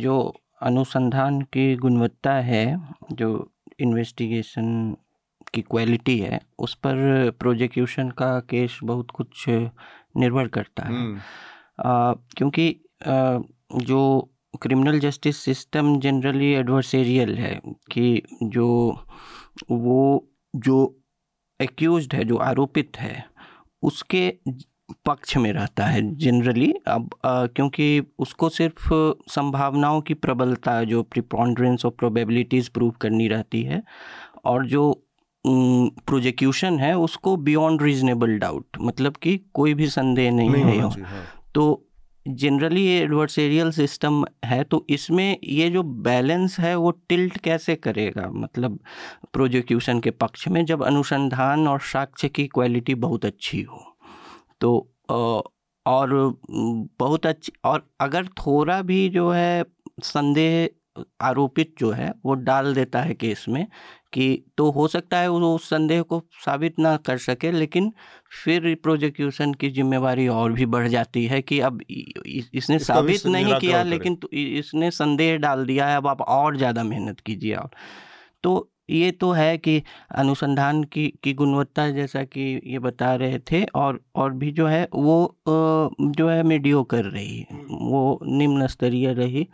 [0.00, 0.16] जो
[0.62, 2.64] अनुसंधान की गुणवत्ता है
[3.12, 3.28] जो
[3.80, 4.96] इन्वेस्टिगेशन
[5.54, 12.68] की क्वालिटी है उस पर प्रोजिक्यूशन का केस बहुत कुछ निर्भर करता है। अ, क्योंकि
[13.74, 14.30] जो
[14.62, 17.60] criminal justice system generally adversarial है
[17.92, 18.98] कि जो
[19.70, 20.26] वो
[20.56, 20.96] जो
[21.62, 23.24] एक्यूज है जो आरोपित है
[23.82, 24.34] उसके
[25.06, 28.88] पक्ष में रहता है जनरली अब अ, क्योंकि उसको सिर्फ़
[29.30, 33.82] संभावनाओं की प्रबलता जो प्रिपॉन्ड्रेंस और प्रोबेबिलिटीज़ प्रूव करनी रहती है
[34.44, 35.06] और जो
[35.46, 41.24] प्रोजिक्यूशन है उसको बियॉन्ड रीजनेबल डाउट मतलब कि कोई भी संदेह नहीं, नहीं है हाँ।
[41.54, 41.86] तो
[42.30, 48.28] जनरली ये एडवर्सेरियल सिस्टम है तो इसमें ये जो बैलेंस है, वो टिल्ट कैसे करेगा?
[48.32, 48.78] मतलब
[49.32, 53.84] प्रोजिक्यूशन के पक्ष में जब अनुसंधान और साक्ष्य की क्वालिटी बहुत अच्छी हो
[54.60, 54.72] तो
[55.86, 56.10] और
[56.98, 59.64] बहुत अच्छी, और अगर थोड़ा भी जो है
[60.04, 63.66] संदेह आरोपित जो है, वो डाल देता है केस में
[64.12, 67.92] कि तो हो सकता है वो उस संदेह को साबित ना कर सके लेकिन
[68.44, 71.80] फिर प्रोजिक्यूशन की जिम्मेवारी और भी बढ़ जाती है कि अब
[72.54, 76.84] इसने साबित नहीं किया लेकिन तो इसने संदेह डाल दिया है अब आप और ज़्यादा
[76.84, 77.70] मेहनत कीजिए और।
[78.42, 79.82] तो ये तो है कि
[80.14, 84.88] अनुसंधान की की गुणवत्ता जैसा कि ये बता रहे थे और और भी जो है
[84.94, 89.46] वो जो है मीडियो कर रही वो निम्न स्तरीय रही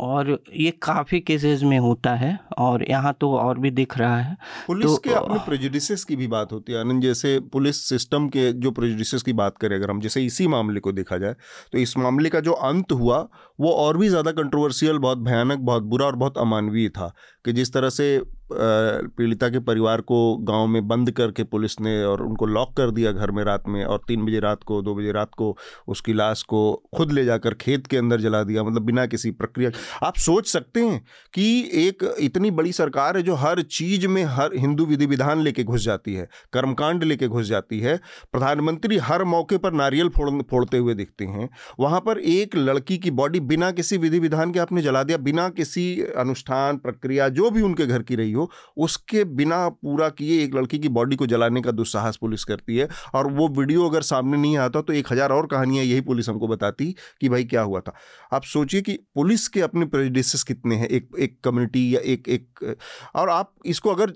[0.00, 4.36] और ये काफ़ी केसेस में होता है और यहाँ तो और भी दिख रहा है।
[4.66, 8.52] पुलिस तो, के अपने प्रेजुडिसेस की भी बात होती है आनंद जैसे पुलिस सिस्टम के
[8.52, 11.34] जो प्रेजुडिसेस की बात करें अगर हम जैसे इसी मामले को देखा जाए
[11.72, 13.28] तो इस मामले का जो अंत हुआ
[13.60, 17.14] वो और भी ज़्यादा कंट्रोवर्सियल बहुत भयानक बहुत बुरा और बहुत अमानवीय था
[17.44, 18.22] कि जिस तरह से
[19.16, 23.12] पीड़िता के परिवार को गाँव में बंद करके पुलिस ने और उनको लॉक कर दिया
[23.12, 25.56] घर में रात में और तीन बजे रात को, दो बजे रात को
[25.88, 26.62] उसकी लाश को
[26.96, 29.70] खुद ले जाकर खेत के अंदर जला दिया मतलब बिना किसी प्रक्रिया
[30.06, 31.00] आप सोच सकते हैं
[31.34, 35.64] कि एक इतनी बड़ी सरकार है जो हर चीज़ में हर हिंदू विधि विधान लेके
[35.64, 37.96] घुस जाती है, कर्मकांड लेके घुस जाती है,
[38.32, 41.48] प्रधानमंत्री हर मौके पर नारियल फोड़, फोड़ते हुए दिखते हैं।
[41.80, 45.48] वहाँ पर एक लड़की की बॉडी बिना किसी विधि विधान के आपने जला दिया, बिना
[45.48, 45.84] किसी
[46.16, 48.41] अनुष्ठान, प्रक्रिया, जो भी उनके घर की रही हो
[48.78, 52.88] उसके बिना पूरा किए एक लड़की की बॉडी को जलाने का दुस्साहस पुलिस करती है।
[53.14, 56.48] और वो वीडियो अगर सामने नहीं आता तो एक हज़ार और कहानियाँ यही पुलिस हमको
[56.48, 57.94] बताती कि भाई क्या हुआ था।
[58.32, 60.88] आप सोचिए कि पुलिस के अपने प्रेजुडिसेस कितने हैं?
[60.88, 62.76] एक एक कम्युनिटी या एक एक,
[63.14, 64.12] और आप इसको अगर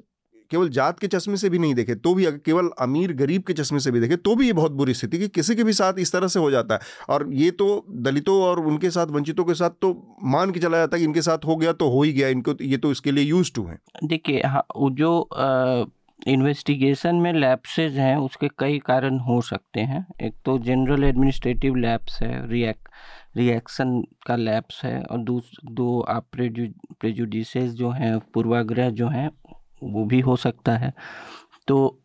[0.50, 3.52] केवल जात के चश्मे से भी नहीं देखे तो भी अगर केवल अमीर गरीब के
[3.52, 5.98] चश्मे से भी देखे तो भी ये बहुत बुरी स्थिति कि किसी के भी साथ
[5.98, 9.54] इस तरह से हो जाता है। और ये तो दलितों और उनके साथ, वंचितों के
[9.54, 9.90] साथ तो
[10.24, 12.54] मान के चला जाता है कि इनके साथ हो गया तो हो ही गया, इनको
[12.62, 15.90] ये तो इसके लिए यूज़ टू हैं। देखिए हाँ जो
[16.22, 22.20] इन्वेस्टिगेशन में लैप्सेज हैं, उसके कई कारण हो सकते हैं। एक तो जनरल एडमिनिस्ट्रेटिव लैप्स
[22.22, 22.88] है रिएक्ट
[23.36, 26.66] रिएक्शन का लैप्स है, और दूस, दो आप प्रेजु
[27.00, 29.28] प्रेजुडिसेस जो हैं, पूर्वाग्रह जो हैं
[29.82, 30.92] वो भी हो सकता है।
[31.68, 32.02] तो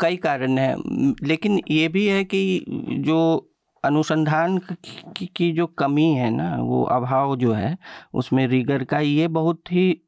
[0.00, 2.64] कई कारण हैं लेकिन ये भी है कि
[3.00, 3.50] जो
[3.84, 7.76] अनुसंधान की, की जो कमी है ना वो अभाव जो है
[8.14, 10.00] उसमें रिगर का ये बहुत ही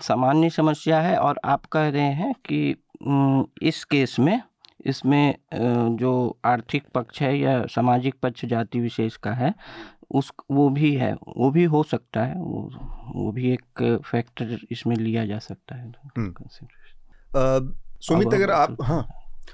[0.00, 2.76] सामान्य समस्या है और आप कह रहे हैं कि
[3.62, 4.40] इस केस में
[4.86, 5.34] इसमें
[5.96, 9.54] जो आर्थिक पक्ष है या सामाजिक पक्ष जाति विशेष का है
[10.12, 12.68] उस वो भी है वो भी हो सकता है वो
[13.14, 16.34] वो भी एक फैक्टर इसमें लिया जा सकता है। हम्म।
[18.00, 19.04] सुमित अगर आप हाँ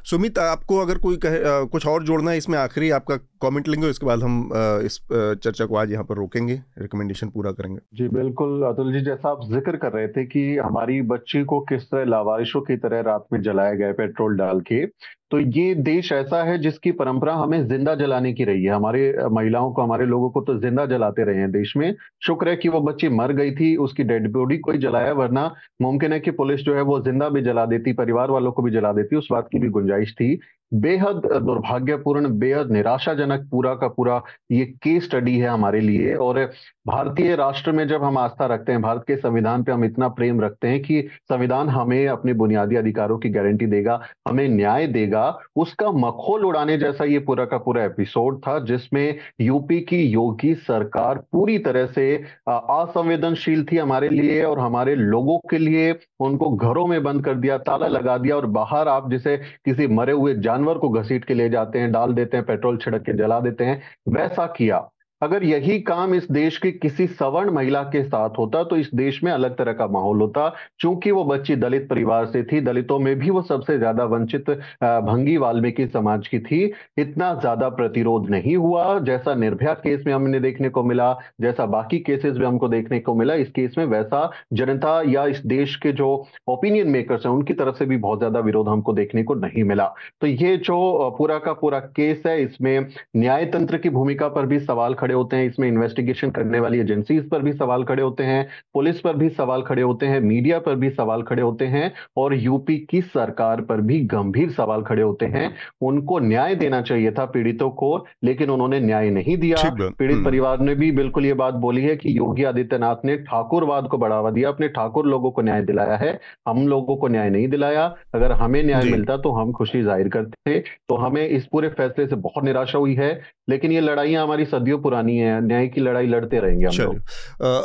[0.05, 4.07] सुमित आपको अगर कोई कहे कुछ और जोड़ना है इसमें आखिरी आपका कमेंट लेंगे उसके
[4.07, 4.51] बाद हम
[4.85, 9.29] इस चर्चा को आज यहाँ पर रोकेंगे रिकमेंडेशन पूरा करेंगे। जी बिल्कुल अतुल जी जैसा
[9.29, 13.27] आप ज़िक्र कर रहे थे कि हमारी बच्ची को किस तरह लावारिशों की तरह रात
[13.33, 14.85] में जलाया गया पेट्रोल डाल के
[15.31, 19.73] तो ये देश ऐसा है जिसकी परंपरा हमें ज़िंदा जलाने की रही है। हमारे महिलाओं
[19.73, 21.95] को, हमारे लोगों को तो ज़िंदा जलाते रहे हैं देश में।
[22.27, 25.51] शुक्र है कि वो बच्ची मर गई थी, उसकी डेड बॉडी कोई जलाया, वरना
[25.83, 28.71] मुमकिन है कि पुलिस जो है वो ज़िंदा भी जला देती, परिवार वालों को भी
[28.71, 30.35] जला देती, उस बात की भी गुंजाइश थी।
[30.73, 34.21] बेहद दुर्भाग्यपूर्ण, बेहद निराशाजनक पूरा का पूरा
[34.53, 36.45] ये केस स्टडी है हमारे लिए और
[36.87, 40.41] भारतीय राष्ट्र में जब हम आस्था रखते हैं, भारत के संविधान पे हम इतना प्रेम
[40.41, 45.91] रखते हैं कि संविधान हमें अपने बुनियादी अधिकारों की गारंटी देगा, हमें न्याय देगा, उसका
[45.93, 51.59] मखोल उड़ाने जैसा ये पूरा का पूरा एपिसोड था जिसमें यूपी की योगी सरकार पूरी
[51.59, 52.15] तरह से
[52.49, 57.59] असंवेदनशील थी हमारे लिए और हमारे लोगों के लिए उनको घरों में बंद कर दिया,
[57.59, 61.49] ताला लगा दिया और बाहर आप जिसे किसी मरे हुए जानवर को घसीट के ले
[61.49, 64.91] जाते हैं, डाल देते हैं, पेट्रोल छिड़क के जला देते हैं, वैसा किया।
[65.23, 69.23] अगर यही काम इस देश की किसी सवर्ण महिला के साथ होता तो इस देश
[69.25, 73.19] में अलग तरह का माहौल होता। चूँकि वो बच्ची दलित परिवार से थी, दलितों में
[73.19, 76.63] भी वो सबसे ज़्यादा वंचित भंगी वाल्मीकि समाज की थी।
[76.99, 81.99] इतना ज़्यादा प्रतिरोध नहीं हुआ। जैसा निर्भया केस में हमने देखने को मिला, जैसा बाकी
[82.01, 85.93] केसेस में हमको देखने को मिला, इस केस में वैसा जनता या इस देश के
[85.93, 86.09] जो
[86.49, 89.93] ओपिनियन मेकर्स हैं, उनकी तरफ़ से भी बहुत ज़्यादा विरोध हमको देखने को नहीं मिला।
[90.21, 92.87] तो ये जो पूरा का पूरा केस है, इसमें
[93.17, 97.29] न्याय तंत्र की भूमिका पर भी सवाल खड़े होते हैं इसमें इन्वेस्टिगेशन करने वाली एजेंसीज
[97.29, 100.75] पर भी सवाल खड़े होते हैं पुलिस पर भी सवाल खड़े होते हैं मीडिया पर
[100.75, 105.27] भी सवाल खड़े होते हैं और यूपी की सरकार पर भी गंभीर सवाल खड़े होते
[105.27, 105.51] हैं।
[105.83, 110.61] उनको न्याय देना चाहिए था पीड़ितों को लेकिन उन्होंने न्याय नहीं दिया। पीड़ित हम्म। परिवार
[110.61, 114.49] ने भी बिल्कुल ये बात बोली है कि योगी आदित्यनाथ ने ठाकुरवाद को बढ़ावा दिया
[114.49, 116.19] अपने ठाकुर लोगों को न्याय दिलाया है
[116.49, 120.59] हम लोगों को न्याय नहीं दिलाया। अगर हमें न्याय मिलता तो हम खुशी ज़ाहिर करते
[120.61, 123.11] तो हमें इस पूरे फैसले से बहुत निराशा हुई है।
[123.51, 126.97] लेकिन ये लड़ाइयाँ हमारी सदियों पुरानी है न्याय की लड़ाई लड़ते रहेंगे हम लोग।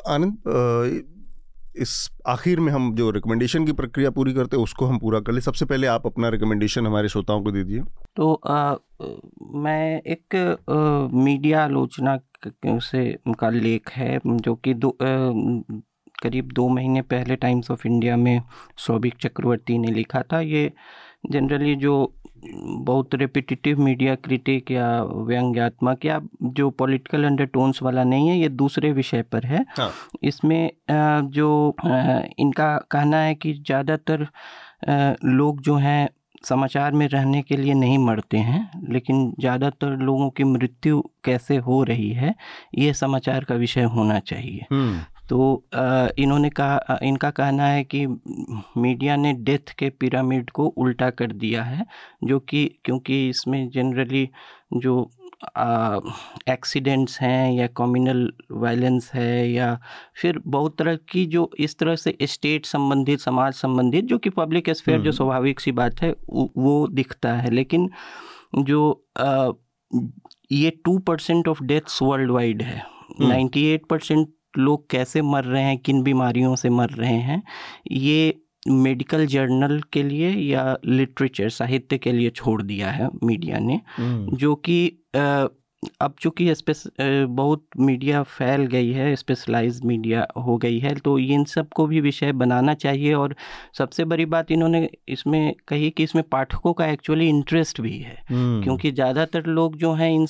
[0.08, 1.12] आनंद
[1.76, 5.32] इस आखिर में हम जो रिकमेंडेशन की प्रक्रिया पूरी करते हैं उसको हम पूरा कर
[5.32, 7.84] ले। सबसे पहले आप अपना रिकमेंडेशन हमारे श्रोताओं को दे दीजिए।
[8.16, 8.76] तो आ,
[9.56, 12.20] मैं एक आ, मीडिया आलोचना
[12.66, 15.84] से का लेख है जो कि दो आ,
[16.24, 18.42] करीब दो महीने पहले टाइम्स ऑफ़ इंडिया में
[18.78, 20.72] सौभिक चक्रवर्ती ने लिखा था। ये
[21.32, 22.14] जनरली जो
[22.46, 28.92] बहुत रिपीटिटिव मीडिया क्रिटिक या व्यंग्यात्मक या जो पॉलिटिकल अंडरटोन्स वाला नहीं है ये दूसरे
[28.92, 29.92] विषय पर है हाँ।
[30.24, 30.72] इसमें
[31.32, 31.76] जो
[32.40, 34.28] इनका कहना है कि ज़्यादातर
[35.26, 36.10] लोग जो हैं
[36.46, 41.84] समाचार में रहने के लिए नहीं मरते हैं लेकिन ज़्यादातर लोगों की मृत्यु कैसे हो
[41.84, 42.34] रही है
[42.76, 45.00] ये समाचार का विषय होना चाहिए हम्म।
[45.34, 45.68] तो
[46.18, 48.08] इन्होंने कहा इनका कहना है कि
[48.78, 51.86] मीडिया ने डेथ के पिरामिड को उल्टा कर दिया है
[52.24, 54.30] जो कि क्योंकि इसमें जनरली
[54.74, 55.12] जो
[56.50, 59.80] एक्सीडेंट्स हैं या कम्युनल वायलेंस है या
[60.22, 64.70] फिर बहुत तरह की जो इस तरह से स्टेट संबंधित समाज संबंधित जो कि पब्लिक
[64.70, 66.16] स्फेयर जो स्वाभाविक सी बात है
[66.58, 67.90] वो दिखता है। लेकिन
[68.58, 69.50] जो आ,
[70.52, 72.84] ये two percent of deaths world wide है
[73.22, 74.28] नाइन्टी एट परसेंट
[74.58, 77.42] लोग कैसे मर रहे हैं किन बीमारियों से मर रहे हैं
[77.92, 78.40] ये
[78.70, 84.36] मेडिकल जर्नल के लिए या लिटरेचर साहित्य के लिए छोड़ दिया है मीडिया ने हम्म।
[84.38, 84.78] जो कि
[86.02, 86.54] अब चूँकि
[87.02, 92.32] बहुत मीडिया फैल गई है स्पेशलाइज मीडिया हो गई है तो इन सबको भी विषय
[92.32, 93.36] बनाना चाहिए और
[93.78, 98.92] सबसे बड़ी बात इन्होंने इसमें कही कि इसमें पाठकों का एक्चुअली इंटरेस्ट भी है। क्योंकि
[98.92, 100.26] ज़्यादातर लोग जो हैं इन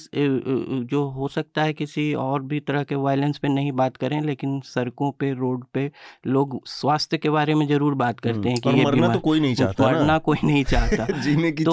[0.92, 4.60] जो हो सकता है किसी और भी तरह के वायलेंस पे नहीं बात करें लेकिन
[4.66, 5.92] सड़कों पे रोड पे
[6.28, 9.86] लोग स्वास्थ्य के बारे में ज़रूर बात करते हैं कि मरना तो कोई नहीं चाहता
[9.86, 11.72] मरना कोई नहीं चाहता। जीने की तो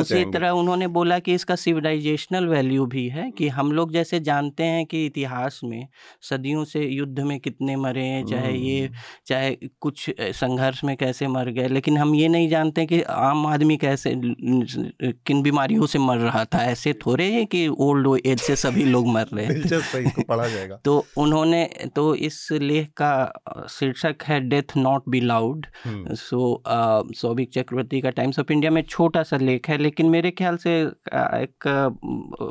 [0.00, 4.20] उसी तरह उन्होंने बोला कि इसका सिविलाइजेशनल वैल्यू वैल्यू भी है कि हम लोग जैसे
[4.20, 5.86] जानते हैं कि इतिहास में
[6.22, 8.90] सदियों से युद्ध में कितने मरे हैं चाहे ये
[9.26, 13.76] चाहे कुछ संघर्ष में कैसे मर गए लेकिन हम ये नहीं जानते कि आम आदमी
[13.76, 14.14] कैसे
[15.26, 19.06] किन बीमारियों से मर रहा था। ऐसे थोड़े हैं कि ओल्ड एज से सभी लोग
[19.06, 21.64] मर रहे हैं। पढ़ा जाएगा। तो उन्होंने
[21.96, 23.12] तो इस लेख का
[23.70, 25.66] शीर्षक है death not be loud
[26.16, 26.62] so
[27.16, 30.80] Saubhik Chakraborty का टाइम्स ऑफ़ इंडिया में छोटा सा लेख है लेकिन मेरे ख्याल से
[31.42, 31.68] एक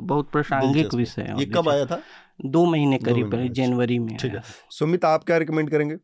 [0.06, 2.00] बहुत प्रासंगिक विषय है। ये कब आया था?
[2.46, 4.42] दो महीने करीब जनवरी में ठीक है।
[4.72, 5.96] सुमित आप क्या रिकमेंड करेंगे?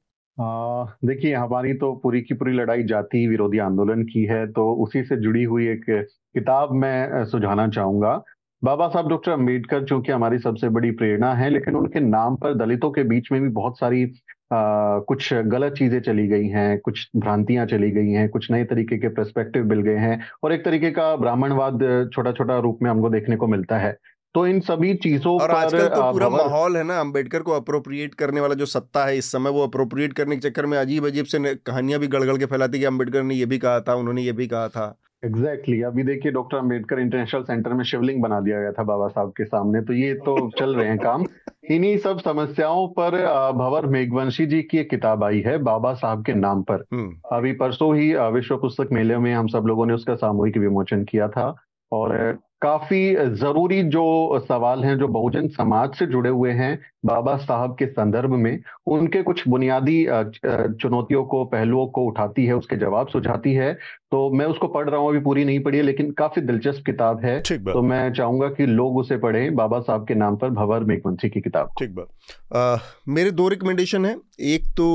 [1.03, 5.15] देखिए हमारी तो पूरी की पूरी लड़ाई जाति विरोधी आंदोलन की है तो उसी से
[5.21, 8.21] जुड़ी हुई एक किताब मैं सुझाना चाहूँगा।
[8.61, 12.53] बाबा साहब डॉक्टर अंबेडकर जो कि हमारी सबसे बड़ी प्रेरणा है लेकिन उनके नाम पर
[12.55, 14.05] दलितों के बीच में भी बहुत सारी
[14.53, 19.09] कुछ गलत चीज़ें चली गई हैं कुछ भ्रांतियाँ चली गई हैं कुछ नए तरीके के
[19.09, 23.35] प्रस्पेक्टिव मिल गए हैं और एक तरीके का ब्राह्मणवाद छोटा छोटा रूप में हमको देखने
[23.35, 23.97] को मिलता है।
[24.35, 28.13] तो इन सभी चीज़ों और पर आजकल तो पूरा माहौल है ना अंबेडकर को अप्रोप्रिएट
[28.15, 31.25] करने वाला जो सत्ता है इस समय वो अप्रोप्रिएट करने के चक्कर में अजीब अजीब
[31.25, 34.31] से कहानियाँ भी गड़गड़ के फैलाती कि अंबेडकर ने ये भी कहा था उन्होंने ये
[34.31, 35.85] भी कहा था। Exactly exactly.
[35.85, 39.45] अभी देखिए डॉक्टर अंबेडकर इंटरनेशनल सेंटर में शिवलिंग बना दिया गया था बाबा साहब के
[39.45, 41.25] सामने तो ये तो चल रहे हैं काम
[41.71, 43.17] इन्हीं सब समस्याओं पर
[43.55, 47.51] भवर मेघवंशी जी की एक किताब आई है बाबा साहब के नाम पर हम्म। अभी
[47.55, 51.55] परसों ही विश्व पुस्तक मेले में हम सब लोगों ने उसका सामूहिक विमोचन किया था
[51.91, 52.17] और
[52.61, 57.85] काफ़ी ज़रूरी जो सवाल हैं जो बहुजन समाज से जुड़े हुए हैं बाबा साहब के
[57.85, 63.73] संदर्भ में उनके कुछ बुनियादी चुनौतियों को पहलुओं को उठाती है उसके जवाब सुझाती है।
[64.11, 67.23] तो मैं उसको पढ़ रहा हूँ अभी पूरी नहीं पढ़ी है लेकिन काफ़ी दिलचस्प किताब
[67.25, 71.29] है। तो मैं चाहूँगा कि लोग उसे पढ़ें बाबा साहब के नाम पर भवर मेघवंशी
[71.29, 74.15] की किताब। ठीक बात। मेरे दो रिकमेंडेशन है।
[74.47, 74.87] एक तो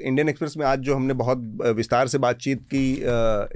[0.00, 1.38] इंडियन एक्सप्रेस में आज जो हमने बहुत
[1.76, 2.90] विस्तार से बातचीत की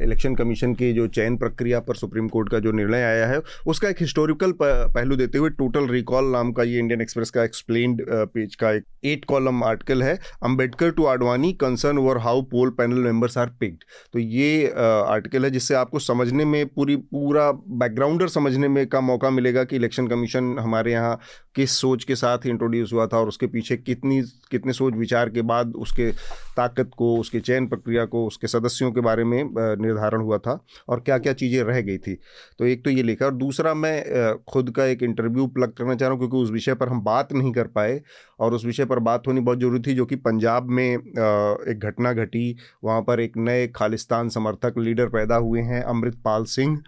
[0.04, 3.88] इलेक्शन कमीशन की जो चयन प्रक्रिया पर सुप्रीम कोर्ट का जो निर्णय आया है उसका
[3.88, 8.02] एक हिस्टोरिकल पहलू देते हुए टोटल रिकॉल नाम का ये इंडियन एक्सप्रेस का एक्सप्लेन्ड
[8.34, 12.98] पेज का एक एट कॉलम आर्टिकल है Ambedkar to Advani concern over how poll panel
[12.98, 18.68] members are picked तो ये आर्टिकल है जिससे आपको समझने में पूरी, पूरा बैकग्राउंडर समझने
[18.68, 21.18] में का मौका मिलेगा कि इलेक्शन कमीशन हमारे यहाँ
[21.54, 24.20] किस सोच के साथ इंट्रोड्यूस हुआ था और उसके पीछे कितनी,
[24.50, 26.10] कितने सोच विचार के बाद उसके
[26.56, 29.42] ताकत को, उसके चयन प्रक्रिया को, उसके सदस्यों के बारे में
[29.82, 30.58] निर्धारण हुआ था
[30.88, 32.14] और क्या क्या चीज़ें रह गई थी।
[32.58, 36.08] तो एक तो ये लिखा और दूसरा मैं खुद का एक इंटरव्यू प्लग करना चाह
[36.08, 38.00] रहा हूँ क्योंकि उस विषय पर हम बात नहीं कर पाए
[38.40, 42.12] और उस विषय पर बात होनी बहुत ज़रूरी थी, जो कि पंजाब में एक घटना
[42.14, 46.82] घटी। वहाँ पर एक नए खालिस्तान समर्थक लीडर पैदा हुए हैं, अमृतपाल सिंह।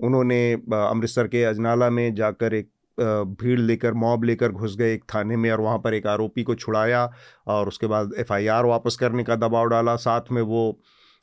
[0.00, 5.36] उन्होंने अमृतसर के अजनाला में जाकर एक भीड़ लेकर, मॉब लेकर घुस गए एक थाने
[5.36, 7.10] में और वहाँ पर एक आरोपी को छुड़ाया
[7.46, 10.78] और उसके बाद एफआईआर वापस करने का दबाव डाला। साथ में वो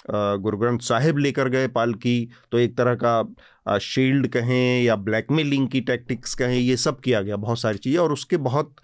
[0.09, 3.21] गुरु ग्रंथ साहिब लेकर गए पालकी। तो एक तरह का
[3.81, 8.11] शील्ड कहें या ब्लैकमेलिंग की टैक्टिक्स कहें, ये सब किया गया, बहुत सारी चीज़ें, और
[8.13, 8.75] उसके बहुत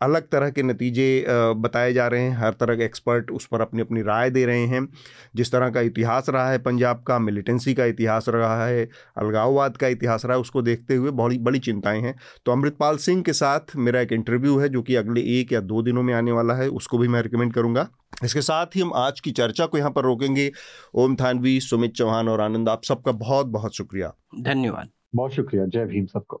[0.00, 3.80] अलग तरह के नतीजे बताए जा रहे हैं। हर तरह के एक्सपर्ट उस पर अपनी
[3.80, 4.86] अपनी राय दे रहे हैं।
[5.36, 9.88] जिस तरह का इतिहास रहा है पंजाब का मिलिटेंसी का इतिहास रहा है अलगाववाद का
[9.88, 12.14] इतिहास रहा है उसको देखते हुए बहुत बड़ी चिंताएँ हैं।
[12.46, 15.82] तो अमृतपाल सिंह के साथ मेरा एक इंटरव्यू है जो कि अगले एक या दो
[15.82, 17.88] दिनों में आने वाला है उसको भी मैं रिकमेंड करूँगा।
[18.24, 20.50] इसके साथ ही हम आज की चर्चा को यहाँ पर रोकेंगे।
[20.94, 24.12] ओम थानवी सुमित चौहान और आनंद आप सबका बहुत बहुत शुक्रिया।
[24.42, 26.40] धन्यवाद। बहुत शुक्रिया। जय भीम सबको।